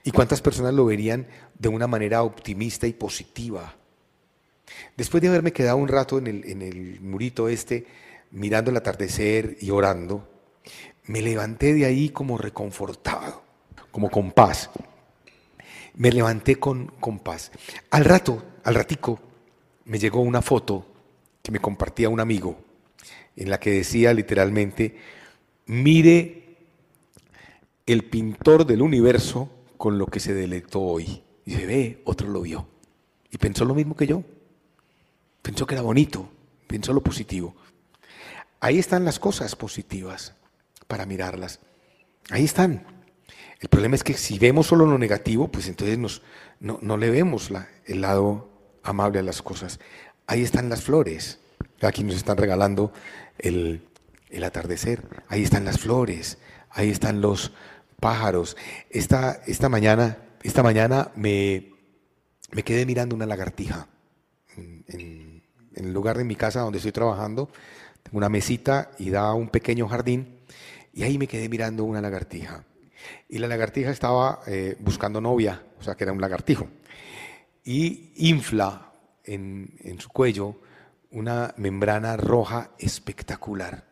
¿Y 0.05 0.11
cuántas 0.11 0.41
personas 0.41 0.75
lo 0.75 0.85
verían 0.85 1.27
de 1.59 1.69
una 1.69 1.87
manera 1.87 2.23
optimista 2.23 2.87
y 2.87 2.93
positiva? 2.93 3.77
Después 4.97 5.21
de 5.21 5.29
haberme 5.29 5.53
quedado 5.53 5.77
un 5.77 5.89
rato 5.89 6.19
en 6.19 6.27
el, 6.27 6.45
en 6.47 6.63
el 6.63 7.01
murito 7.01 7.49
este, 7.49 7.87
mirando 8.33 8.71
el 8.71 8.77
atardecer 8.77 9.57
y 9.61 9.71
orando, 9.71 10.29
me 11.05 11.23
levanté 11.23 11.75
de 11.75 11.85
ahí 11.85 12.09
como 12.09 12.39
reconfortado, 12.39 13.43
como 13.91 14.11
con 14.11 14.33
paz. 14.33 14.71
Me 15.95 16.11
levanté 16.11 16.57
con, 16.57 16.87
con 17.01 17.19
paz. 17.19 17.53
Al 17.91 18.05
rato, 18.05 18.43
al 18.65 18.75
ratico, 18.75 19.21
me 19.85 19.99
llegó 19.99 20.21
una 20.21 20.43
foto 20.43 20.87
que 21.43 21.53
me 21.53 21.61
compartía 21.61 22.09
un 22.09 22.21
amigo, 22.21 22.59
en 23.37 23.51
la 23.51 23.61
que 23.61 23.71
decía 23.71 24.15
literalmente, 24.15 24.97
mire 25.67 26.57
el 27.87 28.05
pintor 28.05 28.65
del 28.65 28.83
universo 28.83 29.51
con 29.77 29.99
lo 29.99 30.07
que 30.07 30.21
se 30.21 30.35
deleitó 30.35 30.81
hoy. 30.81 31.23
Y 31.45 31.55
se 31.55 31.67
ve, 31.67 32.03
otro 32.05 32.29
lo 32.29 32.43
vio. 32.43 32.69
Y 33.31 33.39
pensó 33.39 33.65
lo 33.65 33.75
mismo 33.75 33.97
que 33.97 34.07
yo. 34.07 34.23
Pensó 35.43 35.67
que 35.67 35.75
era 35.75 35.83
bonito, 35.83 36.29
pensó 36.69 36.93
lo 36.93 37.03
positivo. 37.03 37.57
Ahí 38.63 38.79
están 38.79 39.05
las 39.05 39.19
cosas 39.19 39.57
positivas 39.57 40.35
para 40.87 41.05
mirarlas. 41.05 41.59
Ahí 42.31 42.45
están. 42.45 42.87
El 43.59 43.69
problema 43.69 43.97
es 43.97 44.05
que 44.05 44.15
si 44.15 44.39
vemos 44.39 44.69
solo 44.69 44.87
lo 44.87 44.99
negativo, 44.99 45.49
pues 45.49 45.67
entonces 45.67 46.23
no, 46.61 46.79
no 46.81 46.97
le 46.97 47.11
vemos 47.11 47.51
la, 47.51 47.69
el 47.87 48.03
lado 48.03 48.79
amable 48.85 49.19
a 49.19 49.25
las 49.25 49.43
cosas. 49.43 49.81
Ahí 50.29 50.45
están 50.45 50.69
las 50.69 50.83
flores. 50.83 51.41
Aquí 51.81 52.05
nos 52.05 52.15
están 52.15 52.37
regalando 52.37 52.93
el, 53.37 53.85
el 54.31 54.45
atardecer. 54.45 55.25
Ahí 55.27 55.43
están 55.43 55.65
las 55.65 55.81
flores. 55.81 56.39
Ahí 56.71 56.89
están 56.89 57.21
los 57.21 57.51
pájaros. 57.99 58.57
Esta, 58.91 59.43
esta 59.45 59.69
mañana, 59.69 60.19
esta 60.45 60.63
mañana 60.63 61.11
me, 61.17 61.73
me 62.53 62.63
quedé 62.63 62.87
mirando 62.87 63.17
una 63.17 63.27
lagartija. 63.27 63.89
En, 64.57 64.85
en 64.87 65.85
el 65.85 65.93
lugar 65.93 66.17
de 66.17 66.23
mi 66.23 66.37
casa 66.37 66.61
donde 66.61 66.79
estoy 66.79 66.93
trabajando, 66.93 67.51
tengo 68.03 68.19
una 68.19 68.29
mesita 68.29 68.91
y 68.99 69.11
da 69.11 69.35
un 69.35 69.49
pequeño 69.49 69.89
jardín. 69.89 70.41
Y 70.93 71.03
ahí 71.03 71.19
me 71.19 71.27
quedé 71.27 71.49
mirando 71.49 71.85
una 71.85 72.01
lagartija. 72.01 72.65
Y 73.29 73.39
la 73.39 73.49
lagartija 73.49 73.91
estaba 73.91 74.41
eh, 74.47 74.77
buscando 74.81 75.21
novia, 75.21 75.63
o 75.79 75.83
sea 75.83 75.95
que 75.95 76.05
era 76.05 76.13
un 76.13 76.21
lagartijo. 76.21 76.69
Y 77.65 78.13
infla 78.17 78.93
en, 79.25 79.75
en 79.81 80.01
su 80.01 80.09
cuello 80.09 80.57
una 81.11 81.55
membrana 81.57 82.17
roja 82.17 82.71
espectacular. 82.79 83.85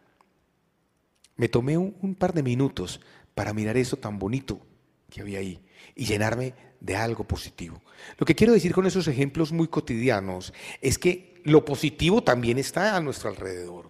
Me 1.36 1.48
tomé 1.48 1.78
un, 1.78 1.96
un, 2.02 2.14
par 2.14 2.32
de 2.32 2.42
minutos 2.42 3.00
para 3.34 3.52
mirar 3.52 3.76
eso 3.76 3.96
tan 3.96 4.18
bonito 4.18 4.60
que 5.08 5.20
había 5.20 5.38
ahí 5.38 5.60
y 5.94 6.04
llenarme 6.04 6.54
de 6.80 6.96
algo 6.96 7.24
positivo. 7.24 7.80
Lo 8.18 8.26
que 8.26 8.34
quiero 8.34 8.52
decir 8.52 8.72
con 8.72 8.86
esos 8.86 9.06
ejemplos 9.08 9.52
muy 9.52 9.68
cotidianos 9.68 10.52
es 10.80 10.98
que 10.98 11.40
lo 11.44 11.64
positivo 11.64 12.22
también 12.22 12.58
está 12.58 12.96
a 12.96 13.00
nuestro 13.00 13.30
alrededor. 13.30 13.89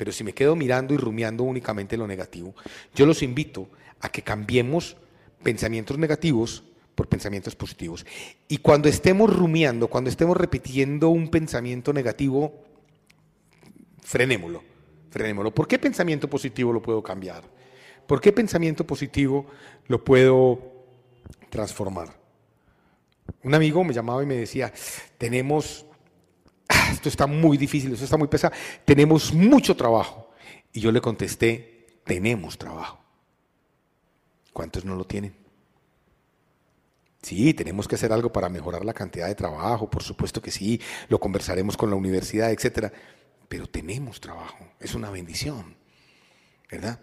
Pero 0.00 0.12
si 0.12 0.24
me 0.24 0.32
quedo 0.32 0.56
mirando 0.56 0.94
y 0.94 0.96
rumiando 0.96 1.44
únicamente 1.44 1.98
lo 1.98 2.06
negativo, 2.06 2.54
yo 2.94 3.04
los 3.04 3.22
invito 3.22 3.68
a 4.00 4.08
que 4.08 4.22
cambiemos 4.22 4.96
pensamientos 5.42 5.98
negativos 5.98 6.64
por 6.94 7.06
pensamientos 7.06 7.54
positivos. 7.54 8.06
Y 8.48 8.56
cuando 8.56 8.88
estemos 8.88 9.30
rumiando, 9.30 9.88
cuando 9.88 10.08
estemos 10.08 10.38
repitiendo 10.38 11.10
un 11.10 11.28
pensamiento 11.28 11.92
negativo, 11.92 12.64
frenémoslo, 14.02 14.62
frenémoslo. 15.10 15.54
¿Por 15.54 15.68
qué 15.68 15.78
pensamiento 15.78 16.30
positivo 16.30 16.72
lo 16.72 16.80
puedo 16.80 17.02
cambiar? 17.02 17.44
¿Por 18.06 18.22
qué 18.22 18.32
pensamiento 18.32 18.86
positivo 18.86 19.48
lo 19.86 20.02
puedo 20.02 20.62
transformar? 21.50 22.08
Un 23.42 23.54
amigo 23.54 23.84
me 23.84 23.92
llamaba 23.92 24.22
y 24.22 24.26
me 24.26 24.36
decía, 24.36 24.72
tenemos, 25.18 25.84
esto 26.90 27.08
está 27.08 27.26
muy 27.26 27.56
difícil, 27.56 27.92
esto 27.92 28.04
está 28.04 28.16
muy 28.16 28.28
pesado, 28.28 28.54
tenemos 28.84 29.32
mucho 29.32 29.76
trabajo. 29.76 30.30
Y 30.72 30.80
yo 30.80 30.92
le 30.92 31.00
contesté, 31.00 32.00
tenemos 32.04 32.56
trabajo. 32.56 33.00
¿Cuántos 34.52 34.84
no 34.84 34.94
lo 34.94 35.04
tienen? 35.04 35.34
Sí, 37.22 37.52
tenemos 37.52 37.86
que 37.86 37.96
hacer 37.96 38.12
algo 38.12 38.32
para 38.32 38.48
mejorar 38.48 38.84
la 38.84 38.94
cantidad 38.94 39.26
de 39.26 39.34
trabajo, 39.34 39.90
por 39.90 40.02
supuesto 40.02 40.40
que 40.40 40.50
sí, 40.50 40.80
lo 41.08 41.20
conversaremos 41.20 41.76
con 41.76 41.90
la 41.90 41.96
universidad, 41.96 42.50
etcétera, 42.50 42.92
pero 43.48 43.66
tenemos 43.66 44.20
trabajo, 44.20 44.64
es 44.78 44.94
una 44.94 45.10
bendición, 45.10 45.76
¿verdad? 46.70 46.98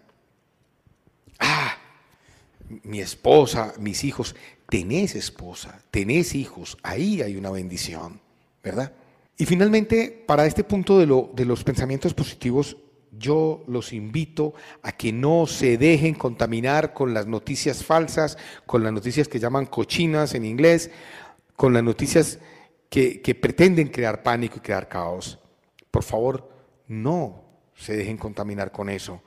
Ah, 1.38 1.76
mi 2.82 3.00
esposa, 3.00 3.74
mis 3.78 4.02
hijos, 4.02 4.34
tenés 4.68 5.14
esposa, 5.14 5.82
tenés 5.92 6.34
hijos, 6.34 6.78
ahí 6.82 7.22
hay 7.22 7.36
una 7.36 7.50
bendición, 7.50 8.20
¿verdad? 8.62 8.92
Y 9.38 9.46
finalmente, 9.46 10.24
para 10.26 10.46
este 10.46 10.64
punto 10.64 10.98
de, 10.98 11.06
lo, 11.06 11.30
de 11.32 11.44
los 11.44 11.62
pensamientos 11.62 12.12
positivos, 12.12 12.76
yo 13.12 13.62
los 13.68 13.92
invito 13.92 14.52
a 14.82 14.92
que 14.92 15.12
no 15.12 15.46
se 15.46 15.78
dejen 15.78 16.14
contaminar 16.14 16.92
con 16.92 17.14
las 17.14 17.28
noticias 17.28 17.84
falsas, 17.84 18.36
con 18.66 18.82
las 18.82 18.92
noticias 18.92 19.28
que 19.28 19.38
llaman 19.38 19.66
cochinas 19.66 20.34
en 20.34 20.44
inglés, 20.44 20.90
con 21.54 21.72
las 21.72 21.84
noticias 21.84 22.40
que, 22.90 23.22
que 23.22 23.36
pretenden 23.36 23.88
crear 23.88 24.24
pánico 24.24 24.56
y 24.56 24.60
crear 24.60 24.88
caos. 24.88 25.38
Por 25.92 26.02
favor, 26.02 26.50
no 26.88 27.44
se 27.76 27.96
dejen 27.96 28.16
contaminar 28.16 28.72
con 28.72 28.90
eso, 28.90 29.22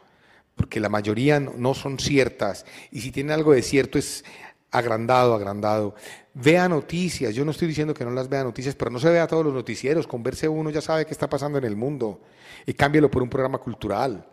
porque 0.56 0.82
la 0.82 0.90
mayoría 0.90 1.40
no 1.40 1.74
son 1.74 2.00
ciertas 2.00 2.66
y 2.92 3.00
si 3.00 3.12
tienen 3.12 3.32
algo 3.32 3.54
de 3.54 3.62
cierto 3.62 3.98
es 3.98 4.26
agrandado, 4.72 5.34
agrandado. 5.36 5.96
Vea 6.34 6.70
noticias, 6.70 7.36
yo 7.36 7.44
no 7.44 7.52
estoy 7.52 7.68
diciendo 7.68 7.94
que 7.94 8.06
no 8.06 8.12
las 8.12 8.30
vea 8.30 8.44
noticias, 8.44 8.74
pero 8.76 8.90
no 8.90 9.00
se 9.00 9.10
vea 9.10 9.28
todos 9.28 9.44
los 9.44 9.54
noticieros, 9.54 10.08
converse 10.08 10.48
uno, 10.48 10.70
ya 10.70 10.80
sabe 10.80 11.06
qué 11.06 11.12
está 11.12 11.30
pasando 11.30 11.58
en 11.58 11.66
el 11.66 11.76
mundo 11.76 12.22
y 12.66 12.74
cámbielo 12.74 13.12
por 13.12 13.22
un 13.22 13.30
programa 13.30 13.58
cultural. 13.58 14.26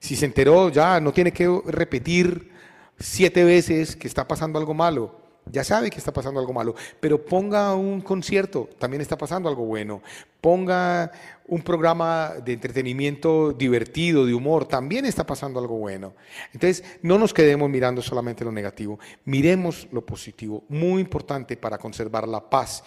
Si 0.00 0.16
se 0.16 0.26
enteró, 0.26 0.68
ya 0.68 1.00
no 1.00 1.12
tiene 1.12 1.32
que 1.32 1.48
repetir 1.66 2.50
siete 2.98 3.44
veces 3.44 3.94
que 3.94 4.08
está 4.08 4.26
pasando 4.26 4.58
algo 4.58 4.74
malo. 4.74 5.27
Ya 5.50 5.64
sabe 5.64 5.90
que 5.90 5.98
está 5.98 6.12
pasando 6.12 6.40
algo 6.40 6.52
malo, 6.52 6.74
pero 7.00 7.24
ponga 7.24 7.74
un 7.74 8.00
concierto, 8.00 8.68
también 8.78 9.00
está 9.00 9.16
pasando 9.16 9.48
algo 9.48 9.64
bueno. 9.64 10.02
Ponga 10.40 11.10
un 11.46 11.62
programa 11.62 12.34
de 12.44 12.52
entretenimiento 12.52 13.52
divertido, 13.52 14.26
de 14.26 14.34
humor, 14.34 14.66
también 14.66 15.04
está 15.06 15.26
pasando 15.26 15.58
algo 15.58 15.76
bueno. 15.78 16.14
Entonces, 16.52 16.84
no 17.02 17.18
nos 17.18 17.32
quedemos 17.32 17.68
mirando 17.70 18.02
solamente 18.02 18.44
lo 18.44 18.52
negativo, 18.52 18.98
miremos 19.24 19.88
lo 19.90 20.04
positivo. 20.04 20.64
Muy 20.68 21.00
importante 21.00 21.56
para 21.56 21.78
conservar 21.78 22.28
la 22.28 22.48
paz 22.48 22.84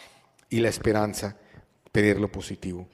y 0.50 0.60
la 0.60 0.70
esperanza, 0.70 1.36
pedir 1.92 2.20
lo 2.20 2.32
positivo. 2.32 2.88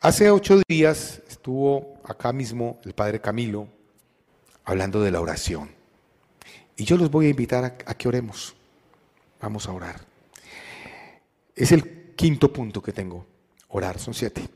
Hace 0.00 0.30
ocho 0.30 0.60
días 0.68 1.22
estuvo 1.28 1.94
acá 2.04 2.32
mismo 2.32 2.80
el 2.84 2.92
padre 2.92 3.20
Camilo 3.20 3.68
hablando 4.64 5.00
de 5.00 5.12
la 5.12 5.20
oración. 5.20 5.70
Y 6.76 6.84
yo 6.84 6.96
los 6.96 7.10
voy 7.10 7.26
a 7.26 7.30
invitar 7.30 7.64
a, 7.64 7.76
a 7.86 7.94
que 7.94 8.08
oremos. 8.08 8.56
Vamos 9.42 9.68
a 9.68 9.72
orar. 9.72 10.00
Es 11.54 11.72
el 11.72 12.14
quinto 12.14 12.52
punto 12.52 12.80
que 12.80 12.92
tengo. 12.92 13.26
Orar, 13.68 13.98
son 13.98 14.14
siete. 14.14 14.48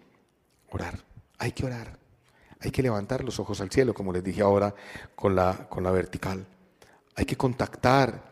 Orar. 0.71 0.99
Hay 1.39 1.53
que 1.53 1.67
orar. 1.67 1.99
Hay 2.61 2.71
que 2.71 2.83
levantar 2.83 3.25
los 3.25 3.39
ojos 3.41 3.61
al 3.61 3.71
cielo, 3.71 3.93
como 3.93 4.13
les 4.13 4.23
dije 4.23 4.43
ahora 4.43 4.75
con 5.15 5.35
la, 5.35 5.69
con 5.69 5.83
la 5.83 5.91
vertical. 5.91 6.47
Hay 7.17 7.25
que 7.25 7.37
contactar 7.37 8.23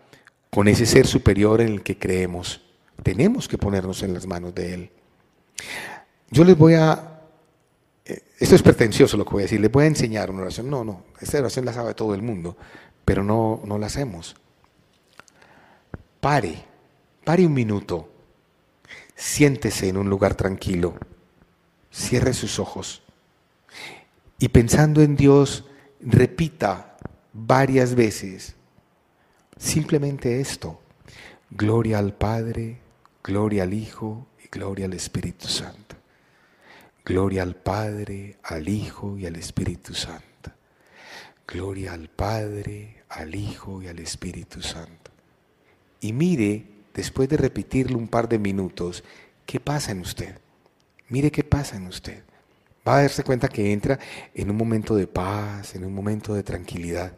con 0.48 0.68
ese 0.68 0.86
ser 0.86 1.06
superior 1.06 1.60
en 1.60 1.68
el 1.68 1.82
que 1.82 1.98
creemos. 1.98 2.62
Tenemos 3.02 3.48
que 3.48 3.58
ponernos 3.58 4.02
en 4.04 4.14
las 4.14 4.26
manos 4.26 4.54
de 4.54 4.74
Él. 4.74 4.90
Yo 6.30 6.44
les 6.44 6.56
voy 6.56 6.74
a, 6.74 7.20
esto 8.38 8.54
es 8.54 8.62
pretencioso 8.62 9.16
lo 9.16 9.24
que 9.24 9.32
voy 9.32 9.42
a 9.42 9.46
decir, 9.46 9.60
les 9.60 9.70
voy 9.70 9.84
a 9.84 9.88
enseñar 9.88 10.30
una 10.30 10.42
oración. 10.42 10.70
No, 10.70 10.84
no, 10.84 11.02
esta 11.20 11.38
oración 11.38 11.64
la 11.64 11.72
sabe 11.72 11.94
todo 11.94 12.14
el 12.14 12.22
mundo, 12.22 12.56
pero 13.04 13.24
no, 13.24 13.60
no 13.64 13.76
la 13.78 13.86
hacemos. 13.86 14.36
Pare, 16.24 16.64
pare 17.22 17.44
un 17.44 17.52
minuto, 17.52 18.08
siéntese 19.14 19.90
en 19.90 19.98
un 19.98 20.08
lugar 20.08 20.34
tranquilo, 20.34 20.94
cierre 21.90 22.32
sus 22.32 22.58
ojos 22.58 23.02
y 24.38 24.48
pensando 24.48 25.02
en 25.02 25.16
Dios, 25.16 25.66
repita 26.00 26.96
varias 27.34 27.94
veces 27.94 28.54
simplemente 29.58 30.40
esto, 30.40 30.80
gloria 31.50 31.98
al 31.98 32.14
Padre, 32.14 32.78
gloria 33.22 33.64
al 33.64 33.74
Hijo 33.74 34.26
y 34.42 34.48
gloria 34.48 34.86
al 34.86 34.94
Espíritu 34.94 35.46
Santo. 35.46 35.94
Gloria 37.04 37.42
al 37.42 37.54
Padre, 37.54 38.38
al 38.44 38.66
Hijo 38.66 39.18
y 39.18 39.26
al 39.26 39.36
Espíritu 39.36 39.92
Santo. 39.92 40.52
Gloria 41.46 41.92
al 41.92 42.08
Padre, 42.08 43.04
al 43.10 43.34
Hijo 43.34 43.82
y 43.82 43.88
al 43.88 43.98
Espíritu 43.98 44.62
Santo. 44.62 45.03
Y 46.04 46.12
mire, 46.12 46.66
después 46.92 47.30
de 47.30 47.38
repetirlo 47.38 47.96
un 47.96 48.08
par 48.08 48.28
de 48.28 48.38
minutos, 48.38 49.02
qué 49.46 49.58
pasa 49.58 49.90
en 49.90 50.00
usted. 50.00 50.38
Mire 51.08 51.30
qué 51.30 51.42
pasa 51.42 51.76
en 51.78 51.86
usted. 51.86 52.22
Va 52.86 52.98
a 52.98 53.00
darse 53.00 53.24
cuenta 53.24 53.48
que 53.48 53.72
entra 53.72 53.98
en 54.34 54.50
un 54.50 54.56
momento 54.58 54.94
de 54.94 55.06
paz, 55.06 55.74
en 55.74 55.82
un 55.82 55.94
momento 55.94 56.34
de 56.34 56.42
tranquilidad. 56.42 57.16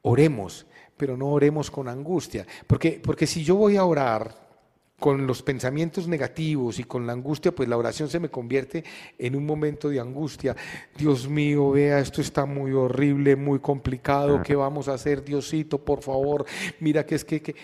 Oremos, 0.00 0.64
pero 0.96 1.18
no 1.18 1.26
oremos 1.26 1.70
con 1.70 1.88
angustia. 1.88 2.46
Porque, 2.66 3.02
porque 3.04 3.26
si 3.26 3.44
yo 3.44 3.56
voy 3.56 3.76
a 3.76 3.84
orar 3.84 4.45
con 4.98 5.26
los 5.26 5.42
pensamientos 5.42 6.08
negativos 6.08 6.78
y 6.78 6.84
con 6.84 7.06
la 7.06 7.12
angustia, 7.12 7.54
pues 7.54 7.68
la 7.68 7.76
oración 7.76 8.08
se 8.08 8.18
me 8.18 8.30
convierte 8.30 8.82
en 9.18 9.36
un 9.36 9.44
momento 9.44 9.90
de 9.90 10.00
angustia. 10.00 10.56
Dios 10.96 11.28
mío, 11.28 11.70
vea, 11.70 11.98
esto 11.98 12.20
está 12.20 12.46
muy 12.46 12.72
horrible, 12.72 13.36
muy 13.36 13.58
complicado, 13.58 14.42
¿qué 14.42 14.56
vamos 14.56 14.88
a 14.88 14.94
hacer, 14.94 15.22
Diosito, 15.22 15.84
por 15.84 16.02
favor? 16.02 16.46
Mira 16.80 17.04
que 17.04 17.14
es 17.14 17.24
que, 17.24 17.42
que... 17.42 17.54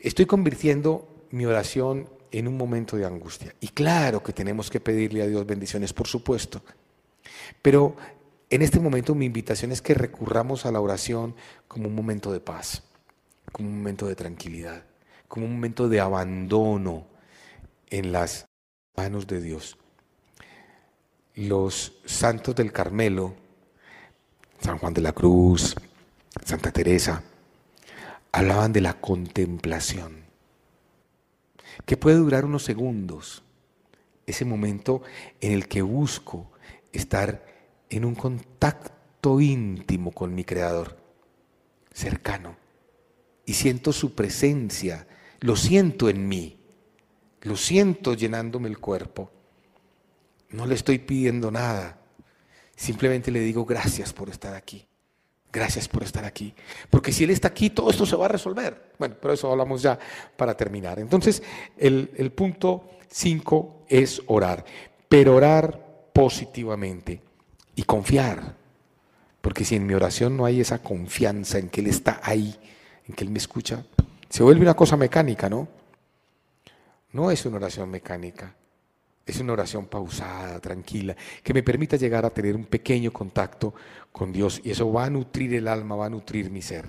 estoy 0.00 0.24
convirtiendo 0.24 1.06
mi 1.32 1.44
oración 1.44 2.08
en 2.32 2.48
un 2.48 2.56
momento 2.56 2.96
de 2.96 3.04
angustia. 3.04 3.54
Y 3.60 3.68
claro 3.68 4.22
que 4.22 4.32
tenemos 4.32 4.70
que 4.70 4.80
pedirle 4.80 5.22
a 5.22 5.26
Dios 5.26 5.44
bendiciones, 5.44 5.92
por 5.92 6.06
supuesto. 6.06 6.62
Pero 7.60 7.94
en 8.48 8.62
este 8.62 8.80
momento 8.80 9.14
mi 9.14 9.26
invitación 9.26 9.70
es 9.70 9.82
que 9.82 9.92
recurramos 9.92 10.64
a 10.64 10.72
la 10.72 10.80
oración 10.80 11.34
como 11.68 11.88
un 11.88 11.94
momento 11.94 12.32
de 12.32 12.40
paz, 12.40 12.84
como 13.52 13.68
un 13.68 13.78
momento 13.78 14.06
de 14.06 14.14
tranquilidad 14.14 14.82
como 15.28 15.46
un 15.46 15.54
momento 15.54 15.88
de 15.88 16.00
abandono 16.00 17.06
en 17.88 18.12
las 18.12 18.46
manos 18.96 19.26
de 19.26 19.40
Dios. 19.40 19.76
Los 21.34 21.92
santos 22.04 22.54
del 22.54 22.72
Carmelo, 22.72 23.34
San 24.60 24.78
Juan 24.78 24.94
de 24.94 25.02
la 25.02 25.12
Cruz, 25.12 25.76
Santa 26.44 26.70
Teresa, 26.70 27.22
hablaban 28.32 28.72
de 28.72 28.80
la 28.80 28.94
contemplación, 28.94 30.24
que 31.84 31.96
puede 31.96 32.16
durar 32.16 32.44
unos 32.44 32.64
segundos, 32.64 33.42
ese 34.26 34.44
momento 34.44 35.02
en 35.40 35.52
el 35.52 35.68
que 35.68 35.82
busco 35.82 36.50
estar 36.92 37.46
en 37.90 38.04
un 38.04 38.14
contacto 38.14 39.40
íntimo 39.40 40.10
con 40.12 40.34
mi 40.34 40.44
Creador, 40.44 40.96
cercano, 41.92 42.56
y 43.44 43.54
siento 43.54 43.92
su 43.92 44.14
presencia, 44.14 45.06
lo 45.40 45.56
siento 45.56 46.08
en 46.08 46.28
mí, 46.28 46.58
lo 47.42 47.56
siento 47.56 48.14
llenándome 48.14 48.68
el 48.68 48.78
cuerpo. 48.78 49.30
No 50.50 50.66
le 50.66 50.74
estoy 50.74 50.98
pidiendo 50.98 51.50
nada, 51.50 52.00
simplemente 52.74 53.30
le 53.30 53.40
digo 53.40 53.64
gracias 53.64 54.12
por 54.12 54.28
estar 54.28 54.54
aquí. 54.54 54.86
Gracias 55.52 55.88
por 55.88 56.02
estar 56.02 56.24
aquí. 56.24 56.52
Porque 56.90 57.12
si 57.12 57.24
Él 57.24 57.30
está 57.30 57.48
aquí, 57.48 57.70
todo 57.70 57.88
esto 57.88 58.04
se 58.04 58.14
va 58.14 58.26
a 58.26 58.28
resolver. 58.28 58.92
Bueno, 58.98 59.16
pero 59.20 59.32
eso 59.32 59.50
hablamos 59.50 59.80
ya 59.80 59.98
para 60.36 60.54
terminar. 60.54 60.98
Entonces, 60.98 61.42
el, 61.78 62.10
el 62.16 62.30
punto 62.30 62.90
5 63.08 63.86
es 63.88 64.20
orar, 64.26 64.64
pero 65.08 65.34
orar 65.34 66.10
positivamente 66.12 67.22
y 67.74 67.84
confiar. 67.84 68.54
Porque 69.40 69.64
si 69.64 69.76
en 69.76 69.86
mi 69.86 69.94
oración 69.94 70.36
no 70.36 70.44
hay 70.44 70.60
esa 70.60 70.82
confianza 70.82 71.58
en 71.58 71.70
que 71.70 71.80
Él 71.80 71.86
está 71.86 72.20
ahí, 72.22 72.54
en 73.06 73.14
que 73.14 73.24
Él 73.24 73.30
me 73.30 73.38
escucha, 73.38 73.86
se 74.28 74.42
vuelve 74.42 74.62
una 74.62 74.74
cosa 74.74 74.96
mecánica, 74.96 75.48
¿no? 75.48 75.68
No 77.12 77.30
es 77.30 77.46
una 77.46 77.56
oración 77.56 77.90
mecánica, 77.90 78.54
es 79.24 79.40
una 79.40 79.54
oración 79.54 79.86
pausada, 79.86 80.60
tranquila, 80.60 81.16
que 81.42 81.54
me 81.54 81.62
permita 81.62 81.96
llegar 81.96 82.24
a 82.24 82.30
tener 82.30 82.54
un 82.54 82.66
pequeño 82.66 83.12
contacto 83.12 83.74
con 84.12 84.32
Dios 84.32 84.60
y 84.64 84.70
eso 84.70 84.92
va 84.92 85.06
a 85.06 85.10
nutrir 85.10 85.54
el 85.54 85.68
alma, 85.68 85.96
va 85.96 86.06
a 86.06 86.10
nutrir 86.10 86.50
mi 86.50 86.62
ser. 86.62 86.86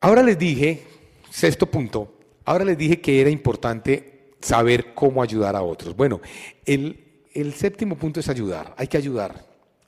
Ahora 0.00 0.22
les 0.22 0.38
dije, 0.38 0.84
sexto 1.30 1.66
punto, 1.66 2.14
ahora 2.44 2.64
les 2.64 2.78
dije 2.78 3.00
que 3.00 3.20
era 3.20 3.30
importante 3.30 4.34
saber 4.40 4.94
cómo 4.94 5.22
ayudar 5.22 5.56
a 5.56 5.62
otros. 5.62 5.96
Bueno, 5.96 6.20
el, 6.64 7.24
el 7.34 7.52
séptimo 7.54 7.96
punto 7.96 8.20
es 8.20 8.28
ayudar, 8.28 8.74
hay 8.78 8.86
que 8.86 8.96
ayudar. 8.96 9.46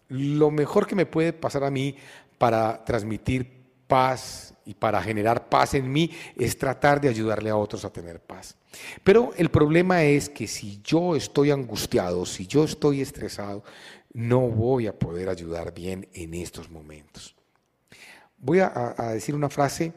Lo 0.08 0.50
mejor 0.50 0.86
que 0.86 0.94
me 0.94 1.06
puede 1.06 1.32
pasar 1.32 1.64
a 1.64 1.70
mí 1.70 1.96
para 2.36 2.84
transmitir 2.84 3.50
paz 3.86 4.51
y 4.64 4.74
para 4.74 5.02
generar 5.02 5.48
paz 5.48 5.74
en 5.74 5.90
mí 5.90 6.10
es 6.36 6.56
tratar 6.56 7.00
de 7.00 7.08
ayudarle 7.08 7.50
a 7.50 7.56
otros 7.56 7.84
a 7.84 7.92
tener 7.92 8.20
paz. 8.20 8.56
Pero 9.04 9.32
el 9.36 9.50
problema 9.50 10.02
es 10.04 10.28
que 10.28 10.46
si 10.46 10.80
yo 10.82 11.16
estoy 11.16 11.50
angustiado, 11.50 12.24
si 12.26 12.46
yo 12.46 12.64
estoy 12.64 13.00
estresado, 13.00 13.62
no 14.12 14.40
voy 14.40 14.86
a 14.86 14.98
poder 14.98 15.28
ayudar 15.28 15.74
bien 15.74 16.08
en 16.12 16.34
estos 16.34 16.70
momentos. 16.70 17.34
Voy 18.38 18.60
a, 18.60 18.94
decir 19.12 19.34
una 19.34 19.48
frase 19.48 19.92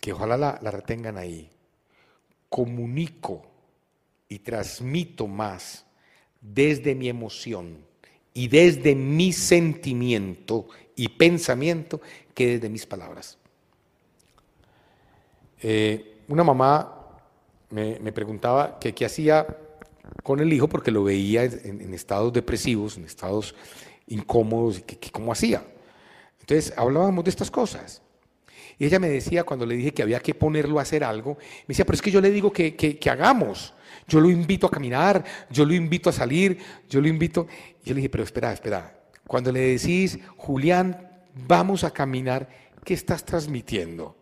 que 0.00 0.12
ojalá 0.12 0.36
la, 0.36 0.58
la 0.62 0.70
retengan 0.70 1.18
ahí. 1.18 1.50
Comunico 2.48 3.46
y 4.28 4.38
transmito 4.38 5.26
más 5.26 5.84
desde 6.40 6.94
mi 6.94 7.08
emoción 7.08 7.84
y 8.34 8.48
desde 8.48 8.94
mi 8.94 9.32
sentimiento 9.32 10.66
y 10.96 11.08
pensamiento 11.08 12.00
que 12.34 12.54
desde 12.54 12.68
mis 12.68 12.84
palabras. 12.84 13.38
Eh, 15.62 16.18
una 16.28 16.44
mamá 16.44 16.94
me, 17.70 18.12
preguntaba 18.12 18.78
que 18.78 18.94
qué 18.94 19.06
hacía 19.06 19.46
con 20.22 20.40
el 20.40 20.52
hijo 20.52 20.68
porque 20.68 20.90
lo 20.90 21.04
veía 21.04 21.44
en, 21.44 21.94
estados 21.94 22.32
depresivos, 22.32 22.96
en 22.96 23.04
estados 23.04 23.54
incómodos, 24.08 24.78
y 24.78 24.82
que, 24.82 25.10
cómo 25.10 25.32
hacía. 25.32 25.64
Entonces 26.40 26.74
hablábamos 26.76 27.24
de 27.24 27.30
estas 27.30 27.50
cosas. 27.50 28.02
Y 28.78 28.86
ella 28.86 28.98
me 28.98 29.08
decía, 29.08 29.44
cuando 29.44 29.64
le 29.66 29.76
dije 29.76 29.92
que 29.92 30.02
había 30.02 30.20
que 30.20 30.34
ponerlo 30.34 30.78
a 30.78 30.82
hacer 30.82 31.04
algo, 31.04 31.38
me 31.38 31.68
decía, 31.68 31.84
pero 31.84 31.94
es 31.94 32.02
que 32.02 32.10
yo 32.10 32.20
le 32.20 32.30
digo 32.30 32.52
que, 32.52 32.74
que, 32.74 33.10
hagamos. 33.10 33.72
Yo 34.06 34.20
lo 34.20 34.30
invito 34.30 34.66
a 34.66 34.70
caminar, 34.70 35.24
yo 35.50 35.64
lo 35.64 35.74
invito 35.74 36.10
a 36.10 36.12
salir, 36.12 36.58
yo 36.88 37.00
lo 37.00 37.08
invito. 37.08 37.46
Y 37.82 37.88
yo 37.88 37.94
le 37.94 37.96
dije, 37.96 38.10
pero 38.10 38.24
espera, 38.24 38.52
espera. 38.52 38.94
Cuando 39.26 39.50
le 39.50 39.60
decís, 39.60 40.18
Julián, 40.36 41.08
vamos 41.46 41.84
a 41.84 41.90
caminar, 41.90 42.48
¿qué 42.84 42.94
estás 42.94 43.24
transmitiendo? 43.24 44.16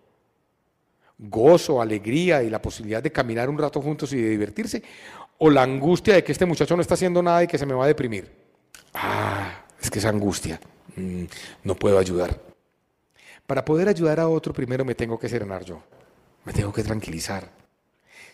¿Gozo, 1.19 1.81
alegría 1.81 2.43
y 2.43 2.51
la 2.51 2.63
posibilidad 2.63 3.03
de 3.03 3.13
caminar 3.13 3.49
un 3.49 3.59
rato 3.59 3.81
juntos 3.81 4.13
y 4.13 4.17
de 4.17 4.31
divertirse? 4.31 4.83
¿O 5.39 5.51
la 5.51 5.63
angustia 5.63 6.15
de 6.15 6.25
que 6.25 6.33
este 6.33 6.47
muchacho 6.47 6.77
no 6.77 6.83
está 6.83 6.95
haciendo 6.95 7.23
nada 7.23 7.43
y 7.43 7.47
que 7.47 7.59
se 7.59 7.67
me 7.67 7.75
va 7.75 7.85
a 7.85 7.89
deprimir? 7.89 8.31
Ah, 8.95 9.65
es 9.81 9.91
que 9.91 9.99
esa 9.99 10.09
angustia. 10.09 10.61
Mm, 10.97 11.25
no 11.65 11.75
puedo 11.75 11.99
ayudar. 11.99 12.41
Para 13.47 13.65
poder 13.65 13.89
ayudar 13.89 14.21
a 14.21 14.29
otro, 14.29 14.53
primero 14.53 14.85
me 14.85 14.95
tengo 14.95 15.19
que 15.19 15.29
serenar 15.29 15.65
yo. 15.65 15.83
Me 16.45 16.53
tengo 16.53 16.73
que 16.73 16.83
tranquilizar. 16.83 17.62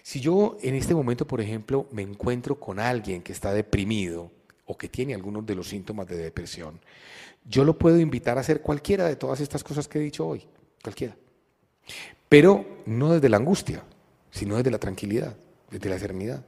Si 0.08 0.20
yo 0.20 0.56
en 0.62 0.74
este 0.74 0.94
momento, 0.94 1.26
por 1.26 1.38
ejemplo, 1.38 1.86
me 1.90 2.00
encuentro 2.00 2.58
con 2.58 2.80
alguien 2.80 3.20
que 3.20 3.32
está 3.32 3.52
deprimido 3.52 4.30
o 4.64 4.74
que 4.74 4.88
tiene 4.88 5.12
algunos 5.12 5.44
de 5.44 5.54
los 5.54 5.68
síntomas 5.68 6.06
de 6.06 6.16
depresión, 6.16 6.80
yo 7.44 7.62
lo 7.62 7.76
puedo 7.76 8.00
invitar 8.00 8.38
a 8.38 8.40
hacer 8.40 8.62
cualquiera 8.62 9.06
de 9.06 9.16
todas 9.16 9.38
estas 9.40 9.62
cosas 9.62 9.86
que 9.86 9.98
he 9.98 10.00
dicho 10.00 10.26
hoy, 10.26 10.46
cualquiera. 10.82 11.14
Pero 12.26 12.64
no 12.86 13.12
desde 13.12 13.28
la 13.28 13.36
angustia, 13.36 13.84
sino 14.30 14.56
desde 14.56 14.70
la 14.70 14.78
tranquilidad, 14.78 15.36
desde 15.70 15.90
la 15.90 15.98
serenidad. 15.98 16.42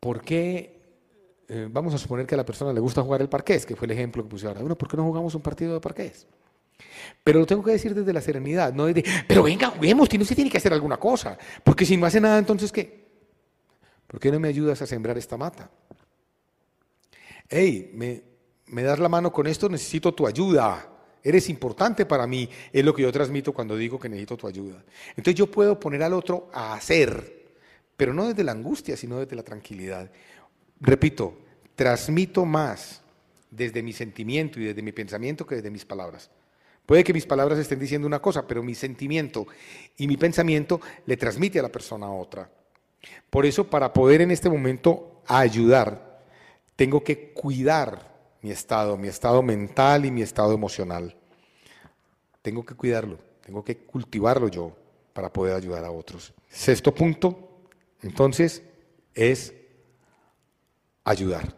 ¿Por 0.00 0.22
qué? 0.22 0.80
Eh, 1.48 1.68
vamos 1.70 1.92
a 1.92 1.98
suponer 1.98 2.26
que 2.26 2.34
a 2.34 2.38
la 2.38 2.46
persona 2.46 2.72
le 2.72 2.80
gusta 2.80 3.02
jugar 3.02 3.20
el 3.20 3.28
parqués, 3.28 3.66
que 3.66 3.76
fue 3.76 3.84
el 3.84 3.90
ejemplo 3.90 4.22
que 4.22 4.30
puse 4.30 4.46
ahora. 4.46 4.60
Bueno, 4.60 4.78
¿por 4.78 4.88
qué 4.88 4.96
no 4.96 5.04
jugamos 5.04 5.34
un 5.34 5.42
partido 5.42 5.74
de 5.74 5.80
parqués? 5.80 6.26
Pero 7.22 7.40
lo 7.40 7.46
tengo 7.46 7.62
que 7.62 7.72
decir 7.72 7.94
desde 7.94 8.12
la 8.12 8.20
serenidad, 8.20 8.72
no 8.72 8.86
desde, 8.86 9.04
pero 9.26 9.42
venga, 9.42 9.68
juguemos, 9.68 10.08
no 10.12 10.24
se 10.24 10.34
tiene 10.34 10.50
que 10.50 10.58
hacer 10.58 10.72
alguna 10.72 10.98
cosa. 10.98 11.38
Porque 11.62 11.86
si 11.86 11.96
no 11.96 12.06
hace 12.06 12.20
nada, 12.20 12.38
entonces 12.38 12.70
¿qué? 12.70 13.04
¿Por 14.06 14.20
qué 14.20 14.30
no 14.30 14.38
me 14.38 14.48
ayudas 14.48 14.80
a 14.82 14.86
sembrar 14.86 15.18
esta 15.18 15.36
mata? 15.36 15.70
Hey, 17.48 17.90
me, 17.94 18.22
me 18.66 18.82
das 18.82 18.98
la 18.98 19.08
mano 19.08 19.32
con 19.32 19.46
esto, 19.46 19.68
necesito 19.68 20.12
tu 20.12 20.26
ayuda. 20.26 20.90
Eres 21.22 21.48
importante 21.48 22.04
para 22.04 22.26
mí, 22.26 22.48
es 22.72 22.84
lo 22.84 22.94
que 22.94 23.02
yo 23.02 23.10
transmito 23.10 23.52
cuando 23.52 23.76
digo 23.76 23.98
que 23.98 24.08
necesito 24.08 24.36
tu 24.36 24.46
ayuda. 24.46 24.84
Entonces 25.10 25.34
yo 25.34 25.50
puedo 25.50 25.80
poner 25.80 26.02
al 26.02 26.12
otro 26.12 26.50
a 26.52 26.74
hacer, 26.74 27.54
pero 27.96 28.12
no 28.12 28.28
desde 28.28 28.44
la 28.44 28.52
angustia, 28.52 28.96
sino 28.96 29.18
desde 29.18 29.34
la 29.34 29.42
tranquilidad. 29.42 30.10
Repito, 30.80 31.38
transmito 31.74 32.44
más 32.44 33.00
desde 33.50 33.82
mi 33.82 33.92
sentimiento 33.92 34.60
y 34.60 34.64
desde 34.64 34.82
mi 34.82 34.92
pensamiento 34.92 35.46
que 35.46 35.56
desde 35.56 35.70
mis 35.70 35.84
palabras. 35.84 36.30
Puede 36.86 37.04
que 37.04 37.14
mis 37.14 37.26
palabras 37.26 37.58
estén 37.58 37.78
diciendo 37.78 38.06
una 38.06 38.20
cosa, 38.20 38.46
pero 38.46 38.62
mi 38.62 38.74
sentimiento 38.74 39.46
y 39.96 40.06
mi 40.06 40.16
pensamiento 40.16 40.80
le 41.06 41.16
transmite 41.16 41.58
a 41.58 41.62
la 41.62 41.72
persona 41.72 42.10
otra. 42.10 42.50
Por 43.30 43.46
eso, 43.46 43.68
para 43.68 43.92
poder 43.92 44.20
en 44.20 44.30
este 44.30 44.50
momento 44.50 45.22
ayudar, 45.26 46.22
tengo 46.76 47.02
que 47.02 47.32
cuidar 47.32 48.12
mi 48.42 48.50
estado, 48.50 48.96
mi 48.98 49.08
estado 49.08 49.42
mental 49.42 50.04
y 50.04 50.10
mi 50.10 50.22
estado 50.22 50.52
emocional. 50.52 51.16
Tengo 52.42 52.64
que 52.64 52.74
cuidarlo, 52.74 53.18
tengo 53.44 53.64
que 53.64 53.78
cultivarlo 53.78 54.48
yo 54.48 54.76
para 55.14 55.32
poder 55.32 55.54
ayudar 55.54 55.84
a 55.84 55.90
otros. 55.90 56.34
Sexto 56.50 56.94
punto, 56.94 57.62
entonces, 58.02 58.62
es 59.14 59.54
ayudar. 61.04 61.56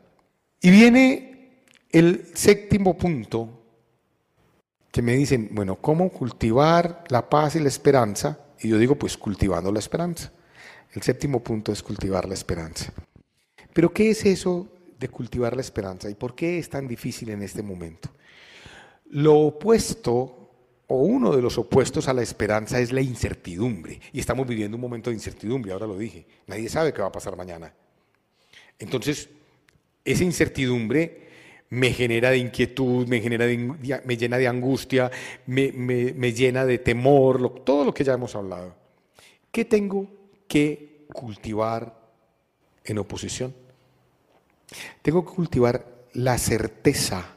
Y 0.61 0.71
viene 0.71 1.65
el 1.91 2.31
séptimo 2.35 2.97
punto 2.97 3.56
que 4.97 5.03
me 5.03 5.15
dicen, 5.15 5.51
bueno, 5.53 5.77
¿cómo 5.77 6.11
cultivar 6.11 7.05
la 7.09 7.29
paz 7.29 7.55
y 7.55 7.61
la 7.61 7.69
esperanza? 7.69 8.41
Y 8.61 8.69
yo 8.69 8.79
digo, 8.79 8.97
pues 8.97 9.17
cultivando 9.17 9.71
la 9.71 9.79
esperanza. 9.79 10.33
El 10.93 11.03
séptimo 11.03 11.45
punto 11.45 11.71
es 11.71 11.83
cultivar 11.83 12.27
la 12.27 12.35
esperanza. 12.35 12.93
Pero 13.75 13.93
¿qué 13.93 14.11
es 14.11 14.25
eso 14.25 14.69
de 14.99 15.09
cultivar 15.09 15.55
la 15.55 15.61
esperanza. 15.61 16.09
¿Y 16.09 16.15
por 16.15 16.35
qué 16.35 16.59
es 16.59 16.69
tan 16.69 16.89
difícil 16.89 17.31
en 17.31 17.43
este 17.43 17.63
momento? 17.63 18.11
Lo 19.11 19.35
opuesto, 19.39 20.51
o 20.87 21.03
uno 21.03 21.35
de 21.35 21.43
los 21.43 21.59
opuestos 21.59 22.09
a 22.09 22.15
la 22.15 22.23
esperanza, 22.23 22.81
es 22.81 22.93
la 22.93 23.01
incertidumbre. 23.01 24.01
Y 24.13 24.21
estamos 24.21 24.47
viviendo 24.47 24.77
un 24.77 24.81
momento 24.81 25.11
de 25.11 25.17
incertidumbre, 25.17 25.73
ahora 25.73 25.87
lo 25.87 25.99
dije. 25.99 26.27
Nadie 26.47 26.69
sabe 26.69 26.93
qué 26.93 27.03
va 27.03 27.09
a 27.09 27.13
pasar 27.13 27.37
mañana. 27.37 27.73
Entonces, 28.79 29.29
esa 30.05 30.25
incertidumbre 30.25 31.26
me 31.71 31.93
genera 31.93 32.31
de 32.31 32.39
inquietud, 32.39 33.07
me, 33.09 33.21
genera 33.21 33.47
me 33.47 34.17
llena 34.17 34.39
de 34.39 34.49
angustia, 34.49 35.11
me, 35.47 35.73
me 35.73 36.33
llena 36.33 36.65
de 36.65 36.79
temor, 36.79 37.65
todo 37.65 37.85
lo 37.85 37.95
que 37.95 38.05
ya 38.05 38.15
hemos 38.15 38.35
hablado. 38.35 38.75
¿Qué 39.51 39.65
tengo 39.65 40.09
que 40.47 41.07
cultivar 41.13 41.99
en 42.85 42.99
oposición? 42.99 43.55
Tengo 45.03 45.25
que 45.25 45.35
cultivar 45.35 45.87
la 46.13 46.39
certeza, 46.39 47.37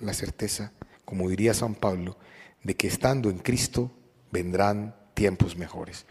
la 0.00 0.12
certeza, 0.12 0.72
como 1.04 1.28
diría 1.28 1.54
San 1.54 1.74
Pablo, 1.74 2.16
de 2.62 2.74
que 2.74 2.86
estando 2.86 3.30
en 3.30 3.38
Cristo 3.38 3.90
vendrán 4.30 4.94
tiempos 5.14 5.56
mejores. 5.56 6.06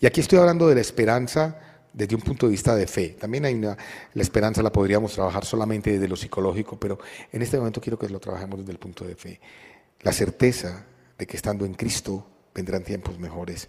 Y 0.00 0.06
aquí 0.06 0.20
estoy 0.20 0.38
hablando 0.38 0.68
de 0.68 0.74
la 0.76 0.80
esperanza 0.80 1.69
desde 1.92 2.14
un 2.14 2.22
punto 2.22 2.46
de 2.46 2.52
vista 2.52 2.74
de 2.74 2.86
fe. 2.86 3.16
También 3.20 3.44
hay 3.44 3.54
una, 3.54 3.76
la 4.14 4.22
esperanza 4.22 4.62
la 4.62 4.72
podríamos 4.72 5.12
trabajar 5.12 5.44
solamente 5.44 5.92
desde 5.92 6.08
lo 6.08 6.16
psicológico, 6.16 6.78
pero 6.78 6.98
en 7.32 7.42
este 7.42 7.58
momento 7.58 7.80
quiero 7.80 7.98
que 7.98 8.08
lo 8.08 8.20
trabajemos 8.20 8.60
desde 8.60 8.72
el 8.72 8.78
punto 8.78 9.04
de 9.04 9.16
fe. 9.16 9.40
La 10.00 10.12
certeza 10.12 10.86
de 11.18 11.26
que 11.26 11.36
estando 11.36 11.64
en 11.64 11.74
Cristo 11.74 12.26
vendrán 12.54 12.84
tiempos 12.84 13.18
mejores. 13.18 13.68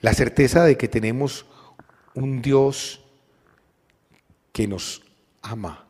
La 0.00 0.14
certeza 0.14 0.64
de 0.64 0.76
que 0.76 0.88
tenemos 0.88 1.46
un 2.14 2.42
Dios 2.42 3.04
que 4.52 4.66
nos 4.66 5.02
ama, 5.42 5.86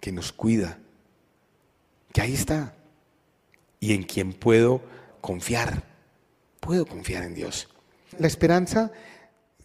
que 0.00 0.12
nos 0.12 0.32
cuida, 0.32 0.78
que 2.12 2.20
ahí 2.20 2.34
está 2.34 2.74
y 3.80 3.92
en 3.92 4.02
quien 4.04 4.32
puedo 4.32 4.82
confiar. 5.20 5.82
Puedo 6.60 6.86
confiar 6.86 7.22
en 7.24 7.34
Dios. 7.34 7.68
La 8.18 8.26
esperanza, 8.26 8.90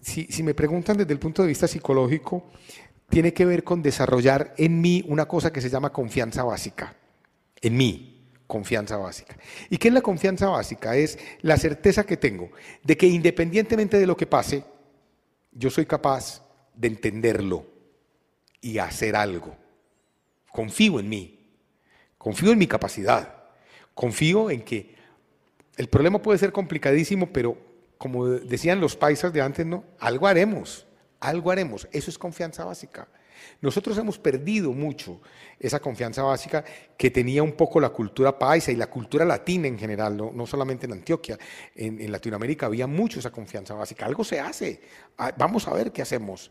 si, 0.02 0.44
me 0.44 0.54
preguntan 0.54 0.98
desde 0.98 1.14
el 1.14 1.20
punto 1.20 1.42
de 1.44 1.48
vista 1.48 1.68
psicológico, 1.68 2.50
tiene 3.10 3.34
que 3.34 3.46
ver 3.46 3.64
con 3.64 3.82
desarrollar 3.82 4.54
en 4.58 4.82
mí 4.82 5.04
una 5.08 5.28
cosa 5.28 5.54
que 5.54 5.62
se 5.62 5.70
llama 5.70 5.92
confianza 5.92 6.44
básica. 6.44 6.96
En 7.62 7.78
mí, 7.78 8.32
confianza 8.48 8.98
básica. 8.98 9.38
¿Y 9.70 9.78
qué 9.78 9.90
es 9.90 9.94
la 9.94 10.02
confianza 10.02 10.48
básica? 10.50 10.96
Es 10.96 11.20
la 11.42 11.58
certeza 11.58 12.06
que 12.06 12.18
tengo 12.18 12.50
de 12.84 12.98
que 12.98 13.08
independientemente 13.08 14.00
de 14.00 14.08
lo 14.08 14.18
que 14.18 14.28
pase, 14.28 14.64
yo 15.52 15.70
soy 15.70 15.86
capaz 15.86 16.44
de 16.74 16.88
entenderlo 16.88 17.66
y 18.60 18.80
hacer 18.80 19.16
algo. 19.16 19.56
Confío 20.52 21.00
en 21.00 21.10
mí, 21.10 21.40
confío 22.18 22.52
en 22.52 22.58
mi 22.58 22.68
capacidad, 22.68 23.36
confío 23.94 24.50
en 24.50 24.64
que 24.64 24.96
el 25.78 25.88
problema 25.88 26.22
puede 26.22 26.40
ser 26.40 26.52
complicadísimo, 26.52 27.32
pero 27.32 27.71
como 28.02 28.28
decían 28.28 28.82
los 28.82 28.96
paisas 28.96 29.32
de 29.32 29.42
antes, 29.42 29.64
¿no? 29.64 29.84
Algo 30.00 30.26
haremos, 30.26 30.88
algo 31.20 31.52
haremos. 31.52 31.88
Eso 31.92 32.10
es 32.10 32.18
confianza 32.18 32.66
básica. 32.66 33.08
Nosotros 33.62 33.96
hemos 34.00 34.18
perdido 34.18 34.72
mucho 34.72 35.22
esa 35.60 35.80
confianza 35.80 36.24
básica 36.24 36.66
que 36.98 37.12
tenía 37.12 37.44
un 37.44 37.52
poco 37.52 37.80
la 37.80 37.90
cultura 37.90 38.40
paisa 38.40 38.72
y 38.72 38.76
la 38.76 38.88
cultura 38.88 39.24
latina 39.24 39.68
en 39.68 39.78
general, 39.78 40.18
no, 40.18 40.48
solamente 40.48 40.88
en 40.88 40.94
Antioquia, 40.94 41.38
en, 41.76 42.12
Latinoamérica 42.12 42.66
había 42.66 42.88
mucho 42.88 43.20
esa 43.20 43.30
confianza 43.30 43.76
básica. 43.76 44.08
Algo 44.08 44.24
se 44.24 44.40
hace, 44.40 44.82
ah, 45.20 45.32
vamos 45.38 45.68
a 45.68 45.74
ver 45.74 45.92
qué 45.92 46.02
hacemos. 46.02 46.50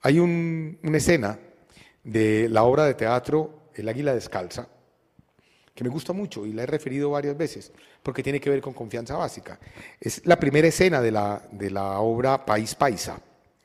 Hay 0.00 0.20
una 0.20 0.96
escena 0.96 1.38
de 2.02 2.48
la 2.48 2.62
obra 2.62 2.86
de 2.86 2.94
teatro 2.94 3.68
El 3.74 3.90
Águila 3.90 4.14
Descalza, 4.14 4.68
que 5.80 5.84
me 5.84 5.88
gusta 5.90 6.12
mucho 6.12 6.44
y 6.44 6.52
la 6.52 6.64
he 6.64 6.66
referido 6.66 7.08
varias 7.08 7.38
veces, 7.38 7.72
porque 8.02 8.22
tiene 8.22 8.38
que 8.38 8.50
ver 8.50 8.60
con 8.60 8.74
confianza 8.74 9.16
básica. 9.16 9.58
Es 9.98 10.20
la 10.26 10.38
primera 10.38 10.68
escena 10.68 11.00
de 11.00 11.10
la, 11.10 11.42
de 11.52 11.70
la 11.70 12.00
obra 12.00 12.44
País 12.44 12.74
Paisa, 12.74 13.18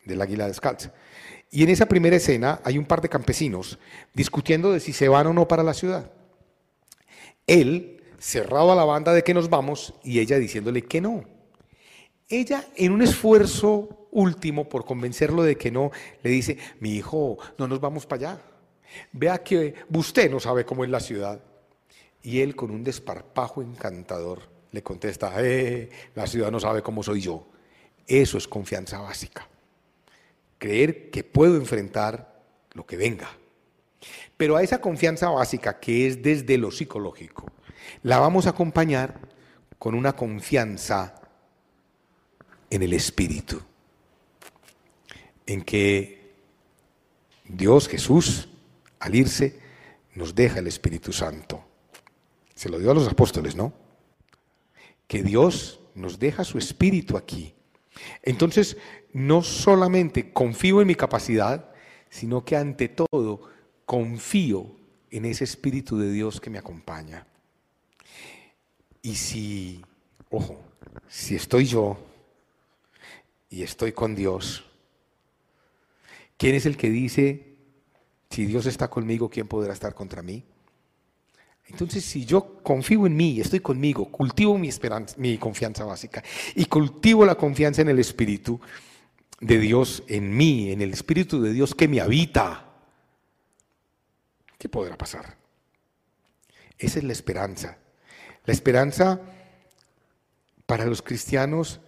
del 0.05 0.21
Águila 0.21 0.47
Descalza. 0.47 0.93
Y 1.51 1.63
en 1.63 1.71
esa 1.71 1.87
primera 1.87 2.15
escena 2.15 2.61
hay 2.63 2.77
un 2.77 2.85
par 2.85 3.01
de 3.01 3.09
campesinos 3.09 3.77
discutiendo 4.13 4.71
de 4.71 4.79
si 4.79 4.93
se 4.93 5.09
van 5.09 5.27
o 5.27 5.33
no 5.33 5.45
para 5.45 5.61
la 5.61 5.73
ciudad. 5.73 6.09
Él 7.47 8.01
cerrado 8.17 8.71
a 8.71 8.75
la 8.75 8.85
banda 8.85 9.11
de 9.11 9.21
que 9.21 9.33
nos 9.33 9.49
vamos 9.49 9.93
y 10.01 10.21
ella 10.21 10.39
diciéndole 10.39 10.83
que 10.83 11.01
no. 11.01 11.25
Ella, 12.29 12.63
en 12.77 12.93
un 12.93 13.01
esfuerzo 13.01 14.07
último 14.13 14.69
por 14.69 14.85
convencerlo 14.85 15.43
de 15.43 15.57
que 15.57 15.69
no, 15.69 15.91
le 16.23 16.29
dice, 16.29 16.59
mi 16.79 16.91
hijo, 16.91 17.37
no 17.57 17.67
nos 17.67 17.81
vamos 17.81 18.05
para 18.05 18.31
allá. 18.31 18.41
Vea 19.11 19.37
que 19.39 19.73
usted 19.93 20.31
no 20.31 20.39
sabe 20.39 20.63
cómo 20.63 20.85
es 20.85 20.89
la 20.89 21.01
ciudad. 21.01 21.41
Y 22.25 22.41
él 22.41 22.55
con 22.55 22.71
un 22.71 22.83
desparpajo 22.83 23.61
encantador 23.61 24.49
le 24.71 24.83
contesta, 24.83 25.33
eh, 25.37 25.89
la 26.13 26.27
ciudad 26.27 26.51
no 26.51 26.59
sabe 26.59 26.81
cómo 26.81 27.01
soy 27.01 27.21
yo. 27.21 27.47
Eso 28.05 28.37
es 28.37 28.47
confianza 28.47 28.99
básica 28.99 29.47
creer 30.57 31.09
que 31.11 31.23
puedo 31.23 31.57
enfrentar 31.57 32.41
lo 32.73 32.85
que 32.85 32.97
venga. 32.97 33.29
Pero 34.37 34.55
a 34.55 34.63
esa 34.63 34.81
confianza 34.81 35.29
básica 35.29 35.79
que 35.79 36.07
es 36.07 36.21
desde 36.21 36.57
lo 36.57 36.71
psicológico, 36.71 37.51
la 38.03 38.19
vamos 38.19 38.47
a 38.47 38.51
acompañar 38.51 39.19
con 39.77 39.95
una 39.95 40.15
confianza 40.15 41.21
en 42.69 42.81
el 42.81 42.93
Espíritu, 42.93 43.61
en 45.45 45.61
que 45.61 46.33
Dios 47.45 47.87
Jesús, 47.87 48.49
al 48.99 49.15
irse, 49.15 49.59
nos 50.15 50.33
deja 50.33 50.59
el 50.59 50.67
Espíritu 50.67 51.13
Santo. 51.13 51.63
Se 52.55 52.69
lo 52.69 52.79
dio 52.79 52.91
a 52.91 52.93
los 52.93 53.07
apóstoles, 53.07 53.55
¿no? 53.55 53.73
Que 55.07 55.21
Dios 55.21 55.81
nos 55.93 56.17
deja 56.19 56.43
su 56.43 56.57
Espíritu 56.57 57.17
aquí. 57.17 57.53
Entonces, 58.23 58.77
no 59.13 59.43
solamente 59.43 60.31
confío 60.33 60.81
en 60.81 60.87
mi 60.87 60.95
capacidad, 60.95 61.69
sino 62.09 62.43
que 62.43 62.55
ante 62.55 62.89
todo 62.89 63.41
confío 63.85 64.75
en 65.11 65.25
ese 65.25 65.43
Espíritu 65.43 65.97
de 65.97 66.11
Dios 66.11 66.41
que 66.41 66.49
me 66.49 66.57
acompaña. 66.57 67.27
Y 69.01 69.15
si, 69.15 69.81
ojo, 70.29 70.59
si 71.07 71.35
estoy 71.35 71.65
yo 71.65 71.97
y 73.49 73.63
estoy 73.63 73.91
con 73.91 74.15
Dios, 74.15 74.65
¿quién 76.37 76.55
es 76.55 76.65
el 76.65 76.75
que 76.75 76.89
dice, 76.89 77.57
si 78.29 78.45
Dios 78.45 78.65
está 78.65 78.89
conmigo, 78.89 79.29
¿quién 79.29 79.47
podrá 79.47 79.73
estar 79.73 79.93
contra 79.93 80.21
mí? 80.21 80.43
Entonces, 81.67 82.05
si 82.05 82.25
yo 82.25 82.61
confío 82.61 83.07
en 83.07 83.15
mí, 83.15 83.39
estoy 83.39 83.59
conmigo, 83.59 84.11
cultivo 84.11 84.57
mi 84.57 84.67
esperanza, 84.67 85.15
mi 85.17 85.37
confianza 85.37 85.83
básica 85.83 86.23
y 86.53 86.65
cultivo 86.65 87.25
la 87.25 87.35
confianza 87.35 87.81
en 87.81 87.89
el 87.89 87.99
Espíritu, 87.99 88.59
de 89.39 89.59
Dios 89.59 90.03
en 90.07 90.35
mí, 90.35 90.71
en 90.71 90.81
el 90.81 90.93
Espíritu 90.93 91.41
de 91.41 91.51
Dios 91.51 91.75
que 91.75 91.87
me 91.87 92.01
habita, 92.01 92.65
¿qué 94.57 94.69
podrá 94.69 94.97
pasar? 94.97 95.37
Esa 96.77 96.99
es 96.99 97.03
la 97.03 97.13
esperanza. 97.13 97.77
La 98.45 98.53
esperanza 98.53 99.19
para 100.65 100.85
los 100.85 101.01
cristianos 101.01 101.81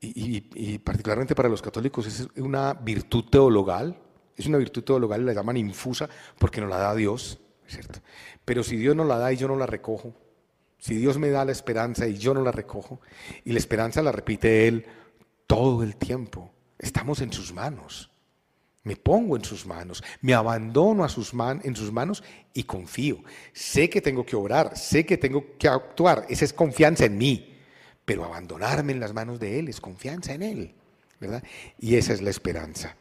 y, 0.00 0.78
particularmente 0.78 1.34
para 1.34 1.48
los 1.48 1.60
católicos 1.60 2.06
es 2.06 2.28
una 2.36 2.72
virtud 2.72 3.24
teologal, 3.30 4.00
es 4.36 4.46
una 4.46 4.58
virtud 4.58 4.82
teologal, 4.82 5.26
la 5.26 5.34
llaman 5.34 5.58
infusa 5.58 6.08
porque 6.38 6.60
nos 6.60 6.70
la 6.70 6.78
da 6.78 6.94
Dios, 6.94 7.38
¿cierto? 7.70 8.00
Pero 8.44 8.62
si 8.62 8.76
Dios 8.76 8.96
no 8.96 9.04
la 9.04 9.18
da 9.18 9.32
y 9.32 9.36
yo 9.36 9.48
no 9.48 9.56
la 9.56 9.66
recojo, 9.66 10.14
si 10.78 10.96
Dios 10.96 11.18
me 11.18 11.30
da 11.30 11.44
la 11.44 11.52
esperanza 11.52 12.06
y 12.06 12.16
yo 12.16 12.34
no 12.34 12.42
la 12.42 12.52
recojo, 12.52 13.00
y 13.44 13.52
la 13.52 13.58
esperanza 13.58 14.02
la 14.02 14.12
repite 14.12 14.66
Él, 14.66 14.86
todo 15.46 15.82
el 15.82 15.96
tiempo. 15.96 16.52
Estamos 16.78 17.20
en 17.20 17.32
sus 17.32 17.52
manos. 17.52 18.10
Me 18.82 18.96
pongo 18.96 19.36
en 19.36 19.44
sus 19.44 19.66
manos, 19.66 20.02
me 20.22 20.32
abandono 20.32 21.04
a 21.04 21.08
sus 21.10 21.34
en 21.34 21.76
sus 21.76 21.92
manos 21.92 22.24
y 22.54 22.62
confío. 22.64 23.22
Sé 23.52 23.90
que 23.90 24.00
tengo 24.00 24.24
que 24.24 24.36
obrar, 24.36 24.76
sé 24.76 25.04
que 25.04 25.18
tengo 25.18 25.58
que 25.58 25.68
actuar. 25.68 26.24
Esa 26.30 26.46
es 26.46 26.54
confianza 26.54 27.04
en 27.04 27.18
mí. 27.18 27.58
Pero 28.06 28.24
abandonarme 28.24 28.92
en 28.92 29.00
las 29.00 29.12
manos 29.12 29.38
de 29.38 29.58
Él 29.58 29.68
es 29.68 29.82
confianza 29.82 30.32
en 30.32 30.42
Él. 30.42 30.74
¿verdad? 31.20 31.44
Y 31.78 31.96
esa 31.96 32.14
es 32.14 32.22
la 32.22 32.30
esperanza. 32.30 32.96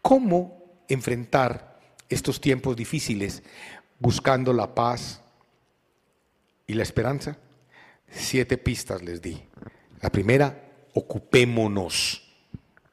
¿Cómo 0.00 0.82
enfrentar 0.88 1.78
estos 2.08 2.40
tiempos 2.40 2.74
difíciles 2.76 3.42
buscando 3.98 4.52
la 4.52 4.74
paz 4.74 5.20
y 6.66 6.74
la 6.74 6.82
esperanza? 6.82 7.36
Siete 8.08 8.58
pistas 8.58 9.02
les 9.02 9.20
di. 9.20 9.42
La 10.00 10.10
primera, 10.10 10.64
ocupémonos. 10.94 12.22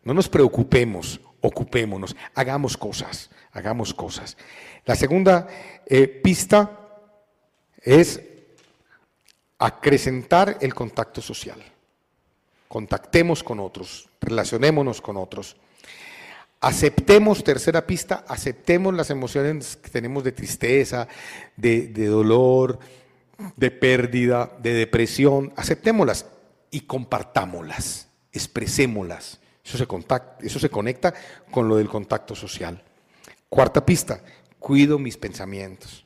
No 0.04 0.14
nos 0.14 0.30
preocupemos, 0.30 1.20
ocupémonos, 1.42 2.16
hagamos 2.34 2.76
cosas, 2.76 3.30
hagamos 3.52 3.94
cosas. 3.94 4.38
La 4.86 4.96
segunda 4.96 5.48
eh, 5.86 6.08
pista 6.08 6.80
es 7.82 8.22
acrecentar 9.60 10.58
el 10.62 10.74
contacto 10.74 11.22
social. 11.22 11.62
Contactemos 12.68 13.44
con 13.44 13.60
otros, 13.60 14.10
relacionémonos 14.20 15.02
con 15.02 15.18
otros. 15.18 15.56
Aceptemos, 16.62 17.44
tercera 17.44 17.88
pista, 17.88 18.24
aceptemos 18.28 18.94
las 18.94 19.10
emociones 19.10 19.78
que 19.78 19.90
tenemos 19.90 20.24
de 20.24 20.32
tristeza, 20.32 21.08
de, 21.58 21.88
de 21.88 22.06
dolor, 22.06 22.78
de 23.56 23.72
pérdida, 23.72 24.56
de 24.62 24.74
depresión, 24.74 25.52
aceptémoslas 25.56 26.28
y 26.70 26.82
compartámoslas, 26.82 28.10
expresémoslas. 28.32 29.40
Eso 29.66 29.78
se, 29.78 29.88
eso 30.46 30.60
se 30.60 30.70
conecta 30.70 31.14
con 31.50 31.68
lo 31.68 31.78
del 31.78 31.90
contacto 31.90 32.36
social. 32.36 32.84
Cuarta 33.50 33.86
pista, 33.86 34.24
cuido 34.60 35.00
mis 35.00 35.18
pensamientos. 35.18 36.06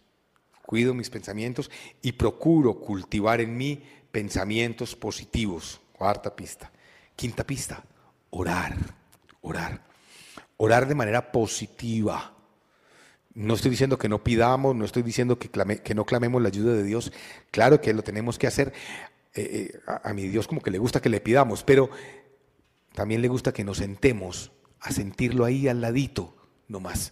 Cuido 0.65 0.93
mis 0.93 1.09
pensamientos 1.09 1.69
y 2.01 2.13
procuro 2.13 2.79
cultivar 2.79 3.39
en 3.39 3.55
mí 3.55 3.83
pensamientos 4.11 4.95
positivos. 4.95 5.79
Cuarta 5.93 6.35
pista. 6.35 6.71
Quinta 7.15 7.45
pista, 7.45 7.83
orar, 8.31 8.75
orar. 9.41 9.84
Orar 10.57 10.87
de 10.87 10.95
manera 10.95 11.31
positiva. 11.31 12.33
No 13.33 13.55
estoy 13.55 13.71
diciendo 13.71 13.97
que 13.97 14.07
no 14.07 14.23
pidamos, 14.23 14.75
no 14.75 14.85
estoy 14.85 15.03
diciendo 15.03 15.37
que, 15.37 15.49
no 15.93 16.05
clamemos 16.05 16.41
la 16.41 16.47
ayuda 16.47 16.73
de 16.73 16.83
Dios. 16.83 17.11
Claro 17.51 17.81
que 17.81 17.93
lo 17.93 18.01
tenemos 18.01 18.39
que 18.39 18.47
hacer. 18.47 18.73
Eh, 19.33 19.71
eh, 19.73 19.79
a, 19.85 20.09
a 20.09 20.13
mi 20.13 20.27
Dios 20.27 20.47
como 20.47 20.61
que 20.61 20.71
le 20.71 20.77
gusta 20.77 21.01
que 21.01 21.09
le 21.09 21.19
pidamos, 21.19 21.63
pero 21.63 21.89
también 22.93 23.21
le 23.21 23.27
gusta 23.27 23.51
que 23.51 23.65
nos 23.65 23.77
sentemos 23.79 24.51
a 24.79 24.91
sentirlo 24.91 25.43
ahí 25.43 25.67
al 25.67 25.81
ladito, 25.81 26.33
nomás, 26.69 27.11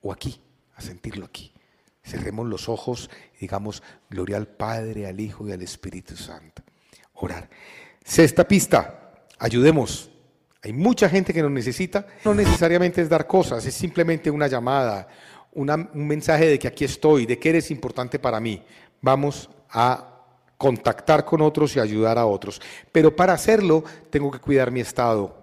o 0.00 0.12
aquí, 0.12 0.40
a 0.76 0.82
sentirlo 0.82 1.24
aquí. 1.24 1.52
Cerremos 2.04 2.46
los 2.46 2.68
ojos 2.68 3.10
y 3.36 3.40
digamos, 3.40 3.82
gloria 4.08 4.36
al 4.36 4.46
Padre, 4.46 5.08
al 5.08 5.18
Hijo 5.18 5.48
y 5.48 5.52
al 5.52 5.62
Espíritu 5.62 6.16
Santo. 6.16 6.62
Orar. 7.14 7.50
Sexta 8.04 8.46
pista, 8.46 9.14
ayudemos. 9.38 10.10
Hay 10.66 10.72
mucha 10.72 11.08
gente 11.08 11.32
que 11.32 11.42
nos 11.42 11.52
necesita. 11.52 12.08
No 12.24 12.34
necesariamente 12.34 13.00
es 13.00 13.08
dar 13.08 13.24
cosas, 13.24 13.64
es 13.64 13.72
simplemente 13.72 14.32
una 14.32 14.48
llamada, 14.48 15.06
un 15.54 16.08
mensaje 16.08 16.48
de 16.48 16.58
que 16.58 16.66
aquí 16.66 16.84
estoy, 16.84 17.24
de 17.24 17.38
que 17.38 17.50
eres 17.50 17.70
importante 17.70 18.18
para 18.18 18.40
mí. 18.40 18.60
Vamos 19.00 19.48
a 19.70 20.24
contactar 20.58 21.24
con 21.24 21.40
otros 21.40 21.76
y 21.76 21.78
ayudar 21.78 22.18
a 22.18 22.26
otros. 22.26 22.60
Pero 22.90 23.14
para 23.14 23.32
hacerlo 23.32 23.84
tengo 24.10 24.28
que 24.28 24.40
cuidar 24.40 24.72
mi 24.72 24.80
estado. 24.80 25.36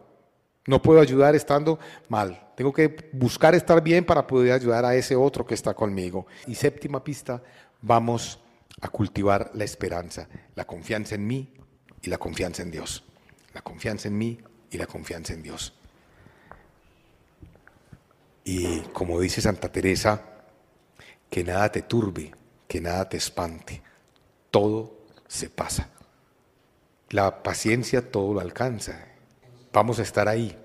No 0.68 0.82
puedo 0.82 1.00
ayudar 1.00 1.36
estando 1.36 1.80
mal. 2.10 2.50
Tengo 2.58 2.74
que 2.74 3.10
buscar 3.14 3.56
estar 3.56 3.82
bien 3.82 4.04
para 4.04 4.28
poder 4.28 4.52
ayudar 4.52 4.84
a 4.84 4.94
ese 4.94 5.16
otro 5.16 5.46
que 5.46 5.54
está 5.54 5.74
conmigo. 5.74 6.28
Y 6.48 6.56
séptima 6.56 7.02
pista, 7.02 7.42
vamos 7.82 8.42
a 8.82 8.90
cultivar 8.90 9.52
la 9.54 9.64
esperanza, 9.64 10.28
la 10.54 10.66
confianza 10.66 11.16
en 11.16 11.26
mí 11.26 11.54
y 12.02 12.10
la 12.10 12.18
confianza 12.18 12.62
en 12.62 12.72
Dios. 12.72 13.06
La 13.54 13.62
confianza 13.62 14.10
en 14.10 14.18
mí 14.18 14.38
y 14.74 14.78
la 14.78 14.88
confianza 14.88 15.34
en 15.34 15.44
Dios. 15.44 15.74
Y 18.44 18.80
como 18.92 19.22
dice 19.22 19.40
Santa 19.40 19.72
Teresa, 19.72 20.22
que 21.30 21.44
nada 21.44 21.72
te 21.72 21.84
turbe, 21.84 22.34
que 22.68 22.82
nada 22.82 23.08
te 23.08 23.18
espante, 23.18 23.82
todo 24.52 24.98
se 25.28 25.50
pasa. 25.50 25.90
La 27.10 27.44
paciencia 27.44 28.12
todo 28.12 28.34
lo 28.34 28.40
alcanza. 28.42 29.08
Vamos 29.72 30.00
a 30.00 30.04
estar 30.04 30.28
ahí 30.28 30.58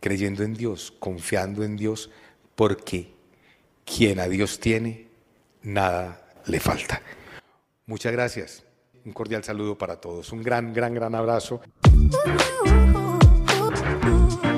creyendo 0.00 0.42
en 0.42 0.54
Dios, 0.54 0.92
confiando 0.98 1.64
en 1.64 1.76
Dios, 1.76 2.10
porque 2.54 3.12
quien 3.84 4.20
a 4.20 4.28
Dios 4.28 4.60
tiene, 4.60 5.08
nada 5.62 6.26
le 6.46 6.60
falta. 6.60 7.02
Muchas 7.86 8.12
gracias. 8.12 8.64
Un 9.04 9.12
cordial 9.12 9.42
saludo 9.42 9.76
para 9.76 10.00
todos. 10.00 10.32
Un 10.32 10.42
gran, 10.42 10.72
gran, 10.72 10.94
gran 10.94 11.14
abrazo. 11.14 11.60
ooh. 14.04 14.51